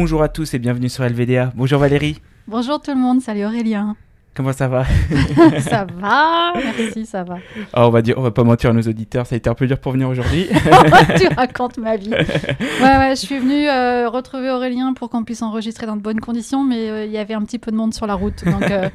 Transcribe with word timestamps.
Bonjour 0.00 0.22
à 0.22 0.28
tous 0.28 0.54
et 0.54 0.60
bienvenue 0.60 0.88
sur 0.88 1.02
LVDA. 1.02 1.50
Bonjour 1.56 1.80
Valérie. 1.80 2.22
Bonjour 2.46 2.80
tout 2.80 2.92
le 2.92 2.96
monde, 2.96 3.20
salut 3.20 3.44
Aurélien. 3.44 3.96
Comment 4.32 4.52
ça 4.52 4.68
va? 4.68 4.84
Ça 5.58 5.84
va, 5.98 6.52
merci, 6.54 7.04
ça 7.04 7.24
va. 7.24 7.38
Oh, 7.74 7.80
on 7.80 7.90
va 7.90 8.02
dire, 8.02 8.16
on 8.16 8.22
va 8.22 8.30
pas 8.30 8.44
mentir 8.44 8.70
à 8.70 8.72
nos 8.72 8.82
auditeurs, 8.82 9.26
ça 9.26 9.34
a 9.34 9.38
été 9.38 9.50
un 9.50 9.54
peu 9.54 9.66
dur 9.66 9.80
pour 9.80 9.90
venir 9.90 10.08
aujourd'hui. 10.08 10.46
tu 11.18 11.26
racontes 11.36 11.78
ma 11.78 11.96
vie. 11.96 12.10
Ouais, 12.10 12.96
ouais, 12.98 13.10
je 13.10 13.20
suis 13.26 13.40
venue 13.40 13.68
euh, 13.68 14.08
retrouver 14.08 14.48
Aurélien 14.52 14.94
pour 14.94 15.10
qu'on 15.10 15.24
puisse 15.24 15.42
enregistrer 15.42 15.86
dans 15.86 15.96
de 15.96 16.00
bonnes 16.02 16.20
conditions, 16.20 16.62
mais 16.62 16.88
euh, 16.88 17.04
il 17.04 17.10
y 17.10 17.18
avait 17.18 17.34
un 17.34 17.42
petit 17.42 17.58
peu 17.58 17.72
de 17.72 17.76
monde 17.76 17.92
sur 17.92 18.06
la 18.06 18.14
route. 18.14 18.44
Donc, 18.44 18.70
euh, 18.70 18.88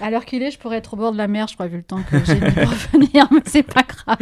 à 0.00 0.10
l'heure 0.10 0.24
qu'il 0.24 0.42
est, 0.42 0.50
je 0.50 0.58
pourrais 0.58 0.78
être 0.78 0.94
au 0.94 0.96
bord 0.96 1.12
de 1.12 1.18
la 1.18 1.28
mer, 1.28 1.48
je 1.48 1.54
crois, 1.54 1.66
vu 1.66 1.76
le 1.76 1.82
temps 1.82 2.00
que 2.10 2.24
j'ai 2.24 2.40
mis 2.40 2.50
pour 2.52 2.72
venir, 2.94 3.28
mais 3.30 3.42
c'est 3.44 3.62
pas 3.62 3.82
grave. 3.82 4.16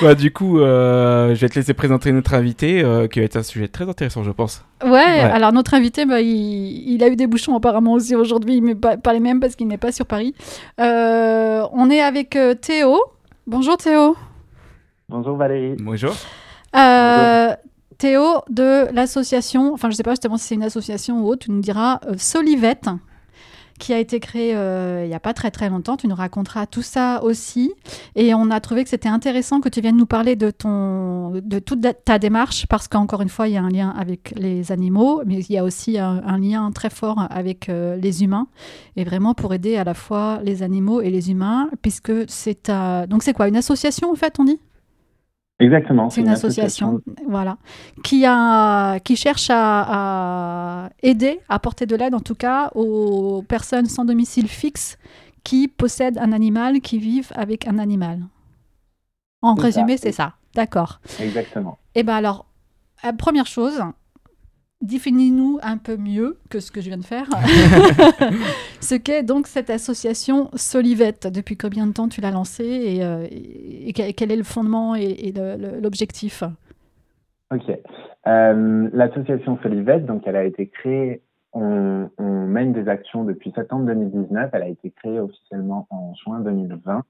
Bah, 0.00 0.14
du 0.14 0.32
coup, 0.32 0.58
je 0.58 1.34
vais 1.34 1.48
te 1.48 1.56
laisser 1.56 1.74
présenter 1.74 2.12
notre 2.12 2.34
invité, 2.34 2.84
qui 3.10 3.18
va 3.18 3.24
être 3.24 3.36
un 3.36 3.42
sujet 3.42 3.66
très 3.66 3.88
intéressant, 3.88 4.22
je 4.22 4.30
pense. 4.30 4.64
Ouais, 4.84 5.20
alors 5.20 5.52
notre 5.52 5.74
invité, 5.74 6.04
bah, 6.04 6.20
il, 6.20 6.92
il 6.92 7.02
a 7.04 7.08
eu 7.08 7.16
des 7.16 7.26
bouchons 7.26 7.56
apparemment 7.56 7.92
aussi 7.92 8.14
aujourd'hui, 8.14 8.60
mais 8.60 8.74
pas, 8.74 8.96
pas 8.96 9.12
les 9.12 9.20
mêmes 9.20 9.40
parce 9.40 9.54
qu'il 9.56 9.68
n'est 9.68 9.78
pas 9.78 9.92
sur 9.92 10.06
Paris. 10.06 10.34
Euh, 10.80 11.64
on 11.72 11.90
est 11.90 12.00
avec 12.00 12.36
euh, 12.36 12.54
Théo. 12.54 13.00
Bonjour 13.46 13.76
Théo. 13.76 14.16
Bonjour 15.08 15.36
Valérie. 15.36 15.76
Bonjour. 15.78 16.14
Euh, 16.74 17.54
Théo 17.98 18.40
de 18.50 18.92
l'association, 18.92 19.72
enfin 19.74 19.90
je 19.90 19.94
sais 19.94 20.02
pas 20.02 20.12
justement 20.12 20.36
si 20.36 20.46
c'est 20.46 20.54
une 20.54 20.64
association 20.64 21.20
ou 21.20 21.28
autre, 21.28 21.44
tu 21.44 21.50
nous 21.52 21.60
diras 21.60 22.00
euh, 22.06 22.14
Solivette, 22.16 22.88
qui 23.78 23.92
a 23.92 23.98
été 23.98 24.20
créée 24.20 24.54
euh, 24.54 25.04
il 25.04 25.08
n'y 25.08 25.14
a 25.14 25.20
pas 25.20 25.34
très 25.34 25.50
très 25.50 25.68
longtemps. 25.68 25.96
Tu 25.96 26.06
nous 26.06 26.14
raconteras 26.14 26.66
tout 26.66 26.82
ça 26.82 27.22
aussi. 27.22 27.72
Et 28.14 28.34
on 28.34 28.50
a 28.50 28.60
trouvé 28.60 28.84
que 28.84 28.90
c'était 28.90 29.08
intéressant 29.08 29.60
que 29.60 29.68
tu 29.68 29.80
viennes 29.80 29.96
nous 29.96 30.06
parler 30.06 30.36
de, 30.36 30.50
ton, 30.50 31.30
de 31.30 31.58
toute 31.58 31.80
ta 32.04 32.18
démarche, 32.18 32.66
parce 32.66 32.88
qu'encore 32.88 33.22
une 33.22 33.28
fois, 33.28 33.48
il 33.48 33.54
y 33.54 33.56
a 33.56 33.62
un 33.62 33.70
lien 33.70 33.90
avec 33.90 34.32
les 34.36 34.72
animaux, 34.72 35.22
mais 35.26 35.40
il 35.40 35.52
y 35.52 35.58
a 35.58 35.64
aussi 35.64 35.98
un, 35.98 36.22
un 36.24 36.38
lien 36.38 36.70
très 36.72 36.90
fort 36.90 37.26
avec 37.30 37.68
euh, 37.68 37.96
les 37.96 38.22
humains, 38.22 38.46
et 38.96 39.04
vraiment 39.04 39.34
pour 39.34 39.52
aider 39.54 39.76
à 39.76 39.84
la 39.84 39.94
fois 39.94 40.40
les 40.42 40.62
animaux 40.62 41.00
et 41.00 41.10
les 41.10 41.30
humains, 41.30 41.68
puisque 41.82 42.12
c'est... 42.28 42.68
euh, 42.68 43.06
donc 43.06 43.22
c'est 43.22 43.32
quoi, 43.32 43.48
une 43.48 43.56
association 43.56 44.10
en 44.10 44.16
fait, 44.16 44.36
on 44.38 44.44
dit? 44.44 44.60
Exactement. 45.60 46.10
c'est 46.10 46.22
une, 46.22 46.28
association, 46.28 47.00
voilà, 47.28 47.56
qui, 48.02 48.24
a, 48.26 48.98
qui 49.00 49.14
cherche 49.14 49.48
à, 49.50 50.86
à 50.86 50.90
aider, 51.02 51.40
apporter 51.48 51.86
de 51.86 51.96
l'aide 51.96 52.14
en 52.14 52.20
tout 52.20 52.34
cas 52.34 52.70
aux 52.74 53.42
personnes 53.42 53.86
sans 53.86 54.04
domicile 54.04 54.48
fixe 54.48 54.98
qui 55.44 55.66
possèdent 55.68 56.18
un 56.18 56.32
animal, 56.32 56.80
qui 56.80 56.98
vivent 56.98 57.32
avec 57.34 57.66
un 57.66 57.78
animal. 57.78 58.20
En 59.42 59.54
résumé, 59.54 59.96
c'est 59.96 60.12
ça. 60.12 60.34
D'accord. 60.54 61.00
Exactement. 61.18 61.78
Et 61.96 62.02
bien 62.04 62.14
alors, 62.16 62.46
euh, 63.04 63.12
première 63.12 63.46
chose, 63.46 63.80
définis-nous 64.82 65.58
un 65.62 65.78
peu 65.78 65.96
mieux 65.96 66.38
que 66.50 66.60
ce 66.60 66.70
que 66.70 66.80
je 66.80 66.88
viens 66.88 66.98
de 66.98 67.04
faire, 67.04 67.28
ce 68.80 68.94
qu'est 68.94 69.22
donc 69.22 69.46
cette 69.46 69.70
association 69.70 70.50
Solivette. 70.54 71.26
Depuis 71.26 71.56
combien 71.56 71.86
de 71.86 71.92
temps 71.92 72.08
tu 72.08 72.20
l'as 72.20 72.30
lancée 72.30 72.64
et, 72.64 73.04
euh, 73.04 73.26
et- 73.30 73.88
et 74.08 74.12
quel 74.12 74.30
est 74.32 74.36
le 74.36 74.42
fondement 74.44 74.94
et, 74.94 75.32
l'objectif? 75.82 76.42
Ok. 77.52 77.70
Euh, 78.26 78.88
L'association 78.92 79.58
Solivette, 79.62 80.06
donc 80.06 80.22
elle 80.26 80.36
a 80.36 80.44
été 80.44 80.68
créée, 80.68 81.22
on, 81.52 82.08
mène 82.18 82.72
des 82.72 82.88
actions 82.88 83.24
depuis 83.24 83.50
septembre 83.52 83.86
2019. 83.86 84.50
Elle 84.52 84.62
a 84.62 84.68
été 84.68 84.90
créée 84.90 85.18
officiellement 85.18 85.86
en 85.90 86.14
juin 86.14 86.40
2020. 86.40 87.02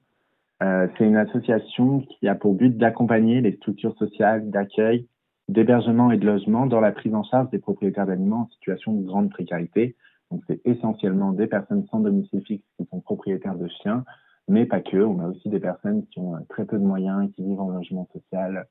Euh, 0.61 0.87
c'est 0.97 1.05
une 1.05 1.17
association 1.17 2.01
qui 2.01 2.27
a 2.27 2.35
pour 2.35 2.53
but 2.53 2.77
d'accompagner 2.77 3.41
les 3.41 3.53
structures 3.57 3.95
sociales 3.97 4.49
d'accueil, 4.49 5.07
d'hébergement 5.49 6.11
et 6.11 6.17
de 6.17 6.25
logement 6.25 6.65
dans 6.65 6.79
la 6.79 6.91
prise 6.91 7.13
en 7.13 7.23
charge 7.23 7.49
des 7.49 7.59
propriétaires 7.59 8.05
d'animaux 8.05 8.37
en 8.37 8.47
situation 8.47 8.93
de 8.93 9.05
grande 9.05 9.29
précarité. 9.29 9.95
Donc 10.31 10.41
c'est 10.47 10.61
essentiellement 10.65 11.31
des 11.31 11.47
personnes 11.47 11.85
sans 11.91 11.99
domicile 11.99 12.41
fixe 12.45 12.65
qui 12.77 12.85
sont 12.85 13.01
propriétaires 13.01 13.55
de 13.55 13.67
chiens, 13.81 14.05
mais 14.47 14.65
pas 14.65 14.79
que. 14.79 14.97
On 14.97 15.19
a 15.19 15.27
aussi 15.27 15.49
des 15.49 15.59
personnes 15.59 16.05
qui 16.07 16.19
ont 16.19 16.35
euh, 16.35 16.39
très 16.49 16.65
peu 16.65 16.77
de 16.77 16.85
moyens, 16.85 17.29
qui 17.35 17.43
vivent 17.43 17.61
en 17.61 17.69
logement 17.69 18.07
social. 18.13 18.65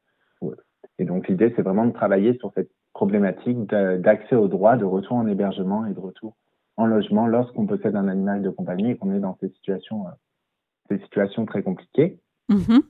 Et 0.99 1.05
donc 1.05 1.29
l'idée, 1.29 1.53
c'est 1.57 1.63
vraiment 1.63 1.87
de 1.87 1.93
travailler 1.93 2.37
sur 2.39 2.53
cette 2.55 2.71
problématique 2.93 3.67
d'a- 3.67 3.97
d'accès 3.99 4.37
aux 4.37 4.49
droits, 4.49 4.77
de 4.77 4.85
retour 4.85 5.17
en 5.17 5.27
hébergement 5.27 5.87
et 5.87 5.93
de 5.93 6.01
retour 6.01 6.35
en 6.77 6.87
logement 6.87 7.27
lorsqu'on 7.27 7.67
possède 7.67 7.97
un 7.97 8.09
animal 8.09 8.43
de 8.43 8.51
compagnie 8.51 8.91
et 8.93 8.97
qu'on 8.97 9.13
est 9.13 9.21
dans 9.21 9.37
ces 9.41 9.49
situations, 9.51 10.07
euh, 10.07 10.11
ces 10.89 10.99
situations 11.05 11.45
très 11.47 11.63
compliquées. 11.63 12.19
Mhm. 12.49 12.83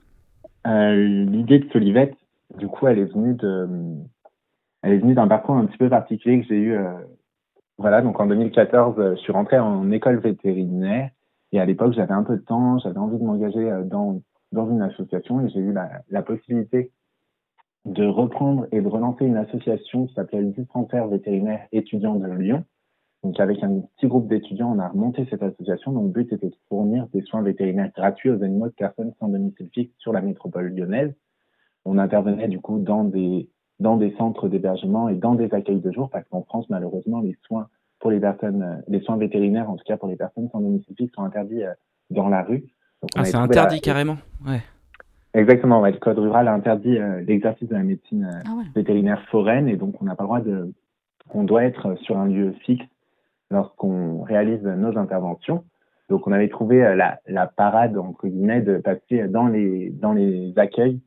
Euh, 0.67 1.25
L'idée 1.25 1.59
de 1.59 1.69
Solivette, 1.71 2.15
du 2.57 2.67
coup, 2.67 2.87
elle 2.87 2.99
est 2.99 3.11
venue 3.13 3.33
de, 3.33 3.67
elle 4.81 4.93
est 4.93 4.97
venue 4.99 5.13
d'un 5.13 5.27
parcours 5.27 5.55
un 5.55 5.65
petit 5.65 5.77
peu 5.77 5.89
particulier 5.89 6.41
que 6.41 6.47
j'ai 6.47 6.57
eu. 6.57 6.73
euh, 6.73 6.93
voilà, 7.77 8.01
donc 8.01 8.19
en 8.19 8.27
2014, 8.27 8.95
euh, 8.99 9.15
je 9.15 9.21
suis 9.21 9.31
rentré 9.33 9.57
en 9.59 9.89
école 9.91 10.19
vétérinaire 10.19 11.09
et 11.51 11.59
à 11.59 11.65
l'époque, 11.65 11.93
j'avais 11.93 12.13
un 12.13 12.23
peu 12.23 12.37
de 12.37 12.41
temps, 12.41 12.77
j'avais 12.79 12.97
envie 12.97 13.17
de 13.17 13.23
m'engager 13.23 13.71
dans 13.85 14.21
dans 14.51 14.69
une 14.69 14.83
association 14.83 15.41
et 15.43 15.49
j'ai 15.49 15.59
eu 15.59 15.73
la, 15.73 15.89
la 16.11 16.21
possibilité 16.21 16.91
de 17.85 18.05
reprendre 18.05 18.65
et 18.71 18.81
de 18.81 18.87
relancer 18.87 19.25
une 19.25 19.37
association 19.37 20.05
qui 20.07 20.13
s'appelait 20.13 20.41
le 20.41 20.51
dispensaire 20.51 21.07
vétérinaire 21.07 21.67
étudiant 21.71 22.15
de 22.15 22.27
Lyon. 22.27 22.63
Donc 23.23 23.39
avec 23.39 23.61
un 23.63 23.81
petit 23.95 24.07
groupe 24.07 24.27
d'étudiants, 24.27 24.73
on 24.75 24.79
a 24.79 24.87
remonté 24.89 25.25
cette 25.29 25.43
association. 25.43 25.91
Donc 25.91 26.03
le 26.05 26.09
but 26.23 26.33
était 26.33 26.49
de 26.49 26.55
fournir 26.69 27.07
des 27.13 27.21
soins 27.21 27.41
vétérinaires 27.41 27.91
gratuits 27.95 28.29
aux 28.29 28.41
animaux 28.43 28.67
de 28.67 28.73
personnes 28.73 29.13
sans 29.19 29.27
domicile 29.29 29.69
fixe 29.73 29.93
sur 29.97 30.11
la 30.13 30.21
métropole 30.21 30.73
lyonnaise. 30.73 31.13
On 31.85 31.97
intervenait 31.97 32.47
du 32.47 32.59
coup 32.59 32.79
dans 32.79 33.03
des 33.03 33.49
dans 33.79 33.97
des 33.97 34.13
centres 34.17 34.47
d'hébergement 34.47 35.09
et 35.09 35.15
dans 35.15 35.35
des 35.35 35.53
accueils 35.53 35.81
de 35.81 35.91
jour 35.91 36.09
parce 36.09 36.27
qu'en 36.29 36.43
France 36.43 36.69
malheureusement 36.69 37.19
les 37.21 37.35
soins 37.47 37.67
pour 37.99 38.11
les 38.11 38.19
personnes 38.19 38.83
les 38.87 39.01
soins 39.01 39.17
vétérinaires 39.17 39.69
en 39.69 39.75
tout 39.75 39.83
cas 39.85 39.97
pour 39.97 40.07
les 40.07 40.15
personnes 40.15 40.47
sans 40.51 40.61
domicile 40.61 40.95
fixe 40.97 41.13
sont 41.15 41.23
interdits 41.23 41.63
euh, 41.63 41.73
dans 42.09 42.29
la 42.29 42.43
rue. 42.43 42.59
Donc, 43.01 43.09
on 43.15 43.19
Ah, 43.21 43.25
c'est 43.25 43.33
la- 43.33 43.41
interdit 43.43 43.81
carrément. 43.81 44.17
Ouais. 44.45 44.61
Exactement, 45.33 45.81
ouais, 45.81 45.91
le 45.91 45.97
code 45.97 46.19
rural 46.19 46.47
interdit 46.47 46.97
euh, 46.97 47.21
l'exercice 47.21 47.67
de 47.67 47.73
la 47.73 47.83
médecine 47.83 48.25
euh, 48.25 48.39
Ah 48.45 48.55
ouais. 48.55 48.63
vétérinaire 48.75 49.23
foraine 49.29 49.67
et 49.67 49.77
donc 49.77 49.99
on 50.01 50.05
n'a 50.05 50.15
pas 50.15 50.23
le 50.23 50.27
droit 50.27 50.41
de, 50.41 50.71
on 51.33 51.43
doit 51.43 51.63
être 51.63 51.95
sur 52.01 52.17
un 52.17 52.27
lieu 52.27 52.53
fixe 52.63 52.85
lorsqu'on 53.49 54.21
réalise 54.21 54.63
nos 54.63 54.97
interventions. 54.97 55.63
Donc 56.09 56.27
on 56.27 56.31
avait 56.31 56.49
trouvé 56.49 56.83
euh, 56.85 56.95
la, 56.95 57.19
la 57.27 57.47
parade 57.47 57.97
entre 57.97 58.27
guillemets 58.27 58.61
de 58.61 58.77
passer 58.77 59.27
dans 59.27 59.47
les 59.47 59.89
dans 59.89 60.13
les 60.13 60.53
accueils 60.57 60.99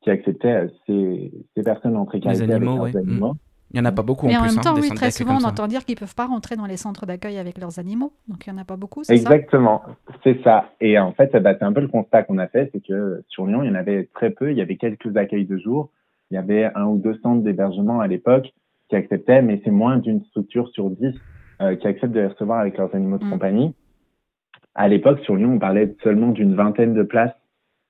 qui 0.00 0.10
acceptaient 0.10 0.66
ces, 0.86 1.30
ces 1.54 1.62
personnes 1.62 1.96
en 1.96 2.04
précarité 2.04 2.52
animaux, 2.52 2.82
avec 2.82 2.94
leurs 2.94 3.04
ouais. 3.04 3.10
animaux. 3.10 3.34
Il 3.70 3.74
n'y 3.74 3.80
en 3.80 3.84
a 3.84 3.92
pas 3.92 4.02
beaucoup 4.02 4.26
Mais 4.26 4.36
en 4.36 4.40
en 4.40 4.42
plus. 4.44 4.50
même 4.50 4.58
hein, 4.58 4.62
temps, 4.62 4.74
oui, 4.76 4.88
centres 4.88 5.00
très 5.00 5.10
souvent, 5.10 5.36
on 5.40 5.44
entend 5.44 5.66
dire 5.66 5.84
qu'ils 5.84 5.96
peuvent 5.96 6.14
pas 6.14 6.26
rentrer 6.26 6.56
dans 6.56 6.64
les 6.64 6.78
centres 6.78 7.04
d'accueil 7.04 7.36
avec 7.38 7.58
leurs 7.58 7.78
animaux. 7.78 8.12
Donc, 8.26 8.46
il 8.46 8.52
n'y 8.52 8.58
en 8.58 8.62
a 8.62 8.64
pas 8.64 8.76
beaucoup, 8.76 9.04
c'est 9.04 9.14
ça? 9.16 9.30
Exactement, 9.34 9.82
c'est 10.24 10.42
ça. 10.42 10.70
Et 10.80 10.98
en 10.98 11.12
fait, 11.12 11.36
bah, 11.36 11.54
c'est 11.58 11.64
un 11.64 11.72
peu 11.72 11.82
le 11.82 11.88
constat 11.88 12.22
qu'on 12.22 12.38
a 12.38 12.46
fait, 12.48 12.70
c'est 12.72 12.80
que 12.82 13.22
sur 13.28 13.46
Lyon, 13.46 13.62
il 13.62 13.68
y 13.68 13.70
en 13.70 13.74
avait 13.74 14.08
très 14.14 14.30
peu. 14.30 14.50
Il 14.50 14.56
y 14.56 14.62
avait 14.62 14.76
quelques 14.76 15.14
accueils 15.16 15.44
de 15.44 15.58
jour. 15.58 15.90
Il 16.30 16.34
y 16.34 16.38
avait 16.38 16.70
un 16.74 16.86
ou 16.86 16.98
deux 16.98 17.18
centres 17.22 17.42
d'hébergement 17.42 18.00
à 18.00 18.06
l'époque 18.06 18.52
qui 18.88 18.96
acceptaient, 18.96 19.42
mais 19.42 19.60
c'est 19.64 19.70
moins 19.70 19.98
d'une 19.98 20.24
structure 20.24 20.68
sur 20.70 20.88
dix 20.90 21.14
euh, 21.60 21.76
qui 21.76 21.86
acceptent 21.86 22.14
de 22.14 22.20
les 22.20 22.26
recevoir 22.28 22.60
avec 22.60 22.78
leurs 22.78 22.94
animaux 22.94 23.18
de 23.18 23.24
Mm. 23.24 23.30
compagnie. 23.30 23.74
À 24.74 24.88
l'époque, 24.88 25.18
sur 25.24 25.36
Lyon, 25.36 25.54
on 25.54 25.58
parlait 25.58 25.94
seulement 26.02 26.28
d'une 26.28 26.54
vingtaine 26.54 26.94
de 26.94 27.02
places 27.02 27.34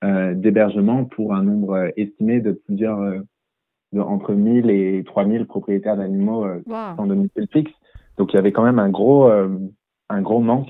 euh, 0.03 0.33
d'hébergement 0.33 1.05
pour 1.05 1.35
un 1.35 1.43
nombre 1.43 1.73
euh, 1.73 1.89
estimé 1.97 2.39
de 2.41 2.51
plusieurs, 2.51 2.99
euh, 2.99 3.19
de, 3.93 4.01
entre 4.01 4.33
1000 4.33 4.69
et 4.69 5.03
3000 5.05 5.45
propriétaires 5.45 5.97
d'animaux 5.97 6.45
euh, 6.45 6.61
Waouh. 6.67 6.95
sans 6.97 7.05
domicile 7.07 7.47
fixe. 7.51 7.71
Donc 8.17 8.33
il 8.33 8.35
y 8.35 8.39
avait 8.39 8.51
quand 8.51 8.63
même 8.63 8.79
un 8.79 8.89
gros, 8.89 9.29
euh, 9.29 9.49
un 10.09 10.21
gros 10.21 10.39
manque. 10.39 10.69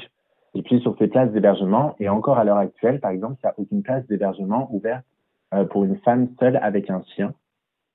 Et 0.56 0.62
puis 0.63 0.80
sur 0.81 0.97
ces 0.97 1.07
places 1.07 1.32
d'hébergement, 1.32 1.96
et 1.99 2.09
encore 2.09 2.38
à 2.40 2.44
l'heure 2.44 2.58
actuelle, 2.58 2.99
par 2.99 3.11
exemple, 3.11 3.35
il 3.44 3.46
n'y 3.46 3.49
a 3.49 3.53
aucune 3.58 3.84
place 3.84 4.05
d'hébergement 4.08 4.67
ouverte 4.73 5.05
euh, 5.53 5.64
pour 5.66 5.84
une 5.85 5.97
femme 5.99 6.29
seule 6.40 6.58
avec 6.58 6.90
un 6.90 7.02
chien. 7.16 7.34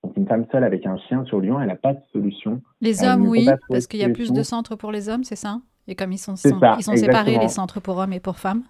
Donc 0.02 0.16
une 0.16 0.26
femme 0.26 0.44
seule 0.52 0.64
avec 0.64 0.86
un 0.86 0.96
chien 0.98 1.24
sur 1.24 1.40
Lyon, 1.40 1.60
elle 1.60 1.68
n'a 1.68 1.76
pas 1.76 1.94
de 1.94 2.00
solution. 2.12 2.60
Les 2.80 3.02
Elle 3.02 3.08
hommes, 3.10 3.26
oui, 3.28 3.48
parce 3.68 3.86
qu'il 3.86 4.00
y 4.00 4.04
a 4.04 4.10
plus 4.10 4.32
de 4.32 4.42
centres 4.42 4.76
pour 4.76 4.92
les 4.92 5.08
hommes, 5.08 5.24
c'est 5.24 5.36
ça? 5.36 5.60
Et 5.88 5.94
comme 5.94 6.12
ils 6.12 6.18
sont, 6.18 6.36
C'est 6.36 6.50
sont- 6.50 6.60
ça, 6.60 6.76
ils 6.78 6.82
sont 6.82 6.96
séparés, 6.96 7.38
les 7.38 7.48
centres 7.48 7.80
pour 7.80 7.96
hommes 7.98 8.12
et 8.12 8.20
pour 8.20 8.36
femmes? 8.38 8.62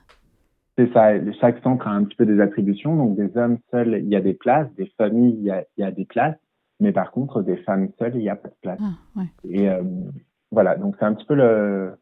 C'est 0.77 0.93
ça, 0.93 1.11
chaque 1.41 1.63
centre 1.63 1.87
a 1.87 1.91
un 1.91 2.03
petit 2.05 2.17
peu 2.17 2.27
des 2.27 2.41
attributions. 2.41 2.97
Donc 2.97 3.17
des 3.17 3.37
hommes 3.37 3.59
seuls, 3.71 4.01
il 4.03 4.09
y 4.09 4.17
a 4.17 4.21
des 4.21 4.35
places, 4.35 4.69
des 4.77 4.91
familles, 4.97 5.37
il 5.39 5.45
y 5.45 5.51
a, 5.51 5.65
il 5.77 5.83
y 5.83 5.85
a 5.85 5.91
des 5.93 6.05
places. 6.05 6.37
Mais 6.81 6.93
par 6.93 7.11
contre, 7.11 7.43
des 7.43 7.57
femmes 7.59 7.89
seules, 7.99 8.17
il 8.17 8.23
n'y 8.23 8.29
a 8.29 8.37
pas 8.37 8.49
de 8.49 8.57
place. 8.61 8.81
Ah, 8.83 9.21
ouais. 9.21 9.27
Et 9.49 9.69
euh, 9.69 9.83
voilà, 10.51 10.77
donc 10.77 10.97
c'est 10.99 11.05
un 11.05 11.15
petit 11.15 11.27
peu 11.27 11.35
le, 11.35 11.95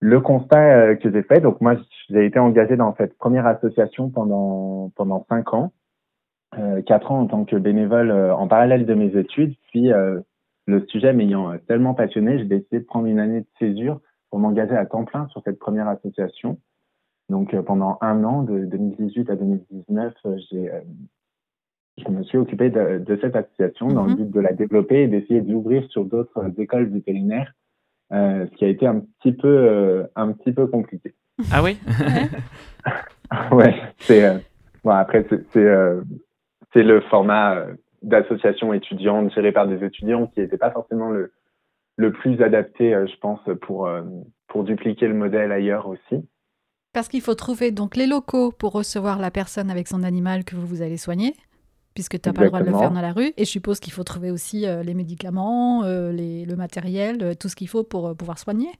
le 0.00 0.20
constat 0.20 0.60
euh, 0.60 0.94
que 0.96 1.10
j'ai 1.10 1.22
fait. 1.22 1.40
Donc 1.40 1.60
moi, 1.60 1.76
j'ai 2.08 2.26
été 2.26 2.38
engagé 2.38 2.76
dans 2.76 2.94
cette 2.96 3.16
première 3.18 3.46
association 3.46 4.10
pendant 4.10 4.90
pendant 4.96 5.26
cinq 5.28 5.52
ans, 5.54 5.72
euh, 6.58 6.82
quatre 6.82 7.12
ans 7.12 7.20
en 7.20 7.26
tant 7.26 7.44
que 7.44 7.56
bénévole 7.56 8.10
euh, 8.10 8.34
en 8.34 8.48
parallèle 8.48 8.86
de 8.86 8.94
mes 8.94 9.16
études. 9.16 9.54
Puis 9.70 9.92
euh, 9.92 10.20
le 10.66 10.86
sujet 10.86 11.12
m'ayant 11.12 11.52
euh, 11.52 11.58
tellement 11.68 11.94
passionné, 11.94 12.38
j'ai 12.38 12.44
décidé 12.44 12.80
de 12.80 12.84
prendre 12.84 13.06
une 13.06 13.18
année 13.18 13.40
de 13.40 13.46
césure 13.58 14.00
pour 14.30 14.38
m'engager 14.38 14.76
à 14.76 14.86
temps 14.86 15.04
plein 15.04 15.26
sur 15.28 15.42
cette 15.44 15.58
première 15.58 15.88
association. 15.88 16.58
Donc 17.28 17.54
euh, 17.54 17.62
pendant 17.62 17.98
un 18.00 18.24
an, 18.24 18.42
de 18.42 18.64
2018 18.64 19.30
à 19.30 19.36
2019, 19.36 20.14
euh, 20.26 20.36
j'ai 20.50 20.70
euh, 20.70 20.80
je 22.04 22.10
me 22.10 22.22
suis 22.22 22.38
occupé 22.38 22.70
de, 22.70 23.18
cette 23.20 23.36
association 23.36 23.88
dans 23.88 24.04
le 24.04 24.10
mhm. 24.10 24.16
but 24.16 24.30
de 24.30 24.40
la 24.40 24.52
développer 24.52 25.02
et 25.02 25.08
d'essayer 25.08 25.40
de 25.40 25.52
l'ouvrir 25.52 25.84
sur 25.90 26.04
d'autres 26.04 26.42
écoles 26.58 26.88
vétérinaires, 26.88 27.52
ce 28.10 28.54
qui 28.56 28.64
a 28.64 28.68
été 28.68 28.86
un 28.86 29.00
petit 29.00 29.32
peu, 29.32 30.06
un 30.16 30.32
petit 30.32 30.52
peu 30.52 30.66
compliqué. 30.66 31.14
Ah 31.52 31.62
oui? 31.62 31.78
Ouais, 33.52 33.80
c'est 33.98 34.44
bon 34.82 34.90
après 34.90 35.24
c'est 35.30 35.62
c'est 36.72 36.82
le 36.82 37.00
format 37.02 37.64
d'association 38.02 38.72
étudiante 38.72 39.32
gérée 39.32 39.52
par 39.52 39.68
des 39.68 39.84
étudiants 39.84 40.26
qui 40.26 40.40
n'était 40.40 40.58
pas 40.58 40.72
forcément 40.72 41.10
le 41.10 41.32
le 41.96 42.10
plus 42.10 42.42
adapté, 42.42 42.90
je 42.90 43.16
pense, 43.20 43.38
pour 43.62 43.88
pour 44.48 44.64
dupliquer 44.64 45.06
le 45.06 45.14
modèle 45.14 45.52
ailleurs 45.52 45.86
aussi. 45.86 46.26
Parce 46.92 47.08
qu'il 47.08 47.20
faut 47.20 47.34
trouver 47.34 47.70
donc 47.70 47.96
les 47.96 48.06
locaux 48.06 48.50
pour 48.50 48.72
recevoir 48.72 49.18
la 49.18 49.30
personne 49.30 49.70
avec 49.70 49.86
son 49.86 50.02
animal 50.02 50.44
que 50.44 50.56
vous, 50.56 50.66
vous 50.66 50.82
allez 50.82 50.96
soigner, 50.96 51.34
puisque 52.00 52.18
tu 52.18 52.30
n'as 52.30 52.32
pas 52.32 52.44
le 52.44 52.48
droit 52.48 52.60
de 52.60 52.70
le 52.70 52.78
faire 52.78 52.90
dans 52.90 53.02
la 53.02 53.12
rue. 53.12 53.32
Et 53.36 53.44
je 53.44 53.50
suppose 53.50 53.78
qu'il 53.78 53.92
faut 53.92 54.04
trouver 54.04 54.30
aussi 54.30 54.66
euh, 54.66 54.82
les 54.82 54.94
médicaments, 54.94 55.84
euh, 55.84 56.12
le 56.12 56.56
matériel, 56.56 57.18
euh, 57.22 57.34
tout 57.38 57.48
ce 57.48 57.56
qu'il 57.56 57.68
faut 57.68 57.84
pour 57.84 58.16
pouvoir 58.16 58.38
soigner. 58.38 58.70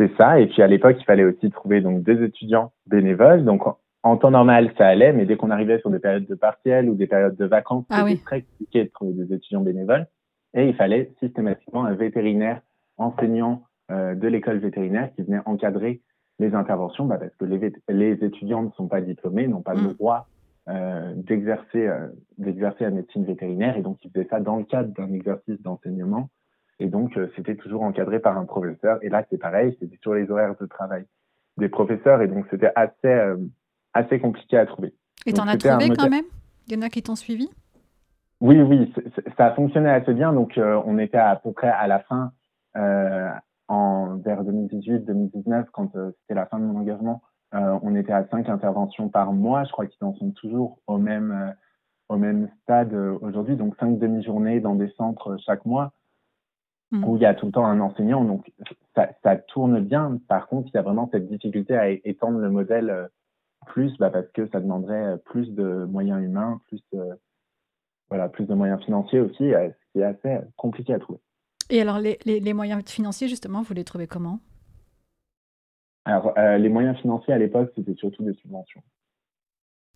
C'est 0.00 0.10
ça. 0.16 0.40
Et 0.40 0.48
puis 0.48 0.60
à 0.60 0.66
l'époque, 0.66 0.96
il 0.98 1.04
fallait 1.04 1.22
aussi 1.22 1.48
trouver 1.50 1.80
donc 1.80 2.02
des 2.02 2.24
étudiants 2.24 2.72
bénévoles. 2.88 3.44
Donc 3.44 3.62
en 4.02 4.16
temps 4.16 4.32
normal, 4.32 4.72
ça 4.76 4.88
allait, 4.88 5.12
mais 5.12 5.26
dès 5.26 5.36
qu'on 5.36 5.50
arrivait 5.50 5.78
sur 5.78 5.90
des 5.90 6.00
périodes 6.00 6.26
de 6.26 6.34
partiels 6.34 6.90
ou 6.90 6.96
des 6.96 7.06
périodes 7.06 7.36
de 7.36 7.44
vacances, 7.44 7.84
ah 7.88 8.04
c'était 8.04 8.20
très 8.20 8.42
compliqué 8.42 8.84
de 8.84 8.90
trouver 8.90 9.12
des 9.12 9.32
étudiants 9.32 9.60
bénévoles. 9.60 10.08
Et 10.54 10.66
il 10.66 10.74
fallait 10.74 11.12
systématiquement 11.20 11.84
un 11.84 11.94
vétérinaire 11.94 12.62
enseignant 12.96 13.62
de 13.90 14.26
l'école 14.26 14.58
vétérinaire 14.58 15.10
qui 15.14 15.22
venait 15.22 15.40
encadrer 15.46 16.00
les 16.40 16.54
interventions, 16.54 17.06
bah, 17.06 17.18
parce 17.18 17.34
que 17.36 17.44
les, 17.44 17.72
les, 17.88 18.24
étudiants 18.24 18.62
ne 18.62 18.70
sont 18.70 18.88
pas 18.88 19.00
diplômés, 19.00 19.46
n'ont 19.46 19.62
pas 19.62 19.74
le 19.74 19.82
mm. 19.82 19.94
droit 19.94 20.26
euh, 20.68 21.12
d'exercer 21.16 21.86
euh, 21.86 22.08
d'exercer 22.38 22.84
la 22.84 22.90
médecine 22.90 23.24
vétérinaire, 23.24 23.76
et 23.76 23.82
donc 23.82 23.98
ils 24.04 24.10
faisaient 24.10 24.28
ça 24.28 24.40
dans 24.40 24.56
le 24.56 24.64
cadre 24.64 24.92
d'un 24.94 25.12
exercice 25.12 25.60
d'enseignement, 25.62 26.28
et 26.78 26.86
donc 26.86 27.16
euh, 27.16 27.28
c'était 27.36 27.56
toujours 27.56 27.82
encadré 27.82 28.20
par 28.20 28.36
un 28.36 28.44
professeur. 28.44 28.98
Et 29.02 29.08
là, 29.08 29.24
c'est 29.30 29.38
pareil, 29.38 29.76
c'était 29.80 29.98
sur 30.02 30.14
les 30.14 30.30
horaires 30.30 30.54
de 30.60 30.66
travail 30.66 31.04
des 31.56 31.68
professeurs, 31.68 32.22
et 32.22 32.28
donc 32.28 32.46
c'était 32.50 32.72
assez 32.76 33.34
assez 33.92 34.20
compliqué 34.20 34.56
à 34.56 34.66
trouver. 34.66 34.94
Et 35.26 35.32
t'en 35.32 35.48
as 35.48 35.56
trouvé 35.56 35.90
quand 35.90 36.08
même? 36.08 36.24
Il 36.68 36.74
y 36.74 36.78
en 36.78 36.82
a 36.82 36.88
qui 36.88 37.02
t'ont 37.02 37.16
suivi? 37.16 37.50
Oui, 38.40 38.60
oui, 38.60 38.92
ça 39.36 39.46
a 39.46 39.54
fonctionné 39.54 39.90
assez 39.90 40.14
bien. 40.14 40.32
Donc 40.32 40.58
on 40.58 40.98
était 40.98 41.18
à 41.18 41.36
peu 41.36 41.52
près 41.52 41.68
à 41.68 41.86
la 41.86 41.98
fin 42.00 42.32
en, 43.70 44.16
vers 44.16 44.42
2018-2019, 44.42 45.66
quand 45.72 45.94
euh, 45.94 46.10
c'était 46.20 46.34
la 46.34 46.46
fin 46.46 46.58
de 46.58 46.64
mon 46.64 46.80
engagement, 46.80 47.22
euh, 47.54 47.78
on 47.82 47.94
était 47.94 48.12
à 48.12 48.26
cinq 48.28 48.48
interventions 48.48 49.08
par 49.08 49.32
mois. 49.32 49.64
Je 49.64 49.72
crois 49.72 49.86
qu'ils 49.86 50.04
en 50.04 50.14
sont 50.14 50.30
toujours 50.32 50.78
au 50.86 50.98
même, 50.98 51.32
euh, 51.32 51.52
au 52.08 52.16
même 52.16 52.48
stade 52.62 52.94
aujourd'hui. 52.94 53.56
Donc, 53.56 53.74
cinq 53.78 53.98
demi-journées 53.98 54.60
dans 54.60 54.74
des 54.74 54.90
centres 54.96 55.36
chaque 55.44 55.64
mois 55.64 55.92
mmh. 56.92 57.04
où 57.04 57.16
il 57.16 57.22
y 57.22 57.26
a 57.26 57.34
tout 57.34 57.46
le 57.46 57.52
temps 57.52 57.66
un 57.66 57.80
enseignant. 57.80 58.24
Donc, 58.24 58.52
ça, 58.94 59.10
ça, 59.22 59.36
tourne 59.36 59.80
bien. 59.80 60.18
Par 60.28 60.48
contre, 60.48 60.68
il 60.68 60.74
y 60.74 60.78
a 60.78 60.82
vraiment 60.82 61.08
cette 61.12 61.28
difficulté 61.28 61.76
à 61.76 61.90
étendre 61.90 62.38
le 62.38 62.50
modèle 62.50 63.08
plus 63.66 63.96
bah, 63.98 64.10
parce 64.10 64.28
que 64.32 64.48
ça 64.48 64.60
demanderait 64.60 65.18
plus 65.24 65.50
de 65.50 65.84
moyens 65.84 66.22
humains, 66.22 66.60
plus 66.68 66.82
de, 66.92 67.02
voilà, 68.08 68.28
plus 68.28 68.46
de 68.46 68.54
moyens 68.54 68.82
financiers 68.84 69.20
aussi, 69.20 69.50
ce 69.50 69.92
qui 69.92 70.00
est 70.00 70.04
assez 70.04 70.38
compliqué 70.56 70.94
à 70.94 70.98
trouver. 70.98 71.20
Et 71.70 71.80
alors, 71.80 71.98
les, 71.98 72.18
les, 72.24 72.52
moyens 72.52 72.82
financiers, 72.84 73.28
justement, 73.28 73.62
vous 73.62 73.74
les 73.74 73.84
trouvez 73.84 74.08
comment? 74.08 74.40
Alors, 76.04 76.32
euh, 76.38 76.58
les 76.58 76.68
moyens 76.68 76.98
financiers 76.98 77.34
à 77.34 77.38
l'époque, 77.38 77.70
c'était 77.76 77.94
surtout 77.94 78.22
des 78.22 78.34
subventions. 78.34 78.82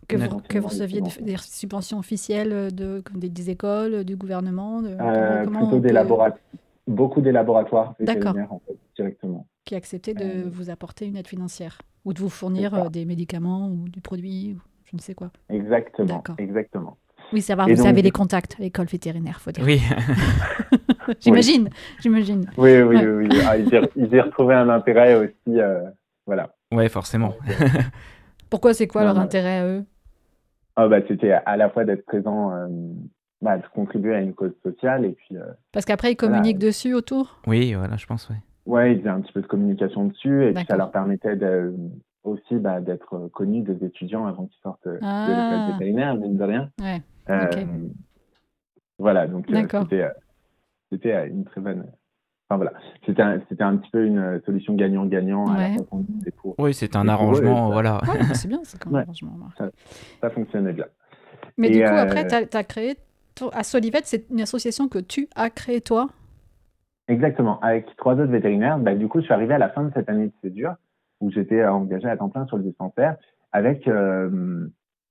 Que 0.09 0.17
vous, 0.17 0.41
que 0.41 0.59
vous 0.59 0.69
receviez 0.69 1.01
des, 1.01 1.37
subventions 1.39 1.99
officielles 1.99 2.75
de, 2.75 3.03
des, 3.15 3.51
écoles, 3.51 4.05
du 4.05 4.17
gouvernement 4.17 4.83
de, 4.83 4.97
euh, 5.01 5.47
Plutôt 5.47 5.79
des 5.79 5.93
laboratoires. 5.93 6.41
Beaucoup 6.87 7.23
des 7.23 7.33
laboratoires 7.33 7.95
vétérinaires, 7.99 8.53
en 8.53 8.61
fait, 8.67 8.77
directement. 8.97 9.47
Qui 9.65 9.75
acceptaient 9.75 10.13
de 10.13 10.25
euh, 10.25 10.51
vous 10.51 10.69
apporter 10.69 11.07
une 11.07 11.17
aide 11.17 11.27
financière 11.27 11.79
ou 12.05 12.13
de 12.13 12.21
vous 12.21 12.29
fournir 12.29 12.91
des 12.91 13.07
médicaments 13.07 13.69
ou 13.69 13.89
du 13.89 14.03
produit, 14.03 14.53
ou 14.53 14.61
je 14.85 14.95
ne 14.95 15.01
sais 15.01 15.15
quoi. 15.15 15.31
Exactement. 15.49 16.23
Exactement. 16.37 16.99
Oui, 17.33 17.41
ça 17.41 17.55
va, 17.55 17.65
vous 17.65 17.87
avez 17.87 18.03
les 18.03 18.11
contacts 18.11 18.57
à 18.59 18.63
l'école 18.63 18.87
vétérinaire, 18.87 19.41
faut 19.41 19.53
dire. 19.53 19.65
Oui. 19.65 19.81
j'imagine, 21.21 21.69
j'imagine. 22.01 22.47
Oui, 22.57 22.81
oui, 22.83 22.97
oui. 23.05 23.29
Ah, 23.47 23.57
ils, 23.57 23.69
y, 23.73 24.21
retrouvaient 24.21 24.55
un 24.55 24.69
intérêt 24.69 25.15
aussi, 25.15 25.61
euh, 25.61 25.83
voilà. 26.27 26.55
Oui, 26.73 26.89
forcément. 26.89 27.35
Pourquoi, 28.51 28.75
c'est 28.75 28.87
quoi 28.87 29.05
leur 29.05 29.19
intérêt 29.19 29.59
à 29.59 29.67
eux? 29.67 29.85
Ah, 30.77 30.89
bah, 30.89 30.99
C'était 31.07 31.33
à 31.33 31.57
la 31.57 31.71
fois 31.71 31.85
d'être 31.85 32.05
présent, 32.05 32.53
euh, 32.53 32.67
bah, 33.41 33.59
de 33.59 33.65
contribuer 33.75 34.15
à 34.15 34.21
une 34.21 34.35
cause 34.35 34.55
sociale 34.63 35.05
et 35.05 35.13
puis... 35.13 35.37
Euh, 35.37 35.45
Parce 35.73 35.85
qu'après, 35.85 36.13
ils 36.13 36.17
communiquent 36.17 36.59
dessus 36.59 36.95
autour? 36.95 37.41
Oui, 37.47 37.75
voilà, 37.75 37.97
je 37.97 38.07
pense, 38.07 38.29
oui. 38.29 38.37
Oui, 38.67 38.93
ils 38.93 38.99
faisaient 38.99 39.11
un 39.11 39.21
petit 39.21 39.33
peu 39.33 39.43
de 39.43 39.47
communication 39.47 40.07
dessus 40.07 40.47
et 40.47 40.53
puis 40.53 40.65
ça 40.65 40.77
leur 40.77 40.91
permettait 40.91 41.37
de, 41.37 41.75
aussi 42.25 42.57
bah, 42.57 42.81
d'être 42.81 43.29
connus 43.33 43.63
des 43.63 43.85
étudiants 43.85 44.27
avant 44.27 44.47
qu'ils 44.47 44.61
sortent 44.63 44.87
de 44.87 44.95
l'école 44.95 45.07
ah. 45.07 45.69
vétérinaire, 45.73 46.15
mine 46.17 46.37
de 46.37 46.45
rien. 46.45 46.71
Ouais. 46.81 47.03
Voilà, 48.99 49.27
donc 49.27 49.47
c'était 49.49 50.09
c'était 50.95 51.29
une 51.29 51.45
très 51.45 51.61
bonne. 51.61 51.87
Enfin 52.49 52.59
voilà, 52.59 52.73
c'était 53.07 53.23
un, 53.23 53.41
c'était 53.49 53.63
un 53.63 53.77
petit 53.77 53.91
peu 53.91 54.05
une 54.05 54.41
solution 54.45 54.75
gagnant-gagnant. 54.75 55.47
Oui, 56.59 56.75
c'est 56.75 56.95
un 56.95 57.09
arrangement, 57.09 57.71
voilà. 57.71 58.01
c'est 58.35 58.49
bien, 58.49 58.61
c'est 58.65 58.87
un 58.87 58.95
arrangement. 58.95 59.39
Ça, 60.21 60.31
fonctionnait 60.31 60.73
bien. 60.73 60.87
Mais 61.57 61.71
du 61.71 61.83
coup, 61.83 61.89
après, 61.89 62.27
tu 62.27 62.57
as, 62.57 62.65
créé, 62.65 62.97
à 63.53 63.63
Solivette, 63.63 64.07
c'est 64.07 64.31
une 64.31 64.43
association 64.43 64.89
que 64.89 64.99
tu 64.99 65.29
as 65.35 65.51
créée 65.51 65.81
toi? 65.81 66.09
Exactement, 67.09 67.61
avec 67.61 67.95
trois 67.97 68.15
autres 68.15 68.31
vétérinaires. 68.31 68.79
Bah, 68.79 68.95
du 68.95 69.09
coup, 69.09 69.21
je 69.21 69.25
suis 69.25 69.35
arrivé 69.35 69.55
à 69.55 69.59
la 69.59 69.69
fin 69.71 69.85
de 69.85 69.93
cette 69.95 70.09
année 70.09 70.27
de 70.27 70.33
césure, 70.43 70.75
où 71.21 71.31
j'étais 71.31 71.65
engagé 71.65 72.09
à 72.09 72.17
temps 72.17 72.29
plein 72.29 72.47
sur 72.47 72.57
le 72.57 72.63
dispensaire, 72.63 73.17
avec 73.53 73.87
euh, 73.89 74.69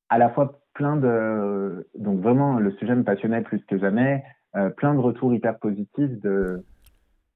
à 0.09 0.18
la 0.18 0.29
fois 0.29 0.62
plein 0.74 0.97
de... 0.97 1.88
Donc 1.97 2.19
vraiment, 2.21 2.59
le 2.59 2.71
sujet 2.74 2.95
me 2.95 3.03
passionnait 3.03 3.41
plus 3.41 3.63
que 3.65 3.77
jamais. 3.77 4.24
Euh, 4.55 4.69
plein 4.69 4.94
de 4.94 5.00
retours 5.00 5.33
hyper 5.33 5.57
positifs 5.57 6.19
de, 6.21 6.63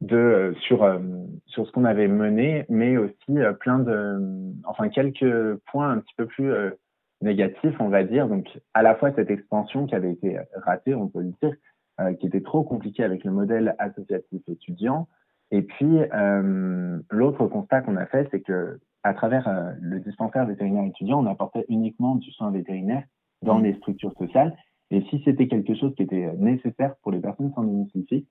de 0.01 0.15
euh, 0.15 0.53
sur 0.61 0.83
euh, 0.83 0.99
sur 1.47 1.65
ce 1.65 1.71
qu'on 1.71 1.83
avait 1.83 2.07
mené, 2.07 2.65
mais 2.69 2.95
aussi 2.97 3.35
plein 3.59 3.79
de, 3.79 4.19
enfin 4.65 4.89
quelques 4.89 5.55
points 5.71 5.89
un 5.89 5.97
petit 5.99 6.13
peu 6.15 6.27
plus 6.27 6.51
négatifs, 7.21 7.75
on 7.79 7.89
va 7.89 8.03
dire. 8.03 8.27
Donc 8.27 8.47
à 8.75 8.83
la 8.83 8.95
fois 8.95 9.11
cette 9.15 9.31
expansion 9.31 9.87
qui 9.87 9.95
avait 9.95 10.11
été 10.11 10.37
ratée, 10.53 10.93
on 10.93 11.07
peut 11.07 11.21
le 11.21 11.33
dire, 11.41 11.55
qui 12.19 12.27
était 12.27 12.41
trop 12.41 12.63
compliquée 12.63 13.03
avec 13.03 13.23
le 13.23 13.31
modèle 13.31 13.75
associatif 13.79 14.41
étudiant. 14.47 15.07
Et 15.49 15.63
puis 15.63 15.99
l'autre 17.09 17.47
constat 17.47 17.81
qu'on 17.81 17.97
a 17.97 18.05
fait, 18.05 18.27
c'est 18.29 18.41
que 18.41 18.79
à 19.01 19.15
travers 19.15 19.73
le 19.81 19.99
dispensaire 19.99 20.45
vétérinaire 20.45 20.85
étudiant, 20.85 21.23
on 21.23 21.25
apportait 21.25 21.65
uniquement 21.69 22.15
du 22.15 22.29
soin 22.31 22.51
vétérinaire 22.51 23.03
dans 23.41 23.59
mmh. 23.59 23.63
les 23.63 23.73
structures 23.75 24.13
sociales 24.19 24.55
et 24.91 25.01
si 25.09 25.21
c'était 25.25 25.47
quelque 25.47 25.75
chose 25.75 25.93
qui 25.95 26.03
était 26.03 26.31
nécessaire 26.37 26.95
pour 27.01 27.11
les 27.11 27.19
personnes 27.19 27.51
sans 27.53 27.63
domicile 27.63 28.05
fixe, 28.07 28.27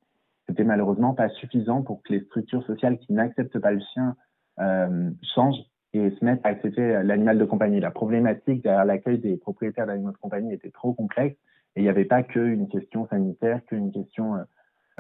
c'était 0.49 0.65
malheureusement 0.65 1.13
pas 1.13 1.29
suffisant 1.29 1.83
pour 1.83 2.03
que 2.03 2.13
les 2.13 2.21
structures 2.21 2.65
sociales 2.65 2.99
qui 2.99 3.13
n'acceptent 3.13 3.59
pas 3.59 3.73
le 3.73 3.81
chien 3.93 4.17
euh, 4.61 5.11
changent 5.35 5.65
et 5.93 6.11
se 6.11 6.25
mettent 6.25 6.45
à 6.45 6.51
accepter 6.51 7.03
l'animal 7.03 7.39
de 7.39 7.45
compagnie. 7.45 7.81
La 7.81 7.91
problématique 7.91 8.63
derrière 8.63 8.85
l'accueil 8.85 9.19
des 9.19 9.37
propriétaires 9.37 9.87
d'animaux 9.87 10.13
de 10.13 10.17
compagnie 10.17 10.53
était 10.53 10.71
trop 10.71 10.95
complexe 10.95 11.37
et 11.75 11.81
il 11.81 11.83
n'y 11.83 11.89
avait 11.89 12.05
pas 12.05 12.23
qu'une 12.23 12.69
question 12.69 13.07
sanitaire, 13.09 13.61
qu'une 13.67 13.93
question 13.93 14.37
euh, 14.37 14.45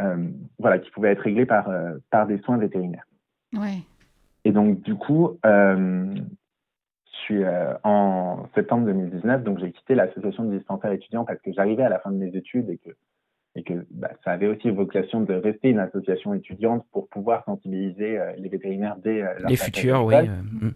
euh, 0.00 0.28
voilà, 0.58 0.78
qui 0.78 0.90
pouvait 0.90 1.12
être 1.12 1.20
réglée 1.20 1.46
par, 1.46 1.70
par 2.10 2.26
des 2.26 2.38
soins 2.38 2.58
vétérinaires. 2.58 3.06
Ouais. 3.54 3.78
Et 4.44 4.52
donc, 4.52 4.82
du 4.82 4.94
coup, 4.94 5.38
euh, 7.16 7.24
suis 7.24 7.44
euh, 7.44 7.74
en 7.84 8.48
septembre 8.54 8.86
2019, 8.86 9.42
donc 9.42 9.58
j'ai 9.58 9.72
quitté 9.72 9.94
l'association 9.94 10.44
de 10.44 10.56
dispensaires 10.56 10.92
étudiants 10.92 11.24
parce 11.24 11.40
que 11.40 11.52
j'arrivais 11.52 11.82
à 11.82 11.88
la 11.88 11.98
fin 11.98 12.10
de 12.10 12.16
mes 12.16 12.34
études 12.36 12.68
et 12.70 12.78
que, 12.78 12.90
et 13.54 13.62
que 13.62 13.86
bah, 13.90 14.10
ça 14.24 14.32
avait 14.32 14.46
aussi 14.46 14.70
vocation 14.70 15.20
de 15.20 15.34
rester 15.34 15.70
une 15.70 15.78
association 15.78 16.34
étudiante 16.34 16.84
pour 16.92 17.08
pouvoir 17.08 17.44
sensibiliser 17.44 18.18
euh, 18.18 18.32
les 18.36 18.48
vétérinaires 18.48 18.96
dès 19.02 19.22
euh, 19.22 19.34
les 19.48 19.56
futurs, 19.56 20.04
oui. 20.04 20.14
Mm. 20.28 20.70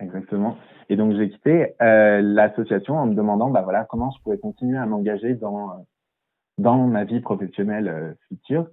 Exactement. 0.00 0.56
Et 0.88 0.96
donc 0.96 1.14
j'ai 1.16 1.30
quitté 1.30 1.74
l'association 1.80 2.98
en 2.98 3.06
me 3.06 3.14
demandant, 3.14 3.48
bah 3.50 3.62
voilà, 3.62 3.86
comment 3.88 4.10
je 4.10 4.22
pouvais 4.22 4.38
continuer 4.38 4.76
à 4.76 4.86
m'engager 4.86 5.34
dans 5.34 5.86
dans 6.58 6.86
ma 6.86 7.04
vie 7.04 7.20
professionnelle 7.20 8.16
future. 8.28 8.66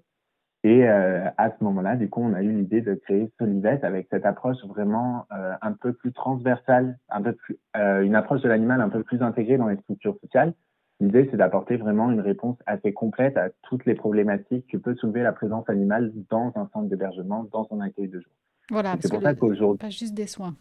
Et 0.64 0.88
euh, 0.88 1.28
à 1.38 1.50
ce 1.50 1.64
moment-là, 1.64 1.96
du 1.96 2.08
coup, 2.08 2.22
on 2.22 2.34
a 2.34 2.44
eu 2.44 2.52
l'idée 2.52 2.82
de 2.82 2.94
créer 2.94 3.32
Solivette 3.40 3.84
avec 3.84 4.08
cette 4.12 4.26
approche 4.26 4.64
vraiment 4.68 5.26
euh, 5.32 5.54
un 5.62 5.72
peu 5.72 5.92
plus 5.94 6.14
transversale, 6.14 7.00
un 7.10 7.22
peu 7.22 7.34
plus, 7.34 7.58
euh, 7.76 8.02
une 8.02 8.14
approche 8.14 8.42
de 8.42 8.50
l'animal 8.50 8.80
un 8.80 8.90
peu 8.90 9.02
plus 9.02 9.24
intégrée 9.24 9.58
dans 9.58 9.68
les 9.68 9.78
structures 9.78 10.16
sociales. 10.22 10.54
L'idée, 11.00 11.28
c'est 11.32 11.38
d'apporter 11.38 11.78
vraiment 11.78 12.12
une 12.12 12.20
réponse 12.20 12.58
assez 12.68 12.94
complète 12.94 13.38
à 13.38 13.50
toutes 13.64 13.88
les 13.88 13.96
problématiques 13.96 14.68
que 14.68 14.78
peut 14.78 14.94
soulever 14.96 15.24
la 15.24 15.32
présence 15.32 15.68
animale 15.68 16.12
dans 16.30 16.52
un 16.56 16.70
centre 16.72 16.90
d'hébergement, 16.90 17.48
dans 17.52 17.68
un 17.72 17.82
accueil 17.82 18.08
de 18.08 18.20
jour. 18.20 18.32
Voilà, 18.70 18.96
c'est 19.00 19.10
pour 19.10 19.24
ça 19.24 19.34
qu'aujourd'hui. 19.34 19.80
Pas 19.80 19.90
juste 19.90 20.14
des 20.14 20.28
soins. 20.28 20.56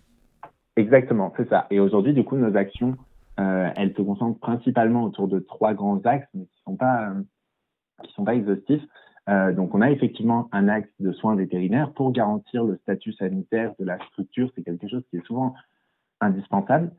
Exactement, 0.77 1.35
c'est 1.37 1.49
ça. 1.51 1.67
Et 1.71 1.79
aujourd'hui, 1.79 2.15
du 2.15 2.25
coup, 2.25 2.37
nos 2.37 2.57
actions 2.57 2.97
elle 3.37 3.95
se 3.97 4.03
concentre 4.03 4.39
principalement 4.39 5.05
autour 5.05 5.27
de 5.27 5.39
trois 5.39 5.73
grands 5.73 6.01
axes, 6.05 6.29
mais 6.35 6.45
qui 6.45 6.63
sont 6.63 6.77
pas 6.77 7.11
qui 8.03 8.13
sont 8.13 8.25
pas 8.25 8.35
exhaustifs. 8.35 8.83
Donc, 9.53 9.75
on 9.75 9.81
a 9.81 9.91
effectivement 9.91 10.49
un 10.51 10.69
axe 10.69 10.91
de 10.99 11.13
soins 11.13 11.37
vétérinaires 11.37 11.93
pour 11.93 12.11
garantir 12.11 12.65
le 12.65 12.77
statut 12.79 13.13
sanitaire 13.13 13.75
de 13.79 13.85
la 13.85 13.99
structure. 14.07 14.51
C'est 14.55 14.63
quelque 14.63 14.89
chose 14.89 15.05
qui 15.11 15.19
est 15.19 15.27
souvent 15.27 15.55
indispensable. 16.21 16.91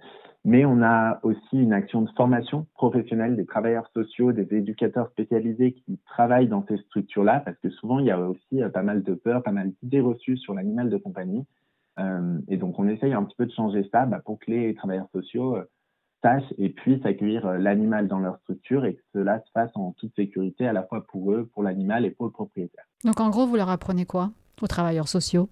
Mais 0.43 0.65
on 0.65 0.81
a 0.81 1.19
aussi 1.21 1.53
une 1.53 1.73
action 1.73 2.01
de 2.01 2.09
formation 2.11 2.65
professionnelle 2.73 3.35
des 3.35 3.45
travailleurs 3.45 3.87
sociaux, 3.93 4.31
des 4.31 4.47
éducateurs 4.55 5.09
spécialisés 5.09 5.73
qui 5.73 5.99
travaillent 6.07 6.47
dans 6.47 6.65
ces 6.67 6.77
structures-là, 6.77 7.41
parce 7.45 7.57
que 7.59 7.69
souvent, 7.69 7.99
il 7.99 8.07
y 8.07 8.11
a 8.11 8.19
aussi 8.19 8.63
euh, 8.63 8.69
pas 8.69 8.81
mal 8.81 9.03
de 9.03 9.13
peurs, 9.13 9.43
pas 9.43 9.51
mal 9.51 9.71
d'idées 9.81 10.01
reçues 10.01 10.37
sur 10.37 10.55
l'animal 10.55 10.89
de 10.89 10.97
compagnie. 10.97 11.45
Euh, 11.99 12.39
et 12.47 12.57
donc, 12.57 12.79
on 12.79 12.87
essaye 12.87 13.13
un 13.13 13.23
petit 13.23 13.35
peu 13.35 13.45
de 13.45 13.51
changer 13.51 13.87
ça 13.91 14.07
bah, 14.07 14.19
pour 14.25 14.39
que 14.39 14.49
les 14.49 14.73
travailleurs 14.73 15.09
sociaux 15.13 15.57
euh, 16.25 16.39
et 16.57 16.69
puissent 16.69 17.05
accueillir 17.05 17.53
l'animal 17.53 18.07
dans 18.07 18.19
leur 18.19 18.37
structure 18.39 18.85
et 18.85 18.95
que 18.95 19.01
cela 19.13 19.39
se 19.39 19.51
fasse 19.53 19.71
en 19.75 19.91
toute 19.93 20.13
sécurité, 20.15 20.67
à 20.67 20.73
la 20.73 20.83
fois 20.83 21.05
pour 21.07 21.31
eux, 21.31 21.49
pour 21.53 21.63
l'animal 21.63 22.05
et 22.05 22.11
pour 22.11 22.25
le 22.25 22.31
propriétaire. 22.31 22.85
Donc, 23.03 23.19
en 23.19 23.29
gros, 23.29 23.45
vous 23.45 23.55
leur 23.55 23.69
apprenez 23.69 24.05
quoi 24.05 24.31
aux 24.61 24.67
travailleurs 24.67 25.07
sociaux? 25.07 25.49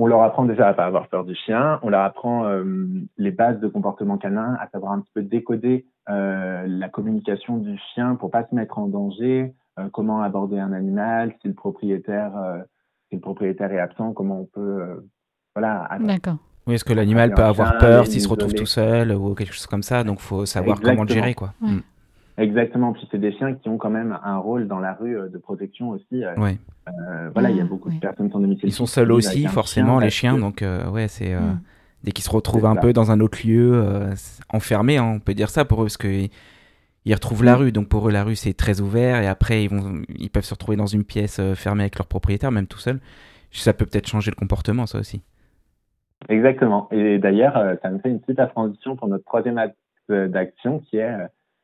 On 0.00 0.06
leur 0.06 0.22
apprend 0.22 0.44
déjà 0.44 0.68
à 0.68 0.74
pas 0.74 0.84
avoir 0.84 1.08
peur 1.08 1.24
du 1.24 1.34
chien, 1.34 1.80
on 1.82 1.88
leur 1.88 2.02
apprend 2.02 2.44
euh, 2.44 2.86
les 3.16 3.32
bases 3.32 3.58
de 3.58 3.66
comportement 3.66 4.16
canin, 4.16 4.56
à 4.60 4.68
savoir 4.68 4.92
un 4.92 5.00
petit 5.00 5.10
peu 5.12 5.22
décoder 5.22 5.86
euh, 6.08 6.64
la 6.68 6.88
communication 6.88 7.56
du 7.56 7.76
chien 7.92 8.14
pour 8.14 8.30
pas 8.30 8.46
se 8.46 8.54
mettre 8.54 8.78
en 8.78 8.86
danger, 8.86 9.54
euh, 9.80 9.88
comment 9.92 10.22
aborder 10.22 10.60
un 10.60 10.72
animal, 10.72 11.34
si 11.42 11.48
le 11.48 11.54
propriétaire, 11.54 12.32
si 13.08 13.16
le 13.16 13.20
propriétaire 13.20 13.72
est 13.72 13.80
absent, 13.80 14.12
comment 14.12 14.42
on 14.42 14.44
peut, 14.44 15.02
voilà. 15.56 15.88
D'accord. 15.98 16.36
Oui, 16.68 16.74
est-ce 16.74 16.84
que 16.84 16.92
l'animal 16.92 17.34
peut 17.34 17.42
avoir 17.42 17.78
peur 17.78 18.06
s'il 18.06 18.20
se 18.20 18.28
retrouve 18.28 18.52
tout 18.52 18.66
seul 18.66 19.12
ou 19.12 19.34
quelque 19.34 19.54
chose 19.54 19.66
comme 19.66 19.82
ça, 19.82 20.04
donc 20.04 20.20
faut 20.20 20.46
savoir 20.46 20.80
comment 20.80 21.02
le 21.02 21.08
gérer, 21.08 21.34
quoi. 21.34 21.54
Mm. 21.60 21.78
Exactement. 22.38 22.92
Puis 22.92 23.06
c'est 23.10 23.18
des 23.18 23.32
chiens 23.32 23.54
qui 23.54 23.68
ont 23.68 23.78
quand 23.78 23.90
même 23.90 24.16
un 24.22 24.36
rôle 24.36 24.68
dans 24.68 24.78
la 24.78 24.94
rue 24.94 25.18
euh, 25.18 25.28
de 25.28 25.38
protection 25.38 25.90
aussi. 25.90 26.24
Euh, 26.24 26.34
oui. 26.36 26.58
Euh, 26.86 27.30
voilà, 27.32 27.50
il 27.50 27.56
y 27.56 27.60
a 27.60 27.64
beaucoup 27.64 27.90
de 27.90 27.98
personnes 27.98 28.30
sans 28.30 28.38
domicile. 28.38 28.68
Ils 28.68 28.72
sont 28.72 28.86
seuls 28.86 29.10
aussi, 29.10 29.46
forcément, 29.46 29.98
les 29.98 30.10
chiens. 30.10 30.38
Donc, 30.38 30.64
ouais, 30.92 31.08
c'est. 31.08 31.34
Mm. 31.34 31.60
Dès 32.04 32.12
qu'ils 32.12 32.24
se 32.24 32.30
retrouvent 32.30 32.66
un 32.66 32.76
peu 32.76 32.92
dans 32.92 33.10
un 33.10 33.18
autre 33.18 33.44
lieu, 33.44 33.84
enfermés, 34.50 34.98
hein, 34.98 35.12
on 35.16 35.18
peut 35.18 35.34
dire 35.34 35.50
ça 35.50 35.64
pour 35.64 35.80
eux, 35.80 35.86
parce 35.86 35.96
qu'ils 35.96 36.28
ils 37.04 37.14
retrouvent 37.14 37.42
la 37.44 37.56
mm. 37.56 37.60
rue. 37.60 37.72
Donc 37.72 37.88
pour 37.88 38.08
eux, 38.08 38.12
la 38.12 38.22
rue, 38.22 38.36
c'est 38.36 38.54
très 38.54 38.80
ouvert. 38.80 39.20
Et 39.20 39.26
après, 39.26 39.64
ils, 39.64 39.70
vont, 39.70 40.02
ils 40.16 40.30
peuvent 40.30 40.44
se 40.44 40.54
retrouver 40.54 40.76
dans 40.76 40.86
une 40.86 41.02
pièce 41.02 41.40
fermée 41.54 41.82
avec 41.82 41.98
leur 41.98 42.06
propriétaire, 42.06 42.52
même 42.52 42.68
tout 42.68 42.78
seul. 42.78 43.00
Ça 43.50 43.72
peut 43.72 43.86
peut-être 43.86 44.06
changer 44.06 44.30
le 44.30 44.36
comportement, 44.36 44.86
ça 44.86 44.98
aussi. 44.98 45.22
Exactement. 46.28 46.88
Et 46.90 47.18
d'ailleurs, 47.18 47.78
ça 47.82 47.90
me 47.90 47.98
fait 48.00 48.10
une 48.10 48.22
super 48.24 48.50
transition 48.50 48.96
pour 48.96 49.08
notre 49.08 49.24
troisième 49.24 49.58
axe 49.58 49.76
d'action 50.08 50.80
qui 50.80 50.96
est 50.96 51.16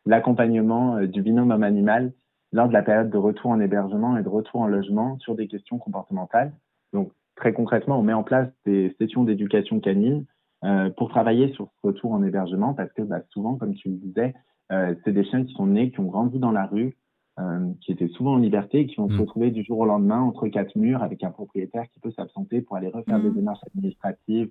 l'accompagnement 0.06 0.96
euh, 0.96 1.06
du 1.06 1.22
binôme 1.22 1.50
homme-animal 1.50 2.12
lors 2.52 2.68
de 2.68 2.72
la 2.72 2.82
période 2.82 3.10
de 3.10 3.16
retour 3.16 3.50
en 3.50 3.60
hébergement 3.60 4.16
et 4.16 4.22
de 4.22 4.28
retour 4.28 4.60
en 4.60 4.66
logement 4.66 5.18
sur 5.18 5.34
des 5.34 5.48
questions 5.48 5.78
comportementales. 5.78 6.52
Donc, 6.92 7.10
très 7.36 7.52
concrètement, 7.52 7.98
on 7.98 8.02
met 8.02 8.12
en 8.12 8.22
place 8.22 8.48
des 8.64 8.94
sessions 8.98 9.24
d'éducation 9.24 9.80
canine 9.80 10.24
euh, 10.64 10.90
pour 10.90 11.08
travailler 11.08 11.52
sur 11.54 11.66
ce 11.66 11.86
retour 11.88 12.12
en 12.12 12.22
hébergement 12.22 12.74
parce 12.74 12.92
que 12.92 13.02
bah, 13.02 13.20
souvent, 13.30 13.56
comme 13.56 13.74
tu 13.74 13.88
le 13.88 13.96
disais, 13.96 14.34
euh, 14.72 14.94
c'est 15.04 15.12
des 15.12 15.24
chiens 15.24 15.44
qui 15.44 15.52
sont 15.54 15.66
nés, 15.66 15.90
qui 15.90 16.00
ont 16.00 16.04
grandi 16.04 16.38
dans 16.38 16.52
la 16.52 16.66
rue, 16.66 16.96
euh, 17.40 17.72
qui 17.80 17.92
étaient 17.92 18.08
souvent 18.08 18.34
en 18.34 18.38
liberté 18.38 18.80
et 18.80 18.86
qui 18.86 18.96
vont 18.96 19.08
se 19.08 19.14
mmh. 19.14 19.20
retrouver 19.20 19.50
du 19.50 19.64
jour 19.64 19.78
au 19.78 19.86
lendemain 19.86 20.20
entre 20.20 20.46
quatre 20.48 20.76
murs 20.76 21.02
avec 21.02 21.24
un 21.24 21.30
propriétaire 21.30 21.84
qui 21.92 22.00
peut 22.00 22.12
s'absenter 22.12 22.60
pour 22.60 22.76
aller 22.76 22.88
refaire 22.88 23.20
des 23.20 23.30
mmh. 23.30 23.34
démarches 23.34 23.64
administratives, 23.66 24.50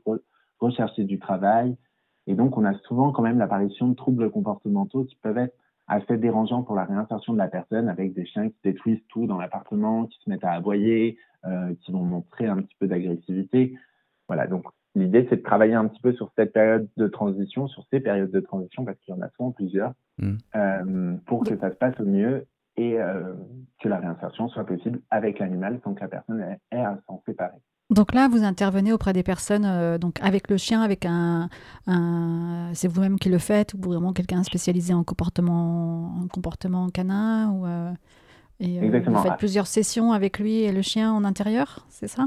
rechercher 0.60 1.04
du 1.04 1.20
travail, 1.20 1.76
et 2.28 2.36
donc, 2.36 2.58
on 2.58 2.66
a 2.66 2.74
souvent 2.80 3.12
quand 3.12 3.22
même 3.22 3.38
l'apparition 3.38 3.88
de 3.88 3.96
troubles 3.96 4.30
comportementaux 4.32 5.06
qui 5.06 5.16
peuvent 5.18 5.38
être 5.38 5.56
assez 5.88 6.18
dérangeants 6.18 6.64
pour 6.64 6.76
la 6.76 6.86
réinsertion 6.86 7.34
de 7.34 7.38
la 7.38 7.48
personne, 7.48 7.90
avec 7.90 8.14
des 8.14 8.26
chiens 8.26 8.50
qui 8.50 8.58
détruisent 8.64 9.04
tout 9.10 9.28
dans 9.28 9.38
l'appartement, 9.38 10.06
qui 10.06 10.18
se 10.24 10.30
mettent 10.30 10.46
à 10.46 10.52
aboyer, 10.52 11.18
euh, 11.46 11.74
qui 11.82 11.92
vont 11.92 12.04
montrer 12.04 12.48
un 12.48 12.62
petit 12.62 12.76
peu 12.80 12.88
d'agressivité. 12.88 13.76
Voilà, 14.30 14.48
donc 14.48 14.66
l'idée, 14.96 15.28
c'est 15.30 15.38
de 15.38 15.42
travailler 15.42 15.74
un 15.74 15.88
petit 15.88 16.02
peu 16.02 16.14
sur 16.14 16.32
cette 16.38 16.54
période 16.54 16.88
de 16.96 17.08
transition, 17.08 17.68
sur 17.68 17.86
ces 17.92 18.00
périodes 18.00 18.32
de 18.32 18.40
transition, 18.40 18.86
parce 18.86 18.98
qu'il 19.00 19.14
y 19.14 19.18
en 19.18 19.22
a 19.22 19.30
souvent 19.32 19.52
plusieurs, 19.52 19.94
mmh. 20.20 20.32
euh, 20.56 21.16
pour 21.26 21.44
que 21.44 21.58
ça 21.58 21.70
se 21.72 21.76
passe 21.76 22.00
au 22.00 22.06
mieux 22.06 22.46
et 22.78 23.00
euh, 23.00 23.34
que 23.82 23.90
la 23.90 24.00
réinsertion 24.00 24.50
soit 24.50 24.66
possible 24.66 25.02
avec 25.12 25.40
l'animal 25.40 25.80
sans 25.84 25.94
que 25.94 26.02
la 26.02 26.08
personne 26.08 26.42
ait 26.72 26.78
à 26.78 26.98
s'en 27.08 27.22
séparer. 27.26 27.60
Donc 27.90 28.14
là, 28.14 28.28
vous 28.28 28.44
intervenez 28.44 28.92
auprès 28.92 29.14
des 29.14 29.24
personnes, 29.24 29.66
euh, 29.66 29.98
donc 29.98 30.20
avec 30.22 30.50
le 30.50 30.58
chien, 30.58 30.82
avec 30.82 31.06
un, 31.06 31.50
c'est 32.74 32.88
vous-même 32.88 33.20
qui 33.20 33.30
le 33.30 33.38
faites, 33.38 33.74
ou 33.74 33.78
vraiment 33.78 34.14
quelqu'un 34.14 34.42
spécialisé 34.44 34.94
en 34.94 35.04
comportement, 35.04 36.06
en 36.24 36.28
comportement 36.28 36.90
canin, 36.90 37.52
ou 37.52 37.66
euh, 37.66 37.92
et, 38.60 38.80
euh, 38.80 39.02
vous 39.06 39.18
faites 39.18 39.38
plusieurs 39.38 39.68
sessions 39.68 40.12
avec 40.12 40.40
lui 40.40 40.62
et 40.62 40.72
le 40.72 40.82
chien 40.82 41.12
en 41.12 41.24
intérieur, 41.24 41.86
c'est 41.90 42.08
ça? 42.08 42.26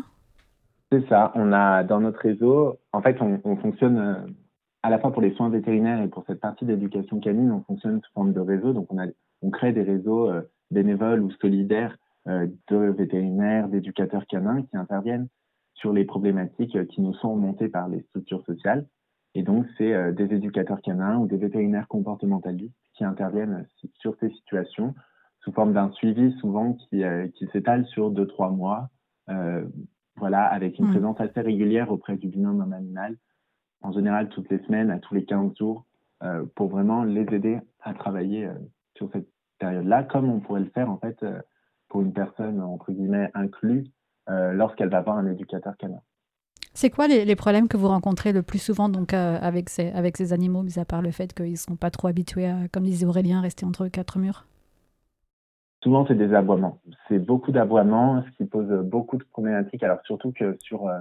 C'est 0.93 1.09
ça. 1.09 1.33
On 1.35 1.53
a 1.53 1.83
dans 1.83 2.01
notre 2.01 2.21
réseau, 2.21 2.79
en 2.93 3.03
fait, 3.03 3.17
on, 3.21 3.57
fonctionne 3.57 4.37
à 4.85 4.91
la 4.91 5.01
fois 5.01 5.13
pour 5.13 5.23
les 5.23 5.35
soins 5.35 5.49
vétérinaires 5.49 6.01
et 6.01 6.09
pour 6.09 6.23
cette 6.27 6.39
partie 6.39 6.65
d'éducation 6.65 7.19
canine, 7.19 7.51
on 7.51 7.63
fonctionne 7.63 8.01
sous 8.05 8.13
forme 8.13 8.33
de 8.33 8.41
réseau. 8.41 8.73
Donc 8.73 8.87
on 8.93 8.99
a, 8.99 9.07
on 9.43 9.51
crée 9.51 9.73
des 9.73 9.83
réseaux 9.83 10.31
bénévoles 10.71 11.21
ou 11.21 11.31
solidaires 11.33 11.97
de 12.27 12.77
vétérinaires, 12.91 13.69
d'éducateurs 13.69 14.27
canins 14.27 14.63
qui 14.63 14.77
interviennent 14.77 15.29
sur 15.75 15.93
les 15.93 16.05
problématiques 16.05 16.87
qui 16.89 17.01
nous 17.01 17.15
sont 17.15 17.37
montées 17.37 17.69
par 17.69 17.89
les 17.89 18.01
structures 18.03 18.45
sociales. 18.45 18.87
Et 19.35 19.43
donc, 19.43 19.67
c'est 19.77 19.93
euh, 19.93 20.13
des 20.13 20.35
éducateurs 20.35 20.81
canins 20.81 21.19
ou 21.19 21.27
des 21.27 21.37
vétérinaires 21.37 21.89
comportementalistes 21.89 22.75
qui 22.95 23.05
interviennent 23.05 23.67
sur 24.01 24.17
ces 24.19 24.31
situations 24.31 24.95
sous 25.41 25.53
forme 25.53 25.75
d'un 25.75 25.93
suivi 25.93 26.33
souvent 26.41 26.73
qui, 26.73 27.05
euh, 27.05 27.29
qui 27.35 27.47
s'étale 27.49 27.85
sur 27.87 28.11
deux, 28.11 28.27
trois 28.27 28.51
mois, 28.51 28.89
euh, 29.29 29.67
voilà, 30.17 30.45
avec 30.45 30.79
une 30.79 30.87
mmh. 30.87 30.91
présence 30.91 31.21
assez 31.21 31.41
régulière 31.41 31.93
auprès 31.93 32.17
du 32.17 32.29
binôme 32.29 32.63
homme-animal, 32.63 33.17
en 33.83 33.93
général 33.93 34.31
toutes 34.31 34.49
les 34.49 34.59
semaines, 34.61 34.91
à 34.91 34.99
tous 34.99 35.15
les 35.15 35.27
15 35.27 35.55
jours, 35.59 35.85
euh, 36.23 36.47
pour 36.55 36.69
vraiment 36.69 37.05
les 37.05 37.27
aider 37.35 37.59
à 37.83 37.93
travailler 37.93 38.49
sur 38.97 39.11
cette 39.13 39.29
période-là, 39.59 40.03
comme 40.05 40.29
on 40.29 40.41
pourrait 40.41 40.61
le 40.61 40.71
faire 40.71 40.91
en 40.91 40.99
fait 40.99 41.25
pour 41.89 42.03
une 42.03 42.13
personne, 42.13 42.61
entre 42.61 42.93
guillemets, 42.93 43.31
inclue 43.35 43.85
euh, 44.29 44.53
lorsqu'elle 44.53 44.89
va 44.89 45.03
voir 45.03 45.19
un 45.19 45.27
éducateur 45.27 45.77
canin. 45.77 46.01
C'est 46.75 46.91
quoi 46.91 47.07
les, 47.07 47.37
problèmes 47.37 47.69
que 47.69 47.77
vous 47.77 47.89
rencontrez 47.89 48.33
le 48.33 48.43
plus 48.43 48.59
souvent 48.59 48.89
donc, 48.89 49.15
euh, 49.15 49.39
avec, 49.41 49.71
ces, 49.71 49.91
avec 49.93 50.17
ces 50.17 50.33
animaux, 50.33 50.63
mis 50.63 50.79
à 50.79 50.85
part 50.85 51.01
le 51.01 51.11
fait 51.11 51.33
qu'ils 51.33 51.53
ne 51.53 51.57
sont 51.57 51.77
pas 51.77 51.91
trop 51.91 52.09
habitués 52.09 52.47
à, 52.47 52.69
comme 52.71 52.83
disait 52.83 53.07
Aurélien, 53.07 53.41
rester 53.41 53.65
entre 53.65 53.89
quatre 53.89 54.19
murs? 54.19 54.45
Souvent, 55.83 56.05
c'est 56.07 56.17
des 56.17 56.35
aboiements. 56.35 56.81
C'est 57.09 57.19
beaucoup 57.19 57.53
d'aboiements, 57.53 58.23
ce 58.25 58.37
qui 58.37 58.45
pose 58.45 58.69
beaucoup 58.85 59.17
de 59.17 59.25
problématiques. 59.25 59.83
Alors, 59.85 60.01
surtout 60.05 60.33
que 60.33 60.57
sur, 60.61 60.89
euh, 60.89 60.99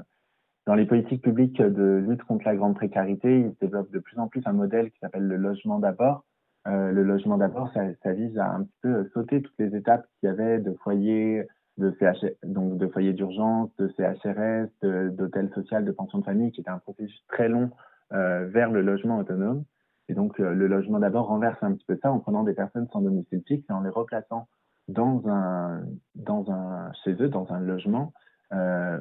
dans 0.68 0.75
les 0.75 0.86
politiques 0.86 1.24
publiques 1.24 1.62
de 1.62 2.04
lutte 2.08 2.24
contre 2.24 2.46
la 2.46 2.56
grande 2.56 2.75
précarité, 2.75 3.40
il 3.40 3.52
se 3.52 3.60
développe 3.60 3.92
de 3.92 4.00
plus 4.00 4.18
en 4.20 4.28
plus 4.28 4.44
un 4.46 4.54
modèle 4.54 4.92
qui 4.92 5.00
s'appelle 5.00 5.24
le 5.24 5.36
logement 5.36 5.80
d'abord. 5.80 6.24
Le 6.65 7.03
logement 7.03 7.38
d'abord, 7.38 7.72
ça, 7.74 7.81
ça, 8.01 8.13
vise 8.13 8.38
à 8.38 8.51
un 8.51 8.63
petit 8.63 8.77
peu 8.81 9.10
sauter 9.13 9.41
toutes 9.41 9.60
les 9.60 9.75
étapes 9.75 10.07
qu'il 10.19 10.29
y 10.29 10.31
avait 10.31 10.60
de 10.60 10.74
foyer, 10.84 11.48
de 11.77 11.95
CH, 12.00 12.25
donc 12.43 12.77
de 12.77 12.88
foyers 12.88 13.13
d'urgence, 13.13 13.69
de 13.77 13.88
CHRS, 13.89 14.69
d'hôtel 15.12 15.51
social, 15.53 15.86
de 15.86 15.91
pension 15.91 16.19
de 16.19 16.24
famille, 16.24 16.51
qui 16.51 16.62
était 16.62 16.69
un 16.69 16.79
processus 16.79 17.24
très 17.27 17.50
long 17.50 17.69
euh, 18.13 18.48
vers 18.48 18.72
le 18.72 18.81
logement 18.81 19.19
autonome. 19.19 19.63
Et 20.07 20.13
donc 20.13 20.39
euh, 20.39 20.53
le 20.53 20.67
logement 20.67 21.00
d'abord 21.00 21.27
renverse 21.27 21.57
un 21.62 21.74
petit 21.74 21.86
peu 21.86 21.98
ça 22.01 22.12
en 22.12 22.19
prenant 22.19 22.43
des 22.43 22.53
personnes 22.53 22.88
sans 22.91 23.01
domicile 23.01 23.41
fixe 23.48 23.65
et 23.69 23.74
en 23.74 23.81
les 23.81 23.89
replaçant 23.89 24.48
dans 24.88 25.27
un, 25.27 25.81
dans 26.13 26.51
un, 26.51 26.91
chez 27.03 27.13
eux, 27.22 27.29
dans 27.29 27.51
un 27.51 27.60
logement, 27.60 28.13
euh, 28.53 29.00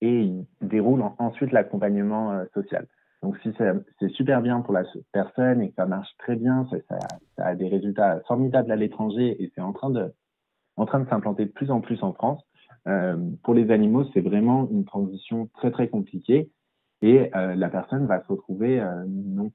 et 0.00 0.22
ils 0.22 0.46
déroulent 0.60 1.04
ensuite 1.18 1.52
l'accompagnement 1.52 2.32
euh, 2.32 2.44
social. 2.54 2.86
Donc 3.22 3.36
si 3.42 3.52
c'est 3.98 4.08
super 4.10 4.40
bien 4.40 4.60
pour 4.60 4.72
la 4.72 4.84
personne 5.12 5.60
et 5.60 5.68
que 5.68 5.74
ça 5.74 5.86
marche 5.86 6.08
très 6.18 6.36
bien, 6.36 6.66
ça, 6.70 6.76
ça, 6.88 6.98
ça 7.36 7.46
a 7.46 7.54
des 7.54 7.68
résultats 7.68 8.20
formidables 8.26 8.72
à 8.72 8.76
l'étranger 8.76 9.42
et 9.42 9.52
c'est 9.54 9.60
en 9.60 9.72
train 9.72 9.90
de 9.90 10.12
en 10.76 10.86
train 10.86 11.00
de 11.00 11.08
s'implanter 11.08 11.44
de 11.44 11.50
plus 11.50 11.70
en 11.70 11.80
plus 11.80 12.02
en 12.02 12.14
France. 12.14 12.42
Euh, 12.88 13.16
pour 13.42 13.52
les 13.52 13.70
animaux, 13.70 14.04
c'est 14.14 14.22
vraiment 14.22 14.66
une 14.70 14.86
transition 14.86 15.50
très 15.54 15.70
très 15.70 15.88
compliquée 15.88 16.50
et 17.02 17.30
euh, 17.36 17.54
la 17.54 17.68
personne 17.68 18.06
va 18.06 18.22
se 18.22 18.28
retrouver 18.28 18.80
euh, 18.80 19.04
non, 19.06 19.52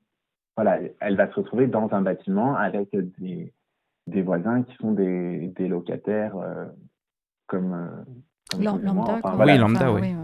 voilà, 0.55 0.79
elle 0.99 1.15
va 1.15 1.27
se 1.29 1.33
retrouver 1.33 1.65
dans 1.65 1.91
un 1.91 2.01
bâtiment 2.01 2.55
avec 2.55 2.95
des, 3.17 3.51
des 4.05 4.21
voisins 4.21 4.61
qui 4.61 4.75
sont 4.75 4.91
des, 4.91 5.47
des 5.55 5.67
locataires 5.67 6.35
comme, 7.47 8.05
comme 8.51 8.61
lambda, 8.61 9.19
oui, 9.39 9.57
lambda, 9.57 9.91
oui. 9.91 10.15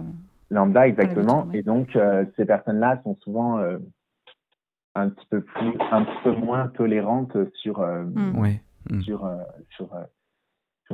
Lambda, 0.52 0.88
exactement. 0.88 1.48
Et 1.54 1.64
donc, 1.64 1.98
ces 2.36 2.46
personnes-là 2.46 3.02
sont 3.04 3.16
souvent 3.22 3.60
un 4.94 5.10
petit 5.10 5.26
peu 5.30 5.42
plus, 5.42 5.74
un 5.92 6.04
petit 6.04 6.24
peu 6.24 6.36
moins 6.36 6.68
tolérantes 6.68 7.36
sur, 7.56 7.80
mm. 7.80 9.02
sur, 9.02 9.28
sur 9.70 9.90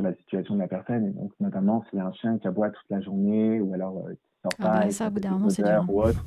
la 0.01 0.15
situation 0.15 0.55
de 0.55 0.59
la 0.59 0.67
personne. 0.67 1.05
Et 1.05 1.11
donc, 1.11 1.31
notamment, 1.39 1.83
s'il 1.89 1.99
y 1.99 2.01
a 2.01 2.05
un 2.05 2.13
chien 2.13 2.37
qui 2.37 2.47
aboie 2.47 2.69
toute 2.69 2.89
la 2.89 3.01
journée 3.01 3.59
ou 3.61 3.73
alors 3.73 4.05
euh, 4.05 4.13
qui 4.13 4.41
sort 4.41 4.51
ah 4.59 4.63
pas, 4.63 4.79
bah, 4.85 4.91
ça, 4.91 5.07
au 5.07 5.11
bout 5.11 5.19
d'un 5.19 5.31
moment. 5.31 5.85
Ou 5.89 6.01
autre, 6.01 6.25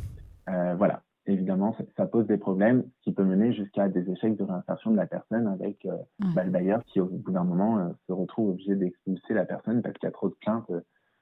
euh, 0.48 0.74
voilà. 0.76 1.02
évidemment, 1.26 1.76
ça, 1.96 2.06
pose 2.06 2.26
des 2.26 2.38
problèmes 2.38 2.84
qui 3.02 3.12
peut 3.12 3.24
mener 3.24 3.52
jusqu'à 3.52 3.88
des 3.88 4.08
échecs 4.10 4.36
de 4.36 4.44
réinsertion 4.44 4.90
de 4.90 4.96
la 4.96 5.06
personne 5.06 5.46
avec 5.46 5.86
bah, 6.34 6.44
le 6.44 6.50
bailleur 6.50 6.84
qui, 6.84 7.00
au 7.00 7.06
bout 7.06 7.32
d'un 7.32 7.44
moment, 7.44 7.94
se 8.06 8.12
retrouve 8.12 8.50
obligé 8.50 8.74
d'expulser 8.74 9.34
la 9.34 9.44
personne 9.44 9.82
parce 9.82 9.96
qu'il 9.98 10.06
y 10.06 10.10
a 10.10 10.12
trop 10.12 10.28
de 10.28 10.36
plaintes 10.40 10.70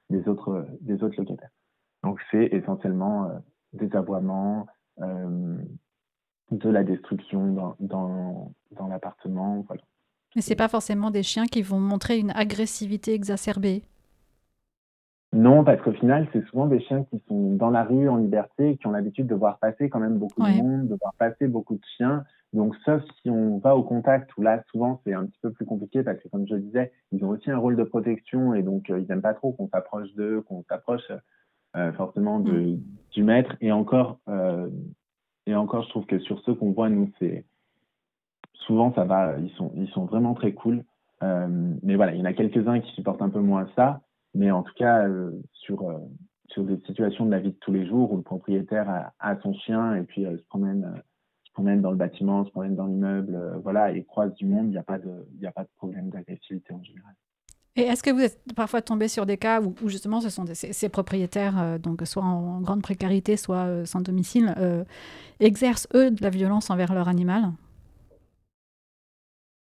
des, 0.09 0.27
autres, 0.27 0.65
des 0.81 1.03
autres 1.03 1.15
locataires. 1.17 1.51
Donc, 2.03 2.19
c'est 2.31 2.45
essentiellement 2.51 3.29
des 3.73 3.95
aboiements, 3.95 4.67
de 6.51 6.69
la 6.69 6.83
destruction 6.83 7.53
dans, 7.53 7.75
dans, 7.79 8.51
dans 8.71 8.87
l'appartement. 8.87 9.63
Voilà. 9.67 9.81
Mais 10.35 10.41
c'est 10.41 10.55
pas 10.55 10.67
forcément 10.67 11.11
des 11.11 11.23
chiens 11.23 11.45
qui 11.45 11.61
vont 11.61 11.79
montrer 11.79 12.17
une 12.19 12.31
agressivité 12.31 13.13
exacerbée? 13.13 13.83
Non, 15.31 15.63
parce 15.63 15.79
qu'au 15.83 15.93
final, 15.93 16.27
c'est 16.33 16.43
souvent 16.47 16.65
des 16.65 16.79
chiens 16.79 17.03
qui 17.03 17.21
sont 17.27 17.55
dans 17.55 17.69
la 17.69 17.83
rue 17.83 18.09
en 18.09 18.17
liberté, 18.17 18.77
qui 18.77 18.87
ont 18.87 18.91
l'habitude 18.91 19.27
de 19.27 19.35
voir 19.35 19.59
passer 19.59 19.87
quand 19.87 19.99
même 19.99 20.17
beaucoup 20.17 20.41
de 20.41 20.57
monde, 20.57 20.87
de 20.87 20.97
voir 20.99 21.13
passer 21.19 21.47
beaucoup 21.47 21.75
de 21.75 21.85
chiens. 21.97 22.23
Donc, 22.51 22.75
sauf 22.83 23.03
si 23.21 23.29
on 23.29 23.59
va 23.59 23.75
au 23.75 23.83
contact, 23.83 24.35
où 24.37 24.41
là, 24.41 24.63
souvent, 24.71 25.01
c'est 25.05 25.13
un 25.13 25.27
petit 25.27 25.37
peu 25.39 25.51
plus 25.51 25.65
compliqué 25.65 26.01
parce 26.01 26.19
que, 26.19 26.27
comme 26.29 26.47
je 26.47 26.55
disais, 26.55 26.91
ils 27.11 27.23
ont 27.23 27.29
aussi 27.29 27.51
un 27.51 27.59
rôle 27.59 27.75
de 27.75 27.83
protection 27.83 28.55
et 28.55 28.63
donc, 28.63 28.89
euh, 28.89 28.99
ils 28.99 29.07
n'aiment 29.07 29.21
pas 29.21 29.35
trop 29.35 29.51
qu'on 29.51 29.69
s'approche 29.69 30.11
d'eux, 30.15 30.41
qu'on 30.41 30.63
s'approche 30.67 31.11
euh, 31.75 31.91
fortement 31.93 32.39
de, 32.39 32.51
mm. 32.51 32.81
du 33.11 33.23
maître. 33.23 33.55
Et 33.61 33.71
encore, 33.71 34.19
euh, 34.27 34.69
et 35.45 35.55
encore, 35.55 35.83
je 35.83 35.89
trouve 35.89 36.05
que 36.05 36.19
sur 36.19 36.39
ceux 36.41 36.53
qu'on 36.53 36.71
voit, 36.71 36.89
nous, 36.89 37.11
c'est 37.19 37.45
souvent 38.53 38.93
ça 38.93 39.03
va, 39.03 39.37
ils 39.39 39.51
sont, 39.51 39.71
ils 39.75 39.89
sont 39.89 40.05
vraiment 40.05 40.33
très 40.33 40.53
cool. 40.53 40.83
Euh, 41.23 41.47
mais 41.81 41.95
voilà, 41.95 42.13
il 42.13 42.19
y 42.19 42.21
en 42.21 42.25
a 42.25 42.33
quelques-uns 42.33 42.79
qui 42.79 42.91
supportent 42.93 43.21
un 43.21 43.29
peu 43.29 43.39
moins 43.39 43.67
ça. 43.75 44.01
Mais 44.35 44.51
en 44.51 44.63
tout 44.63 44.73
cas, 44.75 45.07
euh, 45.07 45.31
sur, 45.53 45.89
euh, 45.89 45.97
sur 46.49 46.63
des 46.63 46.77
situations 46.85 47.25
de 47.25 47.31
la 47.31 47.39
vie 47.39 47.51
de 47.51 47.57
tous 47.59 47.71
les 47.71 47.87
jours 47.87 48.11
où 48.11 48.17
le 48.17 48.21
propriétaire 48.21 49.11
a, 49.19 49.39
son 49.41 49.53
chien 49.53 49.95
et 49.95 50.03
puis 50.03 50.23
se, 50.23 50.43
promène, 50.49 51.01
se 51.45 51.51
promène 51.51 51.81
dans 51.81 51.91
le 51.91 51.97
bâtiment, 51.97 52.45
se 52.45 52.51
promène 52.51 52.75
dans 52.75 52.85
l'immeuble, 52.85 53.59
voilà, 53.63 53.91
et 53.91 54.03
croise 54.03 54.33
du 54.35 54.45
monde, 54.45 54.67
il 54.67 54.71
n'y 54.71 54.77
a, 54.77 54.83
pas 54.83 54.99
de, 54.99 55.27
a 55.45 55.51
pas 55.51 55.63
de 55.63 55.69
problème 55.77 56.09
d'agressivité 56.09 56.73
en 56.73 56.83
général. 56.83 57.13
Et 57.75 57.81
est-ce 57.81 58.03
que 58.03 58.09
vous 58.09 58.21
êtes 58.21 58.39
parfois 58.55 58.81
tombé 58.81 59.07
sur 59.07 59.25
des 59.25 59.37
cas 59.37 59.61
où, 59.61 59.73
justement 59.87 60.19
ce 60.21 60.29
sont 60.29 60.45
ces, 60.53 60.89
propriétaires, 60.89 61.79
donc 61.79 62.01
soit 62.05 62.23
en, 62.23 62.61
grande 62.61 62.81
précarité, 62.81 63.37
soit 63.37 63.85
sans 63.85 64.01
domicile, 64.01 64.53
exercent 65.39 65.87
eux 65.93 66.11
de 66.11 66.21
la 66.21 66.29
violence 66.29 66.69
envers 66.69 66.93
leur 66.93 67.07
animal? 67.07 67.51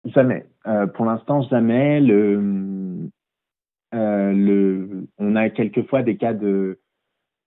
Jamais. 0.06 0.46
Euh, 0.68 0.88
pour 0.88 1.06
l'instant, 1.06 1.42
jamais. 1.44 2.00
Le, 2.00 3.10
euh, 3.94 5.06
on 5.18 5.36
a 5.36 5.50
quelquefois 5.50 6.04
des 6.04 6.18
cas 6.18 6.34
de 6.34 6.80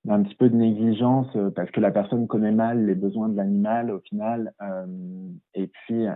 d'un 0.04 0.22
petit 0.22 0.36
peu 0.36 0.48
de 0.48 0.54
négligence 0.54 1.26
euh, 1.36 1.50
parce 1.50 1.70
que 1.72 1.80
la 1.80 1.90
personne 1.90 2.28
connaît 2.28 2.52
mal 2.52 2.86
les 2.86 2.94
besoins 2.94 3.28
de 3.28 3.36
l'animal 3.36 3.90
au 3.90 3.98
final 4.00 4.54
euh, 4.62 4.86
et 5.54 5.66
puis 5.66 6.06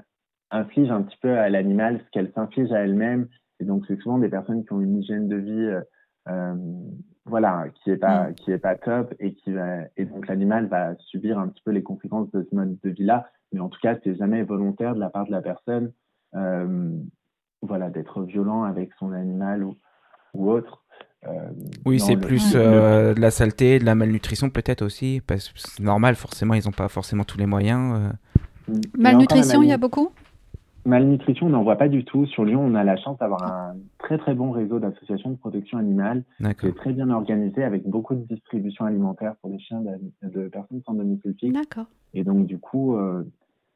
inflige 0.51 0.91
un 0.91 1.03
petit 1.03 1.19
peu 1.21 1.37
à 1.37 1.51
l'animal 1.51 1.99
ce 1.99 2.11
qu'elle 2.13 2.33
s'inflige 2.33 2.73
à 2.73 2.85
elle-même 2.85 3.29
et 3.63 3.65
donc 3.65 3.85
c'est 3.87 3.99
souvent 4.01 4.19
des 4.19 4.29
personnes 4.29 4.65
qui 4.65 4.73
ont 4.73 4.81
une 4.81 4.99
hygiène 4.99 5.29
de 5.29 5.37
vie 5.37 5.81
euh, 6.29 6.55
voilà 7.25 7.67
qui 7.75 7.91
est 7.91 7.97
pas 7.97 8.29
mm. 8.29 8.35
qui 8.35 8.51
est 8.51 8.59
pas 8.59 8.75
top 8.75 9.15
et 9.21 9.35
qui 9.35 9.53
va, 9.53 9.83
et 9.97 10.05
donc 10.05 10.27
l'animal 10.27 10.67
va 10.67 10.95
subir 10.99 11.39
un 11.39 11.49
petit 11.49 11.63
peu 11.65 11.71
les 11.71 11.83
conséquences 11.83 12.31
de 12.33 12.47
ce 12.51 12.55
mode 12.55 12.77
de 12.83 12.91
vie 12.91 13.05
là 13.05 13.29
mais 13.53 13.61
en 13.61 13.69
tout 13.69 13.81
cas 13.81 13.97
c'est 14.03 14.17
jamais 14.17 14.43
volontaire 14.43 14.95
de 14.95 15.01
la 15.01 15.09
part 15.09 15.27
de 15.27 15.31
la 15.31 15.41
personne 15.41 15.93
euh, 16.35 16.99
voilà, 17.63 17.91
d'être 17.91 18.23
violent 18.23 18.65
avec 18.65 18.91
son 18.99 19.13
animal 19.13 19.63
ou, 19.63 19.77
ou 20.35 20.51
autre. 20.51 20.83
Euh, 21.27 21.51
oui, 21.87 22.01
c'est 22.01 22.17
plus 22.17 22.55
euh, 22.57 23.15
de 23.15 23.21
la 23.21 23.31
saleté, 23.31 23.79
de 23.79 23.85
la 23.85 23.95
malnutrition 23.95 24.51
peut-être 24.51 24.83
aussi, 24.83 25.23
parce 25.25 25.51
que 25.51 25.61
c'est 25.61 25.83
normal, 25.83 26.17
forcément, 26.17 26.55
ils 26.55 26.65
n'ont 26.65 26.73
pas 26.73 26.89
forcément 26.89 27.23
tous 27.23 27.39
les 27.39 27.47
moyens. 27.47 28.13
Mm. 28.67 28.81
Malnutrition, 28.99 29.63
il 29.63 29.69
y 29.69 29.73
a 29.73 29.79
beaucoup? 29.79 30.13
Malnutrition, 30.85 31.47
on 31.47 31.51
n'en 31.51 31.63
voit 31.63 31.77
pas 31.77 31.89
du 31.89 32.05
tout. 32.05 32.27
Sur 32.27 32.45
Lyon, 32.45 32.61
on 32.65 32.75
a 32.75 32.83
la 32.83 32.97
chance 32.97 33.17
d'avoir 33.19 33.43
un 33.45 33.77
très 33.99 34.19
très 34.19 34.35
bon 34.35 34.51
réseau 34.51 34.81
d'associations 34.81 35.31
de 35.31 35.37
protection 35.37 35.79
animale 35.79 36.25
qui 36.59 36.67
est 36.67 36.77
très 36.77 36.93
bien 36.93 37.11
organisé 37.11 37.63
avec 37.63 37.87
beaucoup 37.87 38.15
de 38.15 38.25
distribution 38.25 38.85
alimentaire 38.85 39.35
pour 39.41 39.51
les 39.51 39.61
chiens 39.61 39.81
de, 40.23 40.49
personnes 40.49 40.83
sans 40.85 40.95
domicile 40.95 41.35
fixe. 41.39 41.53
D'accord. 41.53 41.87
Et 42.15 42.25
donc, 42.25 42.47
du 42.47 42.59
coup, 42.59 42.97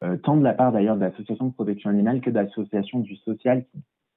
euh, 0.05 0.17
tant 0.25 0.37
de 0.37 0.43
la 0.43 0.53
part 0.53 0.73
d'ailleurs 0.73 0.97
d'associations 0.97 1.47
de 1.47 1.53
protection 1.53 1.89
animale 1.89 2.21
que 2.21 2.31
d'associations 2.31 2.99
du 2.99 3.17
social 3.17 3.65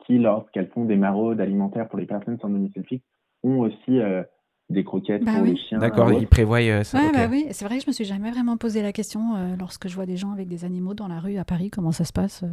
qui, 0.06 0.18
lorsqu'elles 0.18 0.68
font 0.70 0.84
des 0.84 0.98
maraudes 0.98 1.40
alimentaires 1.40 1.88
pour 1.88 2.00
les 2.00 2.06
personnes 2.06 2.38
sans 2.42 2.50
domicile 2.50 2.84
fixe, 2.84 3.06
ont 3.44 3.60
aussi 3.60 4.00
euh, 4.00 4.24
des 4.70 4.84
croquettes 4.84 5.24
bah 5.24 5.34
pour 5.36 5.46
les 5.46 5.56
chiens. 5.56 5.78
D'accord, 5.78 6.12
ils 6.12 6.28
prévoient 6.28 6.58
euh, 6.58 6.84
ça. 6.84 7.00
bah 7.14 7.28
oui, 7.30 7.46
c'est 7.52 7.64
vrai 7.66 7.78
que 7.78 7.84
je 7.84 7.90
me 7.90 7.94
suis 7.94 8.04
jamais 8.04 8.32
vraiment 8.32 8.58
posé 8.58 8.82
la 8.82 8.92
question 8.92 9.22
lorsque 9.58 9.88
je 9.88 9.96
vois 9.96 10.06
des 10.06 10.18
gens 10.18 10.32
avec 10.32 10.48
des 10.48 10.66
animaux 10.66 10.94
dans 10.94 11.08
la 11.08 11.20
rue 11.20 11.38
à 11.38 11.46
Paris, 11.46 11.70
comment 11.70 11.92
ça 11.92 12.04
se 12.04 12.14
passe 12.14 12.44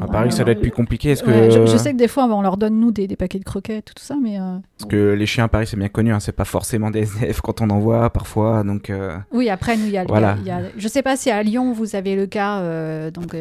à 0.00 0.06
Paris, 0.06 0.32
ça 0.32 0.44
doit 0.44 0.52
être 0.52 0.60
plus 0.60 0.70
compliqué. 0.70 1.10
Est-ce 1.10 1.22
que... 1.22 1.50
je, 1.50 1.76
sais 1.76 1.92
que 1.92 1.96
des 1.96 2.08
fois, 2.08 2.24
on 2.24 2.42
leur 2.42 2.56
donne, 2.56 2.78
nous, 2.78 2.90
des, 2.90 3.08
paquets 3.16 3.38
de 3.38 3.44
croquettes, 3.44 3.92
tout 3.94 4.02
ça, 4.02 4.16
mais... 4.20 4.38
Euh, 4.38 4.58
Parce 4.78 4.90
que 4.90 5.12
les 5.12 5.26
chiens 5.26 5.44
à 5.44 5.48
Paris, 5.48 5.66
c'est 5.66 5.76
bien 5.76 5.88
connu, 5.88 6.12
hein, 6.12 6.20
c'est 6.20 6.32
pas 6.32 6.44
forcément 6.44 6.90
des 6.90 7.00
SDF 7.02 7.40
quand 7.40 7.60
on 7.60 7.70
en 7.70 7.78
voit, 7.78 8.10
parfois, 8.10 8.62
donc... 8.62 8.90
Euh, 8.90 9.16
oui, 9.32 9.48
après, 9.48 9.76
nous, 9.76 9.86
il 9.86 9.92
y 9.92 9.98
a... 9.98 10.04
Voilà. 10.04 10.36
Y 10.44 10.50
a, 10.50 10.60
je 10.76 10.88
sais 10.88 11.02
pas 11.02 11.16
si 11.16 11.30
à 11.30 11.42
Lyon, 11.42 11.72
vous 11.72 11.96
avez 11.96 12.16
le 12.16 12.26
cas, 12.26 12.58
euh, 12.58 13.10
donc... 13.10 13.34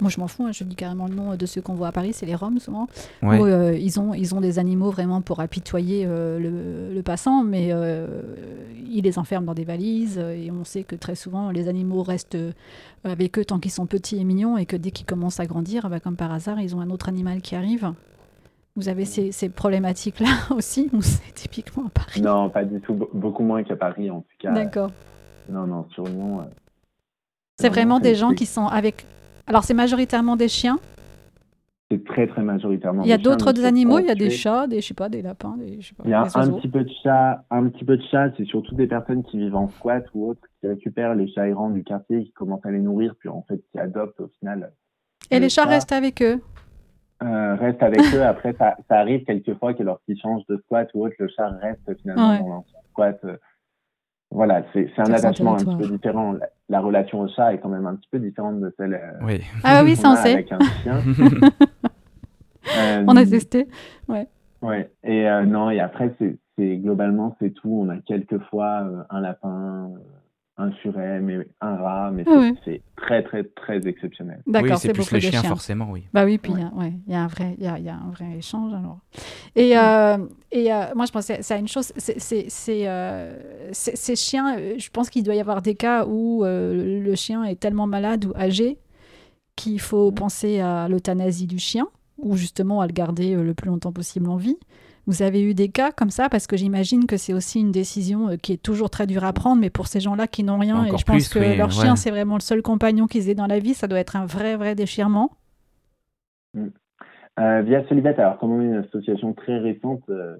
moi, 0.00 0.10
je 0.10 0.20
m'en 0.20 0.28
fous, 0.28 0.44
hein, 0.44 0.52
je 0.52 0.64
dis 0.64 0.76
carrément 0.76 1.06
le 1.06 1.14
nom 1.14 1.34
de 1.34 1.46
ceux 1.46 1.60
qu'on 1.60 1.74
voit 1.74 1.88
à 1.88 1.92
Paris, 1.92 2.12
c'est 2.12 2.26
les 2.26 2.34
Roms, 2.34 2.58
souvent, 2.58 2.86
où 3.22 3.46
ils, 3.46 4.00
ont, 4.00 4.14
ils 4.14 4.34
ont 4.34 4.40
des 4.40 4.58
animaux 4.58 4.90
vraiment 4.90 5.20
pour 5.20 5.40
apitoyer 5.40 6.04
le, 6.04 6.92
le, 6.94 7.02
passant, 7.02 7.42
mais 7.42 7.74
ils 8.90 9.02
les 9.02 9.18
enferment 9.18 9.46
dans 9.46 9.54
des 9.54 9.64
valises, 9.64 10.18
et 10.18 10.50
on 10.50 10.64
sait 10.64 10.84
que 10.84 10.96
très 10.96 11.14
souvent, 11.14 11.50
les 11.50 11.68
animaux 11.68 12.02
restent 12.02 12.36
avec 13.04 13.38
eux 13.38 13.44
tant 13.44 13.58
qu'ils 13.58 13.70
sont 13.70 13.86
petits 13.86 14.18
et 14.18 14.24
mignons, 14.24 14.56
et 14.56 14.66
que 14.66 14.76
dès 14.76 14.90
qu'ils 14.90 15.06
commencent 15.06 15.40
à 15.40 15.46
grandir, 15.46 15.88
bah, 15.88 16.00
comme 16.00 16.16
par 16.16 16.32
hasard, 16.32 16.60
ils 16.60 16.76
ont 16.76 16.80
un 16.80 16.90
autre 16.90 17.08
animal 17.08 17.40
qui 17.40 17.56
arrive. 17.56 17.92
Vous 18.76 18.88
avez 18.88 19.04
ces, 19.04 19.32
ces 19.32 19.48
problématiques-là 19.48 20.30
aussi 20.56 20.88
ou 20.92 21.02
c'est 21.02 21.32
typiquement 21.34 21.86
à 21.86 21.90
Paris 21.90 22.22
Non, 22.22 22.48
pas 22.48 22.64
du 22.64 22.80
tout. 22.80 22.94
Beaucoup 23.12 23.42
moins 23.42 23.62
qu'à 23.64 23.76
Paris, 23.76 24.10
en 24.10 24.20
tout 24.20 24.36
cas. 24.38 24.52
D'accord. 24.52 24.90
Non, 25.48 25.66
non, 25.66 25.86
sur 25.90 26.04
Lyon. 26.04 26.40
Euh, 26.40 26.44
c'est 27.58 27.68
vraiment 27.68 28.00
des 28.00 28.14
gens 28.14 28.32
qui 28.32 28.46
sont 28.46 28.66
avec. 28.66 29.06
Alors, 29.46 29.64
c'est 29.64 29.74
majoritairement 29.74 30.36
des 30.36 30.48
chiens 30.48 30.78
C'est 31.92 32.04
très, 32.04 32.26
très 32.26 32.42
majoritairement. 32.42 33.02
Il 33.02 33.08
y 33.08 33.12
a 33.12 33.18
d'autres 33.18 33.64
animaux 33.64 33.98
Il 33.98 34.06
y 34.06 34.10
a 34.10 34.14
des 34.14 34.30
chats, 34.30 34.66
des, 34.66 34.80
je 34.80 34.86
sais 34.86 34.94
pas, 34.94 35.08
des 35.08 35.20
lapins 35.20 35.56
des, 35.58 35.80
je 35.80 35.88
sais 35.88 35.94
pas, 35.94 36.04
Il 36.06 36.10
y 36.10 36.14
a 36.14 36.22
un 36.22 36.52
petit 36.52 36.68
peu 36.68 36.84
de 36.84 36.90
chats. 37.02 37.44
Un 37.50 37.68
petit 37.68 37.84
peu 37.84 37.96
de 37.96 38.02
chats, 38.10 38.30
c'est 38.36 38.46
surtout 38.46 38.74
des 38.74 38.86
personnes 38.86 39.22
qui 39.24 39.38
vivent 39.38 39.56
en 39.56 39.68
squat 39.68 40.04
ou 40.14 40.30
autres, 40.30 40.40
qui 40.60 40.68
récupèrent 40.68 41.14
les 41.14 41.28
chats 41.28 41.48
errants 41.48 41.70
du 41.70 41.84
quartier, 41.84 42.24
qui 42.24 42.32
commencent 42.32 42.64
à 42.64 42.70
les 42.70 42.80
nourrir, 42.80 43.14
puis 43.18 43.28
en 43.28 43.44
fait, 43.48 43.60
qui 43.70 43.78
adoptent 43.78 44.20
au 44.20 44.28
final 44.38 44.72
et 45.30 45.40
les 45.40 45.48
chats 45.48 45.64
restent 45.64 45.92
avec 45.92 46.22
eux 46.22 46.40
euh, 47.22 47.54
Restent 47.54 47.82
avec 47.82 48.00
eux. 48.14 48.22
Après, 48.22 48.54
ça, 48.58 48.76
ça, 48.88 48.98
arrive 48.98 49.24
quelquefois 49.24 49.74
que 49.74 49.82
lorsqu'ils 49.82 50.20
changent 50.20 50.46
de 50.48 50.56
squat 50.58 50.88
ou 50.94 51.06
autre, 51.06 51.14
le 51.18 51.28
chat 51.28 51.48
reste 51.62 52.00
finalement 52.00 52.38
dans 52.38 52.48
l'ancien 52.48 52.78
squat. 52.90 53.18
Euh. 53.24 53.36
voilà, 54.30 54.62
c'est 54.72 54.90
un 54.98 55.12
attachement 55.12 55.54
un 55.54 55.64
petit 55.64 55.76
peu 55.76 55.88
différent. 55.88 56.34
La, 56.68 56.80
relation 56.80 57.20
au 57.20 57.28
chat 57.28 57.54
est 57.54 57.58
quand 57.58 57.68
même 57.68 57.86
un 57.86 57.94
petit 57.94 58.08
peu 58.10 58.18
différente 58.18 58.60
de 58.60 58.74
celle 58.76 58.94
euh, 58.94 59.24
oui. 59.24 59.40
ah 59.62 59.82
oui, 59.84 59.94
avec 60.04 60.52
un 60.52 60.58
chien. 60.82 61.00
on 63.06 63.16
a 63.16 63.26
testé, 63.26 63.68
ouais. 64.08 64.26
Ouais. 64.60 64.90
Et 65.04 65.24
non, 65.46 65.70
et 65.70 65.80
après, 65.80 66.14
c'est 66.18 66.76
globalement, 66.76 67.36
c'est 67.40 67.50
tout. 67.50 67.84
On 67.84 67.88
a 67.88 67.98
quelquefois 67.98 69.06
un 69.10 69.20
lapin, 69.20 69.90
un 70.58 70.70
furet, 70.72 71.20
mais 71.20 71.38
un 71.60 71.76
rat, 71.76 72.10
mais 72.12 72.24
c'est 72.64 72.82
très, 72.96 73.22
très, 73.22 73.44
très 73.44 73.78
exceptionnel. 73.86 74.42
D'accord, 74.46 74.78
c'est 74.78 74.92
plus 74.92 75.10
les 75.10 75.20
chiens, 75.20 75.42
forcément, 75.42 75.88
oui. 75.90 76.04
Bah 76.12 76.24
oui, 76.24 76.38
puis 76.38 76.52
il 76.52 76.78
ouais. 76.78 76.92
y, 77.08 77.14
a 77.14 77.22
un 77.22 77.26
vrai, 77.26 77.56
y 77.58 77.66
a, 77.66 77.78
y 77.78 77.88
a 77.88 77.94
un 77.94 78.10
vrai 78.10 78.36
échange, 78.36 78.72
alors. 78.74 78.98
Et, 79.56 79.76
euh, 79.76 80.18
et 80.50 80.72
euh, 80.72 80.84
moi, 80.94 81.06
je 81.06 81.12
pensais 81.12 81.38
c'est 81.40 81.58
une 81.58 81.68
chose, 81.68 81.92
c'est 81.96 82.88
euh, 82.88 83.70
ces 83.72 84.16
chiens, 84.16 84.56
je 84.76 84.90
pense 84.90 85.08
qu'il 85.10 85.24
doit 85.24 85.34
y 85.34 85.40
avoir 85.40 85.62
des 85.62 85.74
cas 85.74 86.06
où 86.06 86.44
le 86.44 87.14
chien 87.14 87.44
est 87.44 87.56
tellement 87.58 87.86
malade 87.86 88.24
ou 88.26 88.32
âgé 88.36 88.78
qu'il 89.56 89.80
faut 89.80 90.12
penser 90.12 90.60
à 90.60 90.88
l'euthanasie 90.88 91.46
du 91.46 91.58
chien, 91.58 91.86
ou 92.22 92.36
justement 92.36 92.80
à 92.80 92.86
le 92.86 92.92
garder 92.92 93.34
le 93.34 93.54
plus 93.54 93.68
longtemps 93.68 93.92
possible 93.92 94.28
en 94.28 94.36
vie. 94.36 94.56
Vous 95.06 95.22
avez 95.22 95.42
eu 95.42 95.54
des 95.54 95.68
cas 95.68 95.90
comme 95.90 96.10
ça 96.10 96.28
parce 96.28 96.46
que 96.46 96.56
j'imagine 96.56 97.06
que 97.06 97.16
c'est 97.16 97.34
aussi 97.34 97.60
une 97.60 97.72
décision 97.72 98.28
euh, 98.28 98.36
qui 98.36 98.52
est 98.52 98.62
toujours 98.62 98.88
très 98.88 99.06
dure 99.06 99.24
à 99.24 99.32
prendre, 99.32 99.60
mais 99.60 99.70
pour 99.70 99.88
ces 99.88 99.98
gens-là 99.98 100.28
qui 100.28 100.44
n'ont 100.44 100.58
rien, 100.58 100.84
et 100.84 100.96
je 100.96 101.04
pense 101.04 101.28
que 101.28 101.56
leur 101.56 101.72
chien 101.72 101.96
c'est 101.96 102.10
vraiment 102.10 102.36
le 102.36 102.40
seul 102.40 102.62
compagnon 102.62 103.06
qu'ils 103.06 103.28
aient 103.28 103.34
dans 103.34 103.48
la 103.48 103.58
vie, 103.58 103.74
ça 103.74 103.88
doit 103.88 103.98
être 103.98 104.14
un 104.14 104.26
vrai 104.26 104.56
vrai 104.56 104.74
déchirement. 104.74 105.30
Mm. 106.54 106.68
Euh, 107.40 107.62
via 107.62 107.86
Solivet, 107.88 108.14
alors 108.20 108.38
comme 108.38 108.52
on 108.52 108.60
est 108.60 108.66
une 108.66 108.84
association 108.84 109.32
très 109.32 109.58
récente, 109.58 110.02
euh, 110.08 110.36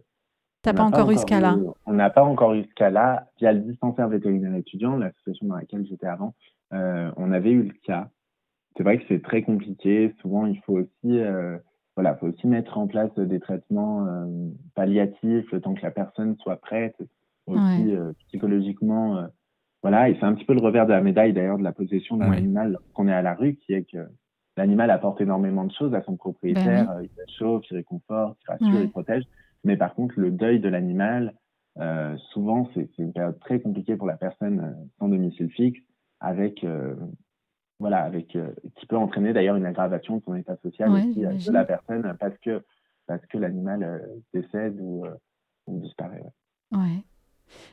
T'as 0.62 0.74
pas, 0.74 0.84
encore 0.84 1.10
eu 1.10 1.16
ce 1.16 1.26
cas-là 1.26 1.56
On 1.86 1.94
n'a 1.94 2.08
pas 2.08 2.22
encore 2.22 2.54
eu 2.54 2.62
ce 2.62 2.74
cas-là. 2.74 3.26
Via 3.38 3.52
le 3.52 3.58
dispensaire 3.62 4.06
vétérinaire 4.06 4.54
étudiant, 4.54 4.96
l'association 4.96 5.48
dans 5.48 5.56
laquelle 5.56 5.84
j'étais 5.84 6.06
avant, 6.06 6.34
on 6.70 7.32
avait 7.32 7.50
eu 7.50 7.64
le 7.64 7.74
cas. 7.84 8.10
C'est 8.76 8.84
vrai 8.84 8.98
que 8.98 9.04
c'est 9.08 9.24
très 9.24 9.42
compliqué. 9.42 10.14
Souvent, 10.20 10.46
il 10.46 10.60
faut 10.60 10.74
aussi 10.74 11.20
voilà, 11.94 12.14
faut 12.16 12.26
aussi 12.26 12.46
mettre 12.46 12.78
en 12.78 12.86
place 12.86 13.14
des 13.16 13.40
traitements 13.40 14.06
euh, 14.06 14.26
palliatifs 14.74 15.50
le 15.52 15.60
temps 15.60 15.74
que 15.74 15.82
la 15.82 15.90
personne 15.90 16.36
soit 16.38 16.56
prête, 16.56 16.96
aussi 17.46 17.94
euh, 17.94 18.12
psychologiquement. 18.28 19.18
Euh, 19.18 19.26
voilà, 19.82 20.08
et 20.08 20.16
c'est 20.18 20.24
un 20.24 20.34
petit 20.34 20.44
peu 20.44 20.54
le 20.54 20.60
revers 20.60 20.86
de 20.86 20.92
la 20.92 21.02
médaille 21.02 21.32
d'ailleurs 21.32 21.58
de 21.58 21.64
la 21.64 21.72
possession 21.72 22.16
d'un 22.16 22.30
animal 22.30 22.78
qu'on 22.94 23.08
est 23.08 23.12
à 23.12 23.22
la 23.22 23.34
rue, 23.34 23.56
qui 23.56 23.72
est 23.72 23.82
que 23.82 24.06
l'animal 24.56 24.90
apporte 24.90 25.20
énormément 25.20 25.64
de 25.64 25.72
choses 25.72 25.94
à 25.94 26.02
son 26.02 26.16
propriétaire. 26.16 26.86
Ben 26.86 27.02
il 27.02 27.34
chauffe, 27.36 27.64
il 27.70 27.76
réconforte, 27.76 28.38
il 28.44 28.50
rassure, 28.50 28.80
il 28.80 28.90
protège. 28.90 29.24
Mais 29.64 29.76
par 29.76 29.94
contre, 29.94 30.14
le 30.18 30.30
deuil 30.30 30.60
de 30.60 30.68
l'animal, 30.68 31.34
euh, 31.78 32.16
souvent, 32.32 32.68
c'est 32.74 32.88
une 32.98 33.12
période 33.12 33.38
très 33.40 33.60
compliquée 33.60 33.96
pour 33.96 34.06
la 34.06 34.16
personne 34.16 34.60
euh, 34.60 34.84
sans 34.98 35.08
domicile 35.08 35.50
fixe, 35.50 35.80
avec 36.20 36.64
euh, 36.64 36.94
voilà, 37.82 37.98
avec 37.98 38.36
euh, 38.36 38.48
qui 38.76 38.86
peut 38.86 38.96
entraîner 38.96 39.32
d'ailleurs 39.32 39.56
une 39.56 39.66
aggravation 39.66 40.16
de 40.16 40.22
son 40.24 40.34
état 40.36 40.56
social 40.62 40.90
aussi 40.90 41.26
euh, 41.26 41.32
de 41.32 41.52
la 41.52 41.64
personne 41.64 42.16
parce 42.18 42.38
que 42.38 42.62
parce 43.06 43.24
que 43.26 43.36
l'animal 43.36 44.08
décède 44.32 44.78
ou, 44.80 45.04
ou 45.66 45.80
disparaît. 45.80 46.22
Ouais. 46.70 47.04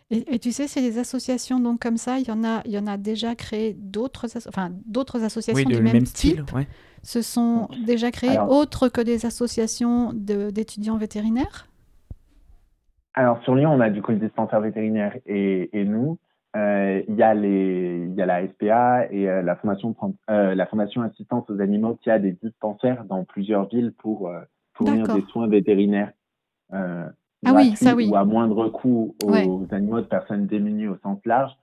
Et, 0.10 0.40
tu 0.40 0.52
sais, 0.52 0.68
c'est 0.68 0.82
des 0.82 0.98
associations 0.98 1.60
donc 1.60 1.80
comme 1.80 1.98
ça. 1.98 2.18
Il 2.18 2.28
y 2.28 2.32
en 2.32 2.44
a, 2.44 2.62
il 2.66 2.72
y 2.72 2.80
en 2.80 2.88
a 2.88 2.98
déjà 2.98 3.36
créé 3.36 3.74
d'autres, 3.74 4.26
enfin 4.48 4.72
d'autres 4.86 5.24
associations 5.24 5.70
du 5.70 5.82
même, 5.82 6.06
style. 6.06 6.44
Type, 6.46 6.68
Se 7.04 7.22
sont 7.22 7.70
déjà 7.86 8.12
créées 8.12 8.40
autres 8.40 8.90
que 8.90 9.02
des 9.02 9.26
associations 9.28 10.12
d'étudiants 10.14 10.98
vétérinaires? 10.98 11.68
Alors 13.14 13.42
sur 13.44 13.56
Lyon, 13.56 13.72
on 13.72 13.80
a 13.80 13.90
du 13.90 14.02
coup 14.02 14.12
le 14.12 14.18
dispensaire 14.18 14.62
vétérinaire 14.62 15.16
et, 15.28 15.70
et 15.80 15.86
nous. 15.86 16.18
Euh, 16.56 17.04
il 17.08 17.16
y 17.16 17.22
a 17.22 17.36
les, 17.36 18.08
il 18.10 18.16
y 18.16 18.22
a 18.22 18.26
la 18.26 18.48
SPA 18.48 19.06
et 19.12 19.30
euh, 19.30 19.44
la 19.44 19.56
fondation, 19.56 19.96
euh, 20.32 20.56
la 20.56 20.66
fondation 20.66 21.04
assistance 21.04 21.48
aux 21.48 21.60
animaux 21.60 21.96
qui 22.02 22.10
a 22.10 22.18
des 22.18 22.32
dispensaires 22.32 23.06
dans 23.06 23.24
plusieurs 23.24 23.68
villes 23.68 23.94
pour 24.00 24.32
fournir 24.74 25.08
des 25.08 25.22
soins 25.32 25.48
vétérinaires 25.48 26.12
ah 26.72 27.54
oui, 27.56 27.76
ça 27.76 27.96
oui. 27.96 28.10
ou 28.10 28.16
à 28.16 28.26
moindre 28.26 28.68
coût 28.68 29.16
aux 29.24 29.66
animaux 29.72 30.02
de 30.02 30.06
personnes 30.06 30.46
démunies 30.46 30.88
au 30.88 30.98
sens 30.98 31.20
large. 31.26 31.56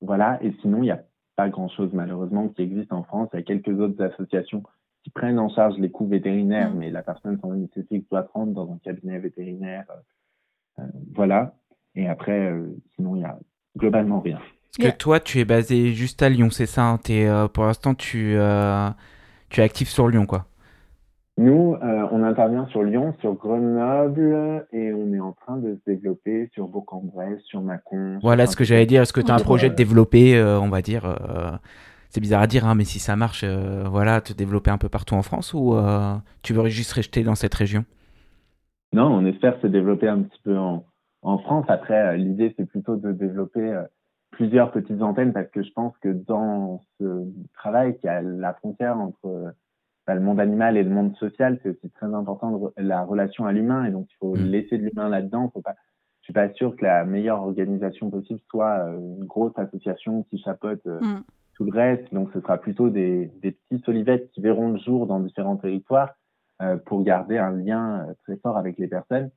voilà. 0.00 0.42
Et 0.42 0.52
sinon, 0.62 0.78
il 0.78 0.86
n'y 0.86 0.90
a 0.90 1.02
pas 1.36 1.48
grand-chose 1.48 1.90
malheureusement 1.92 2.48
qui 2.48 2.62
existe 2.62 2.92
en 2.92 3.02
France. 3.04 3.28
Il 3.34 3.36
y 3.36 3.40
a 3.40 3.42
quelques 3.44 3.78
autres 3.78 4.02
associations 4.02 4.62
qui 5.04 5.10
prennent 5.10 5.38
en 5.38 5.48
charge 5.48 5.78
les 5.78 5.90
coûts 5.90 6.08
vétérinaires, 6.08 6.74
mm. 6.74 6.78
mais 6.78 6.90
la 6.90 7.02
personne 7.02 7.38
sans 7.40 7.52
nécessité 7.52 8.04
doit 8.10 8.24
se 8.24 8.32
rendre 8.32 8.52
dans 8.52 8.72
un 8.72 8.78
cabinet 8.78 9.18
vétérinaire. 9.18 9.84
voilà. 11.14 11.54
Et 11.96 12.06
après, 12.08 12.50
euh, 12.50 12.76
sinon, 12.94 13.16
il 13.16 13.22
y 13.22 13.24
a 13.24 13.38
globalement 13.76 14.20
rien. 14.20 14.38
Parce 14.78 14.90
que 14.90 14.96
toi, 14.96 15.18
tu 15.18 15.40
es 15.40 15.44
basé 15.46 15.92
juste 15.92 16.22
à 16.22 16.28
Lyon, 16.28 16.50
c'est 16.50 16.66
ça 16.66 16.84
hein 16.84 17.00
es, 17.08 17.26
euh, 17.26 17.48
Pour 17.48 17.64
l'instant, 17.64 17.94
tu, 17.94 18.34
euh, 18.36 18.90
tu 19.48 19.60
es 19.60 19.64
actif 19.64 19.88
sur 19.88 20.08
Lyon, 20.08 20.26
quoi. 20.26 20.46
Nous, 21.38 21.76
on 21.82 22.22
intervient 22.22 22.64
sur 22.68 22.82
Lyon, 22.82 23.14
sur 23.20 23.34
Grenoble, 23.34 24.66
et 24.72 24.90
on 24.94 25.12
est 25.12 25.20
en 25.20 25.32
train 25.32 25.58
de 25.58 25.74
se 25.74 25.90
développer 25.90 26.48
sur 26.54 26.66
Bourg-en-Bresse, 26.66 27.42
sur 27.42 27.60
Mâcon. 27.60 28.18
Voilà 28.22 28.46
ce 28.46 28.56
que 28.56 28.64
j'allais 28.64 28.86
dire. 28.86 29.02
Est-ce 29.02 29.12
que 29.12 29.20
tu 29.20 29.30
as 29.30 29.34
un 29.34 29.40
projet 29.40 29.68
de 29.68 29.74
développer, 29.74 30.42
on 30.42 30.70
va 30.70 30.80
dire, 30.80 31.02
c'est 32.08 32.22
bizarre 32.22 32.40
à 32.40 32.46
dire, 32.46 32.66
hein, 32.66 32.74
mais 32.74 32.84
si 32.84 32.98
ça 32.98 33.16
marche, 33.16 33.44
voilà, 33.44 34.22
te 34.22 34.32
développer 34.32 34.70
un 34.70 34.78
peu 34.78 34.88
partout 34.88 35.14
en 35.14 35.20
France, 35.20 35.52
ou 35.52 35.76
tu 36.40 36.54
veux 36.54 36.68
juste 36.68 36.92
rester 36.92 37.22
dans 37.22 37.34
cette 37.34 37.52
région? 37.52 37.84
Non, 38.94 39.14
on 39.14 39.26
espère 39.26 39.60
se 39.60 39.66
développer 39.66 40.08
un 40.08 40.22
petit 40.22 40.40
peu 40.42 40.56
en, 40.56 40.86
en 41.26 41.38
France. 41.38 41.66
Après, 41.68 42.14
euh, 42.14 42.16
l'idée, 42.16 42.54
c'est 42.56 42.66
plutôt 42.66 42.96
de 42.96 43.10
développer 43.10 43.60
euh, 43.60 43.82
plusieurs 44.30 44.70
petites 44.70 45.02
antennes 45.02 45.32
parce 45.32 45.50
que 45.50 45.62
je 45.62 45.72
pense 45.72 45.96
que 45.98 46.08
dans 46.08 46.82
ce 46.98 47.24
travail, 47.54 47.98
qui 47.98 48.06
a 48.06 48.22
la 48.22 48.54
frontière 48.54 48.96
entre 48.96 49.52
bah, 50.06 50.14
le 50.14 50.20
monde 50.20 50.38
animal 50.38 50.76
et 50.76 50.84
le 50.84 50.90
monde 50.90 51.16
social, 51.16 51.58
c'est 51.62 51.70
aussi 51.70 51.90
très 51.90 52.14
important 52.14 52.72
la 52.76 53.02
relation 53.02 53.44
à 53.44 53.52
l'humain 53.52 53.84
et 53.86 53.90
donc 53.90 54.06
il 54.10 54.16
faut 54.18 54.36
mmh. 54.36 54.44
laisser 54.44 54.78
de 54.78 54.84
l'humain 54.84 55.08
là-dedans. 55.08 55.50
Faut 55.52 55.62
pas, 55.62 55.74
je 56.20 56.26
suis 56.26 56.32
pas 56.32 56.52
sûr 56.52 56.76
que 56.76 56.84
la 56.84 57.04
meilleure 57.04 57.42
organisation 57.42 58.08
possible 58.08 58.40
soit 58.48 58.86
euh, 58.86 58.96
une 58.96 59.24
grosse 59.24 59.56
association 59.56 60.22
qui 60.30 60.38
chapeaute 60.38 60.84
mmh. 60.84 61.22
tout 61.56 61.64
le 61.64 61.72
reste. 61.72 62.14
Donc 62.14 62.30
ce 62.34 62.40
sera 62.40 62.58
plutôt 62.58 62.88
des, 62.88 63.32
des 63.42 63.50
petits 63.50 63.82
solivettes 63.84 64.30
qui 64.30 64.42
verront 64.42 64.70
le 64.70 64.78
jour 64.78 65.08
dans 65.08 65.18
différents 65.18 65.56
territoires 65.56 66.14
pour 66.86 67.02
garder 67.02 67.36
un 67.36 67.50
lien 67.50 68.06
très 68.24 68.38
fort 68.38 68.56
avec 68.56 68.78
les 68.78 68.88
personnes. 68.88 69.30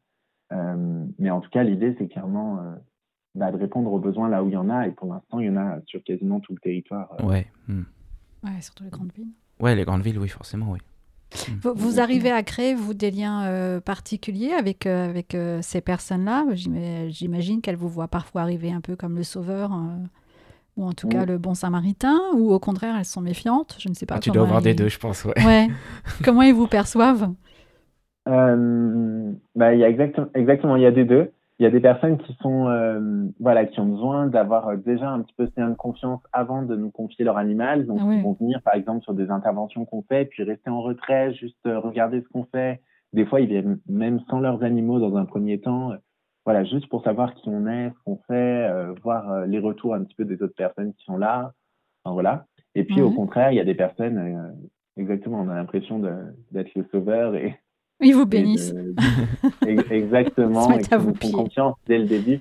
Euh, 0.51 1.05
mais 1.17 1.29
en 1.29 1.41
tout 1.41 1.49
cas, 1.49 1.63
l'idée, 1.63 1.95
c'est 1.97 2.07
clairement 2.07 2.59
euh, 2.59 2.75
bah, 3.35 3.51
de 3.51 3.57
répondre 3.57 3.91
aux 3.91 3.99
besoins 3.99 4.29
là 4.29 4.43
où 4.43 4.47
il 4.47 4.53
y 4.53 4.57
en 4.57 4.69
a. 4.69 4.87
Et 4.87 4.91
pour 4.91 5.11
l'instant, 5.11 5.39
il 5.39 5.47
y 5.47 5.49
en 5.49 5.57
a 5.57 5.79
sur 5.85 6.03
quasiment 6.03 6.39
tout 6.39 6.53
le 6.53 6.59
territoire. 6.59 7.09
Euh. 7.19 7.25
Ouais. 7.25 7.47
Hmm. 7.67 7.83
Ouais, 8.43 8.61
surtout 8.61 8.83
les 8.83 8.89
grandes 8.89 9.11
villes. 9.13 9.31
Ouais, 9.59 9.75
les 9.75 9.83
grandes 9.83 10.01
villes, 10.01 10.19
oui, 10.19 10.29
forcément, 10.29 10.71
oui. 10.71 10.79
Hmm. 11.47 11.69
Vous, 11.75 11.99
arrivez 11.99 12.31
à 12.31 12.41
créer, 12.41 12.73
vous, 12.73 12.93
des 12.95 13.11
liens 13.11 13.79
particuliers 13.81 14.53
avec, 14.53 14.87
avec 14.87 15.37
ces 15.61 15.81
personnes-là? 15.81 16.45
J'imagine 16.55 17.61
qu'elles 17.61 17.75
vous 17.75 17.89
voient 17.89 18.07
parfois 18.07 18.41
arriver 18.41 18.71
un 18.71 18.81
peu 18.81 18.95
comme 18.95 19.15
le 19.15 19.21
sauveur, 19.21 19.71
ou 20.75 20.85
en 20.87 20.93
tout 20.93 21.07
cas 21.07 21.25
le 21.25 21.37
bon 21.37 21.53
samaritain, 21.53 22.19
ou 22.33 22.51
au 22.51 22.57
contraire, 22.57 22.95
elles 22.97 23.05
sont 23.05 23.21
méfiantes 23.21 23.75
Je 23.77 23.89
ne 23.89 23.93
sais 23.93 24.07
pas. 24.07 24.15
Ah, 24.15 24.19
tu 24.19 24.31
dois 24.31 24.41
avoir 24.41 24.63
des 24.63 24.73
deux, 24.73 24.89
je 24.89 24.97
pense, 24.97 25.23
ouais. 25.25 25.45
ouais. 25.45 25.67
comment 26.23 26.41
ils 26.41 26.53
vous 26.53 26.67
perçoivent? 26.67 27.29
Euh, 28.29 29.33
bah, 29.55 29.73
il 29.73 29.79
y 29.79 29.83
a 29.83 29.89
exactement, 29.89 30.27
exactement, 30.33 30.75
il 30.75 30.83
y 30.83 30.85
a 30.85 30.91
des 30.91 31.05
deux. 31.05 31.31
Il 31.59 31.63
y 31.63 31.65
a 31.65 31.71
des 31.71 31.81
personnes 31.81 32.17
qui 32.17 32.33
sont, 32.41 32.69
euh, 32.69 33.25
voilà, 33.41 33.65
qui 33.65 33.81
ont 33.81 33.85
besoin 33.85 34.27
d'avoir 34.27 34.69
euh, 34.69 34.77
déjà 34.77 35.09
un 35.09 35.21
petit 35.21 35.33
peu 35.35 35.45
de 35.45 35.73
confiance 35.73 36.21
avant 36.31 36.63
de 36.63 36.73
nous 36.77 36.89
confier 36.89 37.25
leur 37.25 37.37
animal. 37.37 37.85
Donc, 37.85 37.99
ah 38.01 38.13
ils 38.13 38.23
vont 38.23 38.31
venir, 38.39 38.61
par 38.61 38.75
exemple, 38.75 39.03
sur 39.03 39.13
des 39.13 39.29
interventions 39.29 39.83
qu'on 39.83 40.01
fait, 40.03 40.23
puis 40.23 40.43
rester 40.43 40.69
en 40.69 40.81
retrait, 40.81 41.33
juste 41.33 41.57
euh, 41.67 41.79
regarder 41.79 42.21
ce 42.21 42.29
qu'on 42.29 42.45
fait. 42.45 42.81
Des 43.11 43.25
fois, 43.25 43.41
ils 43.41 43.47
viennent 43.47 43.79
même 43.89 44.21
sans 44.29 44.39
leurs 44.39 44.63
animaux 44.63 44.99
dans 44.99 45.17
un 45.17 45.25
premier 45.25 45.59
temps. 45.59 45.91
voilà, 46.45 46.63
juste 46.63 46.87
pour 46.87 47.03
savoir 47.03 47.33
qui 47.33 47.49
on 47.49 47.67
est, 47.67 47.89
ce 47.89 48.03
qu'on 48.05 48.19
fait, 48.27 48.69
voir 49.03 49.47
les 49.47 49.59
retours 49.59 49.95
un 49.95 50.03
petit 50.03 50.13
peu 50.13 50.25
des 50.25 50.41
autres 50.43 50.55
personnes 50.55 50.93
qui 50.93 51.03
sont 51.05 51.17
là. 51.17 51.53
Enfin, 52.03 52.13
voilà. 52.13 52.45
Et 52.75 52.83
puis, 52.83 53.01
au 53.01 53.11
contraire, 53.11 53.51
il 53.51 53.55
y 53.55 53.59
a 53.59 53.65
des 53.65 53.73
personnes, 53.73 54.55
exactement, 54.95 55.41
on 55.41 55.49
a 55.49 55.55
l'impression 55.55 55.97
d'être 56.51 56.75
le 56.75 56.85
sauveur 56.91 57.35
et 57.35 57.59
ils 58.01 58.13
vous 58.13 58.25
bénissent. 58.25 58.73
exactement. 59.91 60.71
et 60.71 60.97
vous 60.97 61.13
font 61.15 61.31
confiance 61.31 61.75
dès 61.87 61.97
le 61.97 62.05
début. 62.05 62.39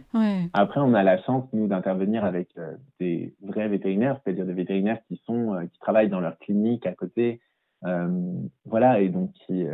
Après, 0.53 0.81
on 0.81 0.94
a 0.94 1.03
la 1.03 1.21
chance, 1.23 1.44
nous, 1.53 1.66
d'intervenir 1.66 2.25
avec 2.25 2.49
euh, 2.59 2.75
des 3.01 3.35
vrais 3.42 3.68
vétérinaires, 3.68 4.21
c'est-à-dire 4.23 4.47
des 4.47 4.53
vétérinaires 4.53 5.01
qui 5.09 5.21
sont, 5.25 5.55
euh, 5.55 5.62
qui 5.66 5.79
travaillent 5.81 6.09
dans 6.09 6.21
leur 6.21 6.38
clinique 6.38 6.87
à 6.87 6.92
côté. 6.92 7.40
Euh, 7.85 8.33
voilà, 8.66 9.01
et 9.01 9.09
donc 9.09 9.33
qui, 9.33 9.64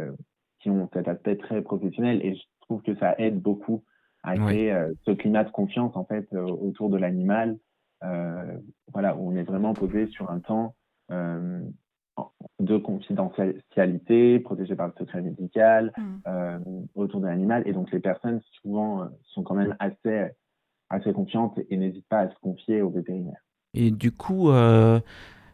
qui 0.60 0.70
ont 0.70 0.88
cet 0.92 1.08
aspect 1.08 1.36
très 1.36 1.62
professionnel. 1.62 2.20
Et 2.24 2.34
je 2.34 2.42
trouve 2.60 2.82
que 2.82 2.94
ça 2.96 3.14
aide 3.18 3.40
beaucoup 3.40 3.84
à 4.22 4.36
créer 4.36 4.74
ce 5.04 5.10
climat 5.10 5.44
de 5.44 5.50
confiance, 5.50 5.94
en 5.96 6.04
fait, 6.04 6.26
autour 6.34 6.88
de 6.88 6.96
l'animal. 6.96 7.58
voilà, 8.92 9.16
où 9.16 9.30
on 9.30 9.36
est 9.36 9.42
vraiment 9.42 9.74
posé 9.74 10.06
sur 10.06 10.30
un 10.30 10.40
temps 10.40 10.74
de 12.60 12.78
confidentialité, 12.78 14.38
protégée 14.38 14.76
par 14.76 14.86
le 14.86 14.92
secret 14.98 15.20
médical, 15.20 15.92
mm. 15.96 16.02
euh, 16.28 16.58
autour 16.94 17.20
de 17.20 17.26
l'animal. 17.26 17.62
Et 17.66 17.72
donc, 17.72 17.90
les 17.92 18.00
personnes, 18.00 18.40
souvent, 18.62 19.02
euh, 19.02 19.06
sont 19.34 19.42
quand 19.42 19.54
même 19.54 19.74
assez, 19.78 20.28
assez 20.88 21.12
confiantes 21.12 21.58
et, 21.68 21.76
n'hésitent 21.76 22.08
pas 22.08 22.20
à 22.20 22.28
se 22.28 22.34
confier 22.40 22.82
aux 22.82 22.90
vétérinaires. 22.90 23.42
Et 23.74 23.90
du 23.90 24.12
coup, 24.12 24.50
euh, 24.50 25.00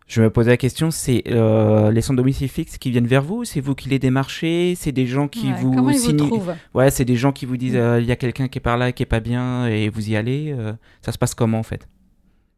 je 0.06 0.20
me 0.20 0.28
posais 0.28 0.50
la 0.50 0.56
question, 0.58 0.90
c'est 0.90 1.22
les 1.26 2.00
sans 2.02 2.14
domicile 2.14 2.48
fixe 2.48 2.76
qui 2.76 2.90
viennent 2.90 3.06
vers 3.06 3.22
vous 3.22 3.44
C'est 3.44 3.62
vous 3.62 3.74
qui 3.74 3.88
les 3.88 3.98
démarchez 3.98 4.74
C'est 4.74 4.92
des 4.92 5.06
gens 5.06 5.26
qui 5.26 5.50
vous 5.52 5.72
comment 5.72 5.92
signent... 5.92 6.18
vous 6.18 6.42
Ouais, 6.74 6.90
c'est 6.90 7.06
des 7.06 7.16
gens 7.16 7.32
qui 7.32 7.46
vous 7.46 7.56
disent, 7.56 7.78
mm. 7.78 8.00
il 8.00 8.04
y 8.04 8.12
a 8.12 8.16
quelqu'un 8.16 8.48
qui 8.48 8.58
est 8.58 8.62
par 8.62 8.76
là, 8.76 8.92
qui 8.92 9.02
est 9.02 9.06
pas 9.06 9.20
bien, 9.20 9.66
et 9.66 9.88
vous 9.88 10.10
y 10.10 10.16
allez. 10.16 10.54
ça 11.00 11.12
se 11.12 11.18
passe 11.18 11.34
comment, 11.34 11.58
en 11.58 11.64
fait? 11.64 11.88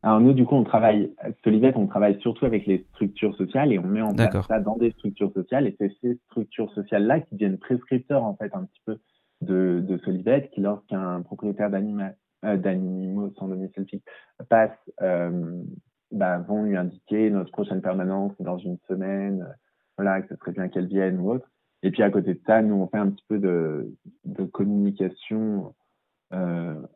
Alors 0.02 0.20
nous, 0.20 0.32
du 0.32 0.44
coup, 0.44 0.56
on 0.56 0.64
travaille, 0.64 1.14
Solivet, 1.44 1.72
on 1.76 1.86
travaille 1.86 2.20
surtout 2.20 2.44
avec 2.44 2.66
les 2.66 2.84
structures 2.90 3.36
sociales 3.36 3.72
et 3.72 3.78
on 3.78 3.86
met 3.86 4.02
en 4.02 4.12
place 4.12 4.46
ça 4.48 4.58
dans 4.58 4.76
des 4.76 4.90
structures 4.90 5.32
sociales. 5.32 5.68
Et 5.68 5.76
c'est 5.78 5.92
ces 6.00 6.18
structures 6.26 6.72
sociales-là 6.72 7.20
qui 7.20 7.36
deviennent 7.36 7.58
prescripteurs, 7.58 8.24
en 8.24 8.34
fait, 8.34 8.52
un 8.52 8.64
petit 8.64 8.80
peu 8.84 8.98
de, 9.42 9.80
de 9.80 9.98
Solivet, 9.98 10.50
qui, 10.52 10.60
lorsqu'un 10.60 11.22
propriétaire 11.22 11.70
euh, 11.72 12.56
d'animaux 12.56 13.32
sans 13.38 13.46
domicile 13.46 13.86
fixe 13.88 14.04
passe, 14.48 14.76
euh, 15.02 15.62
bah, 16.10 16.38
vont 16.38 16.64
lui 16.64 16.76
indiquer 16.76 17.30
notre 17.30 17.52
prochaine 17.52 17.80
permanence 17.80 18.32
dans 18.40 18.58
une 18.58 18.78
semaine, 18.88 19.42
euh, 19.42 19.52
voilà, 19.96 20.20
que 20.20 20.34
ce 20.34 20.36
serait 20.36 20.52
bien 20.52 20.68
qu'elle 20.68 20.86
vienne 20.86 21.20
ou 21.20 21.30
autre. 21.30 21.48
Et 21.84 21.92
puis 21.92 22.02
à 22.02 22.10
côté 22.10 22.34
de 22.34 22.40
ça, 22.44 22.60
nous, 22.60 22.74
on 22.74 22.88
fait 22.88 22.98
un 22.98 23.10
petit 23.10 23.24
peu 23.28 23.38
de, 23.38 23.94
de 24.24 24.44
communication 24.44 25.74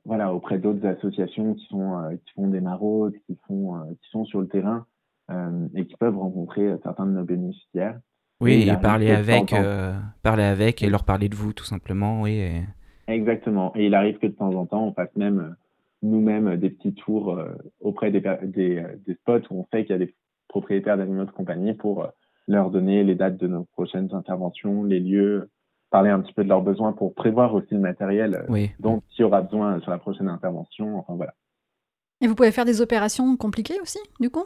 voilà, 0.04 0.32
auprès 0.32 0.58
d'autres 0.58 0.86
associations 0.86 1.54
qui 1.54 1.66
sont 1.66 1.98
euh, 1.98 2.16
qui 2.16 2.32
font 2.34 2.48
des 2.48 2.60
maraudes, 2.60 3.14
qui 3.26 3.36
font 3.46 3.76
euh, 3.76 3.80
qui 4.00 4.10
sont 4.10 4.24
sur 4.24 4.40
le 4.40 4.48
terrain 4.48 4.86
et 5.74 5.84
qui 5.86 5.96
peuvent 5.96 6.16
rencontrer 6.16 6.72
certains 6.84 7.04
de 7.04 7.10
nos 7.10 7.24
bénéficiaires. 7.24 7.98
Oui, 8.40 8.68
et, 8.68 8.76
parler 8.80 9.10
avec, 9.10 9.52
parler 10.22 10.44
avec 10.44 10.84
et 10.84 10.88
leur 10.88 11.04
parler 11.04 11.28
de 11.28 11.34
vous 11.34 11.52
tout 11.52 11.64
simplement, 11.64 12.22
oui. 12.22 12.62
Exactement. 13.08 13.72
Et 13.74 13.86
il 13.86 13.94
arrive 13.96 14.18
que 14.18 14.28
de 14.28 14.32
temps 14.32 14.54
en 14.54 14.66
temps, 14.66 14.86
on 14.86 14.92
fasse 14.92 15.14
même 15.16 15.56
nous-mêmes 16.00 16.56
des 16.58 16.70
petits 16.70 16.94
tours 16.94 17.36
auprès 17.80 18.12
des, 18.12 18.20
des, 18.44 18.84
des, 19.04 19.14
spots 19.14 19.40
où 19.50 19.58
on 19.58 19.64
fait 19.64 19.84
qu'il 19.84 19.94
y 19.94 20.00
a 20.00 20.06
des 20.06 20.14
propriétaires 20.46 20.96
d'animaux 20.96 21.24
de 21.24 21.32
compagnie 21.32 21.74
pour 21.74 22.06
leur 22.46 22.70
donner 22.70 23.02
les 23.02 23.16
dates 23.16 23.36
de 23.36 23.48
nos 23.48 23.64
prochaines 23.64 24.14
interventions, 24.14 24.84
les 24.84 25.00
lieux, 25.00 25.50
parler 25.90 26.10
un 26.10 26.20
petit 26.20 26.32
peu 26.32 26.44
de 26.44 26.48
leurs 26.48 26.62
besoins 26.62 26.92
pour 26.92 27.14
prévoir 27.14 27.54
aussi 27.54 27.74
le 27.74 27.80
matériel 27.80 28.44
euh, 28.48 28.66
dont 28.80 29.02
il 29.16 29.20
y 29.20 29.24
aura 29.24 29.42
besoin 29.42 29.80
sur 29.80 29.90
la 29.90 29.98
prochaine 29.98 30.28
intervention. 30.28 30.98
Enfin 30.98 31.14
voilà. 31.14 31.34
Et 32.20 32.26
vous 32.26 32.34
pouvez 32.34 32.50
faire 32.50 32.64
des 32.64 32.80
opérations 32.80 33.36
compliquées 33.36 33.80
aussi, 33.80 33.98
du 34.20 34.30
coup? 34.30 34.44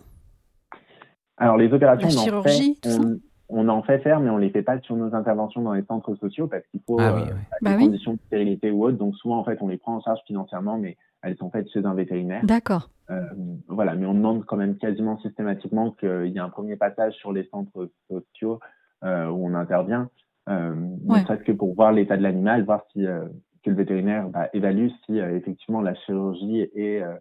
Alors, 1.37 1.57
les 1.57 1.72
opérations, 1.72 2.09
La 2.09 2.14
chirurgie, 2.14 2.79
en 2.85 2.88
fait, 2.88 2.98
on, 2.98 3.20
on, 3.48 3.68
en 3.68 3.83
fait 3.83 4.00
faire, 4.00 4.20
mais 4.20 4.29
on 4.29 4.37
ne 4.37 4.42
les 4.42 4.50
fait 4.50 4.62
pas 4.62 4.79
sur 4.81 4.96
nos 4.96 5.14
interventions 5.14 5.62
dans 5.62 5.72
les 5.72 5.85
centres 5.85 6.14
sociaux 6.16 6.48
parce 6.48 6.66
qu'il 6.66 6.81
faut 6.87 6.98
ah, 7.00 7.14
oui, 7.14 7.22
euh, 7.22 7.33
oui. 7.33 7.40
Bah 7.62 7.70
des 7.70 7.76
oui. 7.76 7.85
conditions 7.87 8.12
de 8.14 8.18
stérilité 8.26 8.70
ou 8.70 8.85
autres. 8.85 8.98
Donc, 8.98 9.16
souvent, 9.16 9.38
en 9.38 9.44
fait, 9.44 9.59
on 9.62 9.68
les 9.68 9.79
prend 9.79 9.96
en 9.96 10.00
charge 10.00 10.20
financièrement, 10.26 10.79
mais 10.79 10.96
elles 11.22 11.37
sont 11.37 11.50
faites 11.50 11.70
chez 11.70 11.85
un 11.85 11.94
vétérinaire. 11.94 12.44
D'accord. 12.44 12.90
Euh, 13.11 13.24
voilà, 13.68 13.94
mais 13.94 14.07
on 14.07 14.14
demande 14.14 14.44
quand 14.44 14.57
même 14.57 14.76
quasiment 14.76 15.18
systématiquement 15.18 15.92
qu'il 15.92 16.26
y 16.26 16.37
ait 16.37 16.40
un 16.40 16.48
premier 16.50 16.76
passage 16.76 17.14
sur 17.14 17.33
les 17.33 17.44
centres 17.50 17.90
sociaux 18.09 18.61
euh, 19.05 19.29
où 19.29 19.46
on 19.46 19.55
intervient, 19.55 20.11
euh, 20.50 20.74
Ouais. 21.04 21.20
ne 21.20 21.24
serait-ce 21.24 21.44
que 21.44 21.52
pour 21.52 21.74
voir 21.74 21.92
l'état 21.92 22.16
de 22.16 22.22
l'animal, 22.22 22.64
voir 22.64 22.82
si 22.92 23.06
euh, 23.06 23.26
que 23.62 23.70
le 23.70 23.76
vétérinaire 23.76 24.28
bah, 24.28 24.48
évalue 24.52 24.88
si 25.06 25.20
euh, 25.20 25.36
effectivement 25.36 25.80
la 25.80 25.94
chirurgie 25.94 26.60
est, 26.74 27.02
euh, 27.02 27.14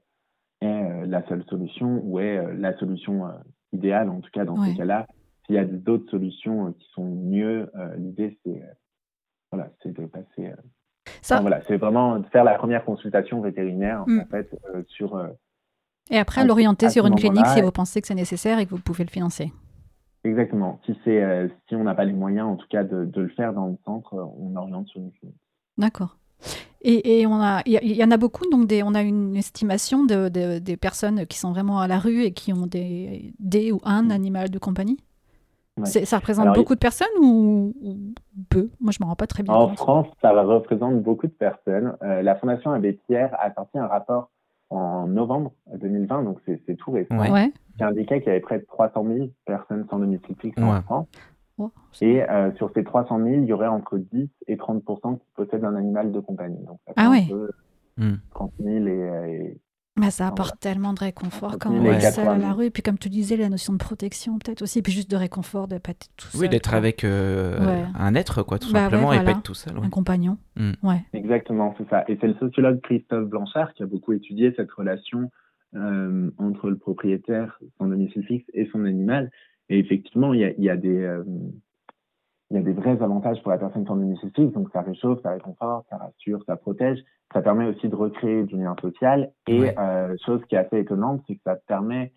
est 0.62 1.06
la 1.08 1.26
seule 1.28 1.44
solution 1.46 2.02
ou 2.04 2.20
est 2.20 2.54
la 2.56 2.78
solution 2.78 3.24
idéale, 3.74 4.10
en 4.10 4.20
tout 4.22 4.30
cas 4.32 4.46
dans 4.46 4.58
Ouais. 4.60 4.72
ces 4.72 4.78
cas-là. 4.78 5.06
S'il 5.46 5.56
y 5.56 5.60
a 5.60 5.66
d'autres 5.66 6.10
solutions 6.12 6.74
qui 6.74 6.88
sont 6.94 7.06
mieux, 7.06 7.72
l'idée 7.98 8.38
c'est 8.46 8.62
voilà, 9.52 9.72
c'est 9.82 9.92
de 9.98 10.06
passer. 10.06 10.54
Ça, 11.22 11.36
enfin, 11.36 11.42
voilà, 11.42 11.62
c'est 11.68 11.78
vraiment 11.78 12.20
de 12.20 12.26
faire 12.28 12.44
la 12.44 12.54
première 12.56 12.86
consultation 12.86 13.42
vétérinaire 13.42 14.04
Mm. 14.06 14.20
en 14.20 14.26
fait 14.26 14.50
sur 14.88 15.20
Et 16.12 16.18
après, 16.18 16.46
l'orienter 16.46 16.90
sur 16.90 17.06
une 17.08 17.16
clinique 17.16 17.48
si 17.48 17.62
vous 17.62 17.72
pensez 17.72 18.00
que 18.02 18.08
c'est 18.08 18.16
nécessaire 18.16 18.60
et 18.60 18.66
que 18.66 18.72
vous 18.72 18.82
pouvez 18.82 19.04
le 19.06 19.10
financer. 19.10 19.52
Exactement. 20.24 20.80
Si 20.86 20.98
c'est 21.04 21.24
euh, 21.24 21.48
si 21.68 21.76
on 21.76 21.84
n'a 21.84 21.96
pas 21.96 22.06
les 22.06 22.14
moyens, 22.14 22.48
en 22.48 22.56
tout 22.56 22.68
cas, 22.70 22.84
de, 22.84 23.06
de 23.06 23.22
le 23.22 23.30
faire 23.30 23.54
dans 23.54 23.68
le 23.68 23.78
centre, 23.86 24.14
euh, 24.16 24.26
on 24.38 24.56
oriente 24.56 24.88
sur 24.88 25.00
une 25.02 25.12
clinique. 25.12 25.38
D'accord. 25.78 26.18
Et, 26.82 27.20
et 27.22 27.28
on 27.28 27.36
a, 27.42 27.62
il 27.66 27.74
y, 27.96 28.04
en 28.04 28.12
a 28.12 28.18
beaucoup, 28.18 28.46
donc 28.50 28.66
des, 28.68 28.84
on 28.84 28.94
a 28.96 29.02
une 29.02 29.36
estimation 29.36 30.06
de, 30.06 30.30
de- 30.30 30.60
des 30.60 30.78
personnes 30.78 31.26
qui 31.26 31.38
sont 31.38 31.52
vraiment 31.52 31.80
à 31.80 31.88
la 31.88 32.00
rue 32.00 32.22
et 32.24 32.32
qui 32.32 32.54
ont 32.54 32.68
des, 32.68 33.34
des 33.40 33.72
ou 33.74 33.80
un 33.84 34.10
animal 34.10 34.50
de 34.50 34.60
compagnie? 34.60 34.98
Ouais. 35.78 35.86
Ça 35.86 36.18
représente 36.18 36.44
Alors, 36.44 36.56
beaucoup 36.56 36.76
de 36.76 36.80
personnes 36.80 37.08
ou, 37.22 37.74
ou 37.82 37.98
peu? 38.50 38.70
Moi, 38.80 38.92
je 38.92 38.98
me 39.02 39.08
rends 39.08 39.16
pas 39.16 39.28
très 39.28 39.44
bien 39.44 39.54
En 39.54 39.68
compte. 39.68 39.78
France, 39.78 40.08
ça 40.22 40.32
représente 40.32 41.02
beaucoup 41.02 41.28
de 41.28 41.32
personnes. 41.34 41.96
Euh, 42.04 42.22
la 42.22 42.36
Fondation 42.36 42.72
Abbé 42.72 42.94
Pierre 43.08 43.36
a 43.40 43.54
sorti 43.54 43.78
un 43.78 43.88
rapport 43.88 44.30
en 44.70 45.08
novembre 45.08 45.54
2020, 45.76 46.24
donc 46.24 46.40
c'est 46.46 46.62
c'est 46.66 46.76
tout 46.76 46.92
récent, 46.92 47.18
Ouais. 47.18 47.52
Qui 47.80 47.84
indiquait 47.86 48.20
qu'il 48.20 48.28
y 48.28 48.32
avait 48.32 48.40
près 48.42 48.60
de 48.60 48.66
300 48.66 49.06
000 49.08 49.30
personnes 49.46 49.86
sans 49.90 50.00
domicile 50.00 50.36
fixe 50.40 50.62
en. 50.62 50.82
France. 50.84 51.08
Oh, 51.58 51.72
Et 52.02 52.22
euh, 52.30 52.52
sur 52.56 52.72
ces 52.74 52.84
300 52.84 53.18
000, 53.18 53.30
il 53.42 53.46
y 53.46 53.54
aurait 53.54 53.68
entre 53.68 53.98
10 53.98 54.30
et 54.48 54.56
30% 54.56 55.18
qui 55.18 55.26
possèdent 55.36 55.64
un 55.66 55.76
animal 55.76 56.12
de 56.12 56.20
compagnie. 56.20 56.64
Donc 56.66 56.80
ça 56.88 56.94
Ah 56.98 57.10
ouais. 57.10 57.26
peu 57.30 57.50
Hmm. 57.98 58.16
30 58.34 58.52
000 58.64 58.86
et, 58.88 58.90
euh, 58.92 59.26
et 59.26 59.58
Mais 59.98 60.10
ça 60.10 60.24
Voilà. 60.26 60.32
apporte 60.34 60.60
tellement 60.62 60.94
de 60.94 61.00
réconfort 61.02 61.58
quand 61.60 61.72
on 61.72 61.84
est 61.84 62.00
seul 62.00 62.30
à 62.30 62.38
la 62.38 62.54
rue. 62.54 62.66
Et 62.68 62.70
puis, 62.70 62.82
comme 62.82 62.98
tu 62.98 63.10
disais, 63.10 63.36
la 63.36 63.50
notion 63.50 63.74
de 63.74 63.78
protection, 63.78 64.40
peut-être 64.40 64.62
aussi. 64.62 64.80
Et 64.80 64.82
puis, 64.82 64.94
juste 64.94 65.12
de 65.12 65.18
réconfort 65.18 65.68
de 65.68 65.78
pas 65.80 65.92
être 65.92 66.08
tout 66.16 66.28
seul. 66.28 66.42
Oui, 66.42 66.48
d'être 66.50 66.74
avec 66.74 67.04
euh, 67.04 67.60
Ouais. 67.68 67.84
un 67.98 68.16
être, 68.16 68.42
quoi, 68.44 68.58
tout 68.60 68.72
Bah 68.72 68.80
ouais, 68.80 68.84
simplement, 68.86 69.12
et 69.12 69.22
pas 69.26 69.32
être 69.32 69.44
tout 69.44 69.54
seul. 69.54 69.78
ouais. 69.78 69.86
Un 69.86 69.90
compagnon. 69.90 70.38
Mm. 70.56 70.72
Ouais. 70.84 71.02
Exactement, 71.12 71.76
c'est 71.78 71.90
ça. 71.90 72.06
Et 72.08 72.18
c'est 72.22 72.28
le 72.28 72.36
sociologue 72.36 72.80
Christophe 72.80 73.28
Blanchard 73.28 73.74
qui 73.74 73.84
a 73.84 73.86
beaucoup 73.86 74.14
étudié 74.14 74.54
cette 74.56 74.72
relation 74.72 75.30
euh, 75.76 76.32
entre 76.38 76.70
le 76.70 76.78
propriétaire, 76.78 77.60
son 77.78 77.88
domicile 77.88 78.24
fixe 78.26 78.50
et 78.54 78.66
son 78.72 78.86
animal. 78.86 79.32
Et 79.70 79.80
effectivement, 79.80 80.34
il 80.34 80.40
y 80.42 80.44
a, 80.46 80.52
il 80.52 80.64
y 80.64 80.70
a 80.70 80.78
des 80.78 80.98
euh, 81.04 81.24
il 82.52 82.58
y 82.58 82.60
a 82.60 82.64
des 82.64 82.74
vrais 82.74 83.02
avantages 83.04 83.42
pour 83.44 83.52
la 83.52 83.60
personne 83.60 83.86
sans 83.86 83.96
domicile 83.96 84.32
fixe. 84.36 84.54
Donc 84.54 84.70
ça 84.74 84.82
réchauffe, 84.82 85.22
ça 85.22 85.32
réconforte, 85.32 85.86
ça 85.90 85.98
rassure, 85.98 86.44
ça 86.46 86.58
protège. 86.58 87.00
Ça 87.32 87.42
permet 87.44 87.68
aussi 87.68 87.88
de 87.88 87.96
recréer 87.96 88.44
du 88.44 88.58
lien 88.58 88.76
social. 88.82 89.32
Et 89.48 89.60
Ouais. 89.60 89.76
euh, 89.78 90.16
chose 90.26 90.42
qui 90.50 90.56
est 90.56 90.58
assez 90.58 90.80
étonnante, 90.80 91.24
c'est 91.28 91.36
que 91.36 91.42
ça 91.46 91.56
permet 91.68 92.12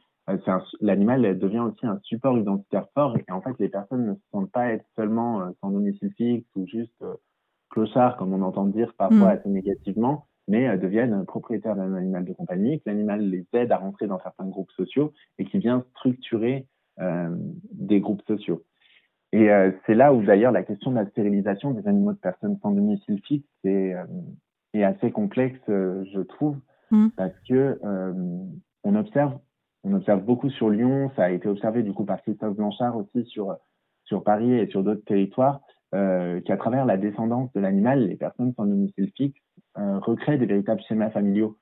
l'animal 0.81 1.39
devient 1.39 1.59
aussi 1.59 1.85
un 1.85 1.99
support 2.05 2.39
identitaire 2.39 2.87
fort 2.95 3.17
et 3.17 3.33
en 3.33 3.43
fait 3.43 3.59
les 3.59 3.69
personnes 3.69 4.07
ne 4.07 4.15
se 4.15 4.21
sentent 4.31 4.53
pas 4.53 4.69
être 4.73 4.85
seulement 4.95 5.53
sans 5.61 5.71
domicile 5.71 6.13
fixe 6.17 6.49
ou 6.55 6.65
juste 6.67 7.05
clochard 7.71 8.17
comme 8.17 8.33
on 8.33 8.41
entend 8.43 8.67
dire 8.67 8.95
parfois 8.97 9.35
Mm. 9.35 9.39
assez 9.39 9.49
négativement 9.49 10.29
mais 10.49 10.69
euh, 10.69 10.77
deviennent 10.77 11.25
propriétaires 11.25 11.77
d'un 11.77 11.95
animal 11.95 12.25
de 12.25 12.33
compagnie 12.33 12.81
que 12.81 12.91
l'animal 12.91 13.21
les 13.29 13.47
aide 13.53 13.73
à 13.73 13.77
rentrer 13.79 14.07
dans 14.07 14.21
certains 14.21 14.47
groupes 14.47 14.73
sociaux 14.73 15.13
et 15.39 15.45
qui 15.45 15.59
vient 15.59 15.85
structurer 15.97 16.67
euh, 17.01 17.35
des 17.73 18.01
groupes 18.01 18.23
sociaux 18.27 18.63
et 19.33 19.51
euh, 19.51 19.71
c'est 19.87 19.95
là 19.95 20.13
où 20.13 20.23
d'ailleurs 20.23 20.53
la 20.53 20.63
question 20.63 20.91
de 20.91 20.97
la 20.97 21.07
stérilisation 21.07 21.71
des 21.71 21.87
animaux 21.89 22.13
de 22.13 22.19
personnes 22.19 22.59
sans 22.63 22.73
domicile 22.73 23.21
fixe 23.25 23.49
est, 23.65 23.95
euh, 23.95 24.05
est 24.75 24.85
assez 24.85 25.11
complexe 25.11 25.61
euh, 25.69 26.05
je 26.13 26.21
trouve 26.21 26.57
Mm. 26.93 27.09
parce 27.17 27.33
que 27.49 27.81
euh, 27.83 28.13
on 28.85 28.95
observe 28.95 29.39
on 29.85 29.95
observe 29.95 30.23
beaucoup 30.23 30.49
sur 30.51 30.71
Lyon, 30.71 31.11
ça 31.17 31.25
a 31.25 31.31
été 31.31 31.49
observé 31.49 31.83
du 31.83 31.93
coup 31.93 32.05
par 32.05 32.23
Christophe 32.23 32.55
Blanchard 32.55 32.97
aussi 32.97 33.25
sur, 33.25 33.57
sur 34.05 34.23
Paris 34.23 34.53
et 34.53 34.69
sur 34.69 34.85
d'autres 34.85 35.05
territoires, 35.05 35.61
euh, 35.93 36.41
qu'à 36.43 36.57
travers 36.57 36.87
la 36.87 36.97
descendance 36.97 37.53
de 37.53 37.59
l'animal, 37.59 38.07
les 38.07 38.15
personnes 38.15 38.55
sans 38.55 38.65
domicile 38.65 39.11
fixe 39.17 39.41
euh, 39.41 39.42
recréent 39.77 40.39
des 40.39 40.47
véritables 40.47 40.83
schémas 40.89 41.11
familiaux, 41.11 41.57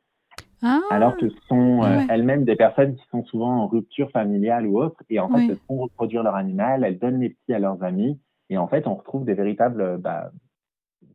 Ah, 0.63 0.81
alors 0.91 1.17
que 1.17 1.29
ce 1.29 1.37
sont 1.49 1.83
euh, 1.83 1.99
ouais. 1.99 2.07
elles-mêmes 2.09 2.45
des 2.45 2.57
personnes 2.57 2.95
qui 2.97 3.05
sont 3.11 3.25
souvent 3.25 3.63
en 3.63 3.67
rupture 3.67 4.11
familiale 4.11 4.67
ou 4.67 4.81
autre, 4.81 5.03
et 5.09 5.19
en 5.21 5.29
fait, 5.29 5.35
Oui. 5.37 5.47
elles 5.51 5.59
font 5.67 5.79
reproduire 5.79 6.23
leur 6.23 6.35
animal, 6.35 6.85
elles 6.85 6.99
donnent 6.99 7.21
les 7.21 7.31
petits 7.31 7.55
à 7.55 7.59
leurs 7.59 7.83
amis, 7.83 8.19
et 8.51 8.59
en 8.59 8.67
fait, 8.69 8.87
on 8.87 8.95
retrouve 8.95 9.25
des 9.25 9.35
véritables 9.35 9.81
euh, 9.81 9.97
bah, 9.99 10.31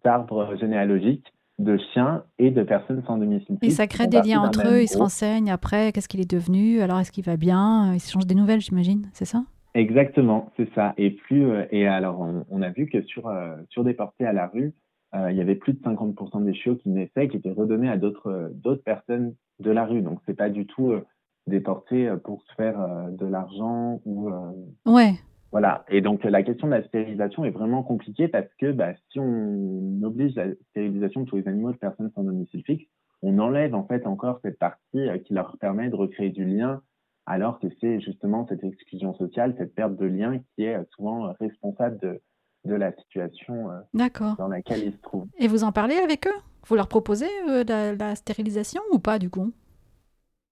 arbres 0.04 0.56
généalogiques 0.58 1.32
de 1.58 1.78
chiens 1.94 2.24
et 2.38 2.52
de 2.52 2.64
personnes 2.64 3.02
sans 3.08 3.18
domicile 3.18 3.58
et 3.62 3.70
ça 3.70 3.88
crée 3.88 4.08
des 4.08 4.22
liens 4.22 4.42
entre 4.42 4.68
eux. 4.68 4.82
Ils 4.82 4.88
se 4.90 4.98
renseignent 4.98 5.50
après. 5.50 5.92
Qu'est-ce 5.94 6.10
qu'il 6.10 6.20
est 6.20 6.30
devenu 6.30 6.82
Alors, 6.82 7.00
est-ce 7.00 7.12
qu'il 7.12 7.24
va 7.24 7.38
bien 7.38 7.94
Ils 7.94 8.00
s'échangent 8.00 8.28
des 8.28 8.36
nouvelles, 8.36 8.60
j'imagine. 8.60 9.10
C'est 9.14 9.26
ça? 9.26 9.44
Exactement, 9.74 10.52
c'est 10.58 10.70
ça. 10.74 10.94
Et 10.98 11.12
plus 11.12 11.46
euh, 11.50 11.66
et 11.72 11.88
alors 11.88 12.20
on, 12.20 12.46
on 12.50 12.62
a 12.62 12.70
vu 12.70 12.88
que 12.88 13.02
sur 13.04 13.28
euh, 13.28 13.56
sur 13.70 13.84
des 13.84 13.94
portées 13.94 14.26
à 14.26 14.34
la 14.34 14.48
rue, 14.48 14.74
euh, 15.14 15.32
il 15.32 15.38
y 15.38 15.42
avait 15.42 15.56
plus 15.56 15.74
de 15.74 15.80
50% 15.80 16.44
des 16.44 16.54
chiots 16.54 16.76
qui 16.76 16.90
naissaient 16.90 17.28
qui 17.28 17.38
étaient 17.38 17.52
redonnés 17.52 17.90
à 17.90 17.98
d'autres 17.98 18.28
euh, 18.32 18.50
d'autres 18.54 18.84
personnes 18.84 19.36
de 19.60 19.72
la 19.72 19.86
rue. 19.86 20.02
Donc 20.02 20.20
c'est 20.26 20.34
pas 20.36 20.50
du 20.50 20.66
tout 20.66 20.92
euh, 20.92 21.06
des 21.48 21.60
portées 21.60 22.08
euh, 22.08 22.18
pour 22.18 22.42
se 22.44 22.54
faire 22.56 22.80
euh, 22.82 23.10
de 23.12 23.26
l'argent 23.26 24.02
ou 24.06 24.30
euh, 24.30 24.52
Ouais. 24.86 25.14
voilà. 25.52 25.86
Et 25.90 26.02
donc 26.02 26.24
la 26.24 26.44
question 26.44 26.68
de 26.68 26.74
la 26.74 26.84
stérilisation 26.84 27.46
est 27.46 27.52
vraiment 27.52 27.84
compliquée 27.84 28.28
parce 28.28 28.50
que 28.60 28.72
bah, 28.72 28.94
si 29.12 29.20
on 29.20 30.02
oblige 30.04 30.36
la 30.36 30.48
stérilisation 30.72 31.22
de 31.22 31.26
tous 31.28 31.38
les 31.38 31.48
animaux 31.48 31.72
de 31.72 31.78
personnes 31.78 32.12
sans 32.16 32.24
domicile 32.24 32.64
fixe, 32.66 32.86
on 33.22 33.40
enlève 33.40 33.74
en 33.76 33.86
fait 33.86 34.06
encore 34.08 34.40
cette 34.42 34.60
partie 34.60 34.80
euh, 35.08 35.18
qui 35.20 35.34
leur 35.34 35.58
permet 35.60 35.90
de 35.90 35.96
recréer 35.96 36.30
du 36.32 36.46
lien, 36.46 36.82
alors 37.26 37.60
que 37.60 37.68
c'est 37.80 38.00
justement 38.02 38.46
cette 38.48 38.64
exclusion 38.64 39.14
sociale, 39.16 39.56
cette 39.58 39.74
perte 39.74 39.96
de 39.96 40.06
lien 40.06 40.40
qui 40.56 40.64
est 40.66 40.78
souvent 40.96 41.34
responsable 41.40 41.98
de, 42.00 42.22
de 42.66 42.76
la 42.76 42.92
situation 42.94 43.70
euh, 43.72 44.36
dans 44.38 44.48
laquelle 44.48 44.84
ils 44.84 44.94
se 44.94 45.02
trouvent. 45.02 45.28
Et 45.38 45.48
vous 45.48 45.64
en 45.64 45.72
parlez 45.72 45.96
avec 45.96 46.28
eux? 46.28 46.40
Vous 46.68 46.76
leur 46.76 46.88
proposez 46.88 47.30
euh, 47.50 47.64
la, 47.68 47.94
la 47.94 48.16
stérilisation 48.16 48.82
ou 48.92 49.00
pas, 49.00 49.20
du 49.20 49.30
coup? 49.30 49.52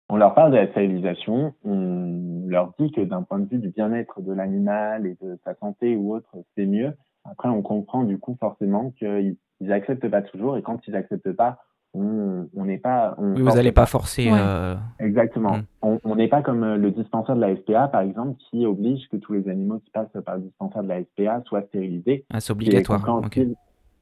On 0.09 0.17
leur 0.17 0.35
parle 0.35 0.51
de 0.51 0.57
la 0.57 0.67
stérilisation, 0.69 1.53
on 1.63 2.43
leur 2.47 2.73
dit 2.77 2.91
que 2.91 3.01
d'un 3.01 3.23
point 3.23 3.39
de 3.39 3.49
vue 3.49 3.57
du 3.57 3.69
bien-être 3.69 4.21
de 4.21 4.31
l'animal 4.31 5.07
et 5.07 5.17
de 5.21 5.39
sa 5.43 5.55
santé 5.55 5.95
ou 5.95 6.13
autre, 6.13 6.29
c'est 6.55 6.65
mieux. 6.65 6.93
Après, 7.23 7.49
on 7.49 7.61
comprend 7.61 8.03
du 8.03 8.19
coup 8.19 8.37
forcément 8.39 8.91
qu'ils 8.91 9.37
ils 9.59 9.71
acceptent 9.71 10.09
pas 10.09 10.21
toujours. 10.21 10.57
Et 10.57 10.61
quand 10.61 10.85
ils 10.87 10.95
acceptent 10.95 11.31
pas, 11.31 11.59
on 11.93 12.65
n'est 12.65 12.77
pas. 12.79 13.15
on 13.17 13.33
Oui, 13.35 13.41
vous 13.41 13.55
n'allez 13.55 13.71
pas 13.71 13.85
forcer. 13.85 14.31
Ouais. 14.31 14.37
euh, 14.39 14.75
Exactement. 14.99 15.57
Mm. 15.57 15.97
On 16.03 16.15
n'est 16.15 16.27
pas 16.27 16.41
comme 16.41 16.63
euh, 16.63 16.77
le 16.77 16.91
dispensaire 16.91 17.35
de 17.35 17.41
la 17.41 17.55
SPA, 17.55 17.87
par 17.87 18.01
exemple, 18.01 18.35
qui 18.49 18.65
oblige 18.65 19.07
que 19.09 19.17
tous 19.17 19.33
les 19.33 19.47
animaux 19.49 19.79
qui 19.79 19.91
passent 19.91 20.17
par 20.25 20.35
le 20.37 20.41
dispensaire 20.43 20.83
de 20.83 20.87
la 20.87 21.03
SPA 21.03 21.41
soient 21.45 21.61
stérilisés. 21.63 22.25
ah, 22.33 22.39
c'est 22.39 22.51
obligatoire. 22.51 22.99
ok. 22.99 23.05
compréhensible- 23.05 23.55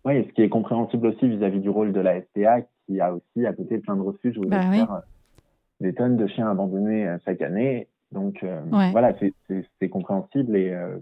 Oui, 0.05 0.25
ce 0.27 0.33
qui 0.33 0.41
est 0.41 0.49
compréhensible 0.49 1.07
aussi 1.07 1.27
vis-à-vis 1.27 1.59
du 1.59 1.69
rôle 1.69 1.91
de 1.93 1.99
la 1.99 2.21
SPA, 2.21 2.61
qui 2.87 2.99
a 2.99 3.13
aussi 3.13 3.45
à 3.45 3.53
côté 3.53 3.77
plein 3.79 3.95
de 3.95 4.01
refuges 4.01 4.37
où 4.37 4.41
Bah 4.47 4.61
oui. 4.71 4.79
euh, 4.81 4.85
des 5.81 5.93
tonnes 5.93 6.17
de 6.17 6.27
chiens 6.27 6.49
abandonnés 6.49 7.07
euh, 7.07 7.17
chaque 7.25 7.41
année. 7.41 7.87
Donc 8.11 8.43
euh, 8.43 8.61
Ouais. 8.71 8.91
voilà, 8.91 9.13
c'est- 9.19 9.89
compréhensible 9.89 10.55
et 10.55 10.71
euh, 10.73 10.97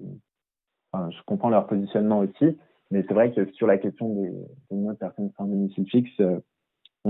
enfin, 0.91 1.09
je 1.11 1.17
comprends 1.25 1.49
leur 1.49 1.67
positionnement 1.67 2.19
aussi. 2.19 2.57
Mais 2.91 3.03
c'est 3.07 3.13
vrai 3.13 3.31
que 3.31 3.45
sur 3.53 3.67
la 3.67 3.77
question 3.77 4.09
des, 4.15 4.31
des 4.71 4.93
personnes 4.99 5.29
sans 5.37 5.45
domicile 5.45 5.85
fixe, 5.89 6.11
euh, 6.21 6.39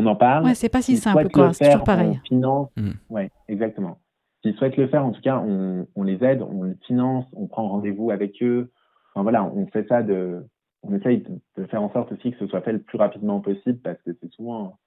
on 0.02 0.06
en 0.06 0.16
parle. 0.16 0.46
Ouais, 0.46 0.56
c'est 0.56 0.70
pas 0.70 0.82
si 0.82 0.98
simple, 0.98 1.30
quoi. 1.30 1.54
C'est 1.54 1.66
toujours 1.66 1.78
faire, 1.78 1.84
pareil. 1.84 2.20
On 2.24 2.26
finance. 2.28 2.70
Mm. 2.78 2.92
Ouais, 3.10 3.30
exactement. 3.48 4.00
S'ils 4.42 4.56
souhaitent 4.56 4.78
le 4.78 4.88
faire, 4.88 5.06
en 5.06 5.12
tout 5.12 5.22
cas, 5.22 5.38
on, 5.46 5.86
on 5.96 6.04
les 6.04 6.24
aide, 6.24 6.42
on 6.42 6.64
les 6.64 6.76
finance, 6.88 7.26
on 7.34 7.48
prend 7.48 7.68
rendez-vous 7.68 8.10
avec 8.12 8.42
eux. 8.42 8.72
Enfin 9.14 9.24
voilà, 9.24 9.44
on 9.44 9.68
fait 9.68 9.86
ça 9.90 10.02
de, 10.02 10.46
on 10.84 10.96
essaye 10.96 11.18
de, 11.20 11.40
de 11.58 11.66
faire 11.68 11.82
en 11.84 11.92
sorte 11.92 12.12
aussi 12.14 12.32
que 12.32 12.38
ce 12.40 12.48
soit 12.48 12.62
fait 12.62 12.72
le 12.72 12.80
plus 12.82 12.98
rapidement 12.98 13.42
possible 13.42 13.80
parce 13.80 14.02
que 14.04 14.12
c'est 14.22 14.32
souvent 14.32 14.78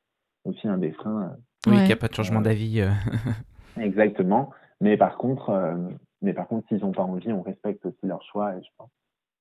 aussi 0.44 0.66
un 0.68 0.78
des 0.78 0.92
freins. 0.92 1.36
Oui, 1.66 1.72
Ouais. 1.72 1.78
qu'il 1.80 1.86
n'y 1.88 1.92
a 1.92 1.96
pas 1.96 2.08
de 2.08 2.14
changement 2.14 2.40
d'avis. 2.40 2.80
euh. 2.80 2.88
euh, 3.78 3.80
Exactement. 3.82 4.50
Mais 4.80 4.96
par 4.96 5.16
contre, 5.18 5.50
euh, 5.50 5.76
mais 6.22 6.32
par 6.32 6.48
contre, 6.48 6.66
s'ils 6.68 6.78
n'ont 6.80 6.92
pas 6.92 7.02
envie, 7.02 7.32
on 7.32 7.42
respecte 7.42 7.84
aussi 7.86 7.98
leur 8.04 8.22
choix 8.22 8.54
et 8.56 8.62
je 8.62 8.68
pense. 8.78 8.90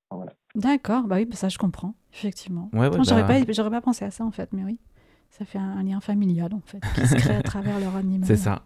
Enfin, 0.10 0.18
voilà. 0.18 0.34
D'accord, 0.56 1.04
bah 1.04 1.16
oui, 1.16 1.26
bah 1.26 1.36
ça 1.36 1.48
je 1.50 1.58
comprends, 1.58 1.94
effectivement. 2.14 2.70
Ouais, 2.74 2.90
ouais, 2.90 2.98
J'aurais 3.08 3.22
bah, 3.24 3.46
pas, 3.46 3.52
j'aurais 3.54 3.70
pas 3.70 3.82
pensé 3.82 4.04
à 4.04 4.12
ça 4.12 4.26
en 4.26 4.32
fait, 4.32 4.52
mais 4.52 4.64
oui. 4.66 4.78
Ça 5.32 5.46
fait 5.46 5.58
un, 5.58 5.82
lien 5.82 6.02
familial, 6.02 6.54
en 6.54 6.62
fait, 6.66 6.82
qui 6.94 7.08
se 7.08 7.16
crée 7.16 7.36
à 7.36 7.42
travers 7.42 7.80
leur 7.80 7.96
animal. 7.96 8.24
C'est 8.28 8.36
ça. 8.36 8.64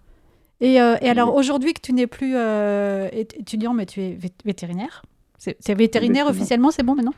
Et, 0.62 0.82
euh, 0.82 0.96
et 1.02 1.10
alors, 1.10 1.36
aujourd'hui 1.36 1.74
que 1.74 1.82
tu 1.82 1.94
n'es 1.94 2.08
plus 2.08 2.34
euh, 2.36 3.08
étudiant, 3.12 3.74
mais 3.74 3.86
tu 3.86 4.02
es 4.02 4.18
vétérinaire, 4.44 5.04
c'est 5.38 5.76
vétérinaire 5.76 6.26
officiellement, 6.28 6.72
c'est 6.72 6.82
bon 6.82 6.96
maintenant? 6.96 7.14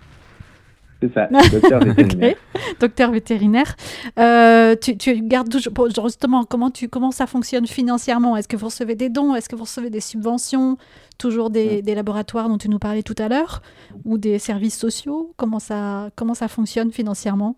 C'est 0.99 1.13
ça, 1.13 1.27
docteur 1.51 1.79
vétérinaire. 1.83 2.35
Docteur 2.79 3.11
vétérinaire. 3.11 3.75
Euh, 4.19 4.75
tu, 4.75 4.97
tu, 4.97 5.21
gardes 5.21 5.49
toujours, 5.49 6.07
justement, 6.07 6.43
comment, 6.43 6.71
tu, 6.71 6.89
comment 6.89 7.11
ça 7.11 7.27
fonctionne 7.27 7.67
financièrement? 7.67 8.35
Est-ce 8.35 8.47
que 8.47 8.57
vous 8.57 8.65
recevez 8.65 8.95
des 8.95 9.09
dons? 9.09 9.35
Est-ce 9.35 9.47
que 9.47 9.55
vous 9.55 9.63
recevez 9.63 9.91
des 9.91 10.01
subventions? 10.01 10.77
Toujours 11.17 11.51
des, 11.51 11.81
des, 11.83 11.95
laboratoires 11.95 12.49
dont 12.49 12.57
tu 12.57 12.67
nous 12.67 12.79
parlais 12.79 13.03
tout 13.03 13.15
à 13.19 13.29
l'heure? 13.29 13.61
Ou 14.03 14.17
des 14.17 14.39
services 14.39 14.77
sociaux? 14.77 15.33
Comment 15.37 15.59
ça, 15.59 16.09
comment 16.15 16.33
ça 16.33 16.47
fonctionne 16.47 16.91
financièrement? 16.91 17.55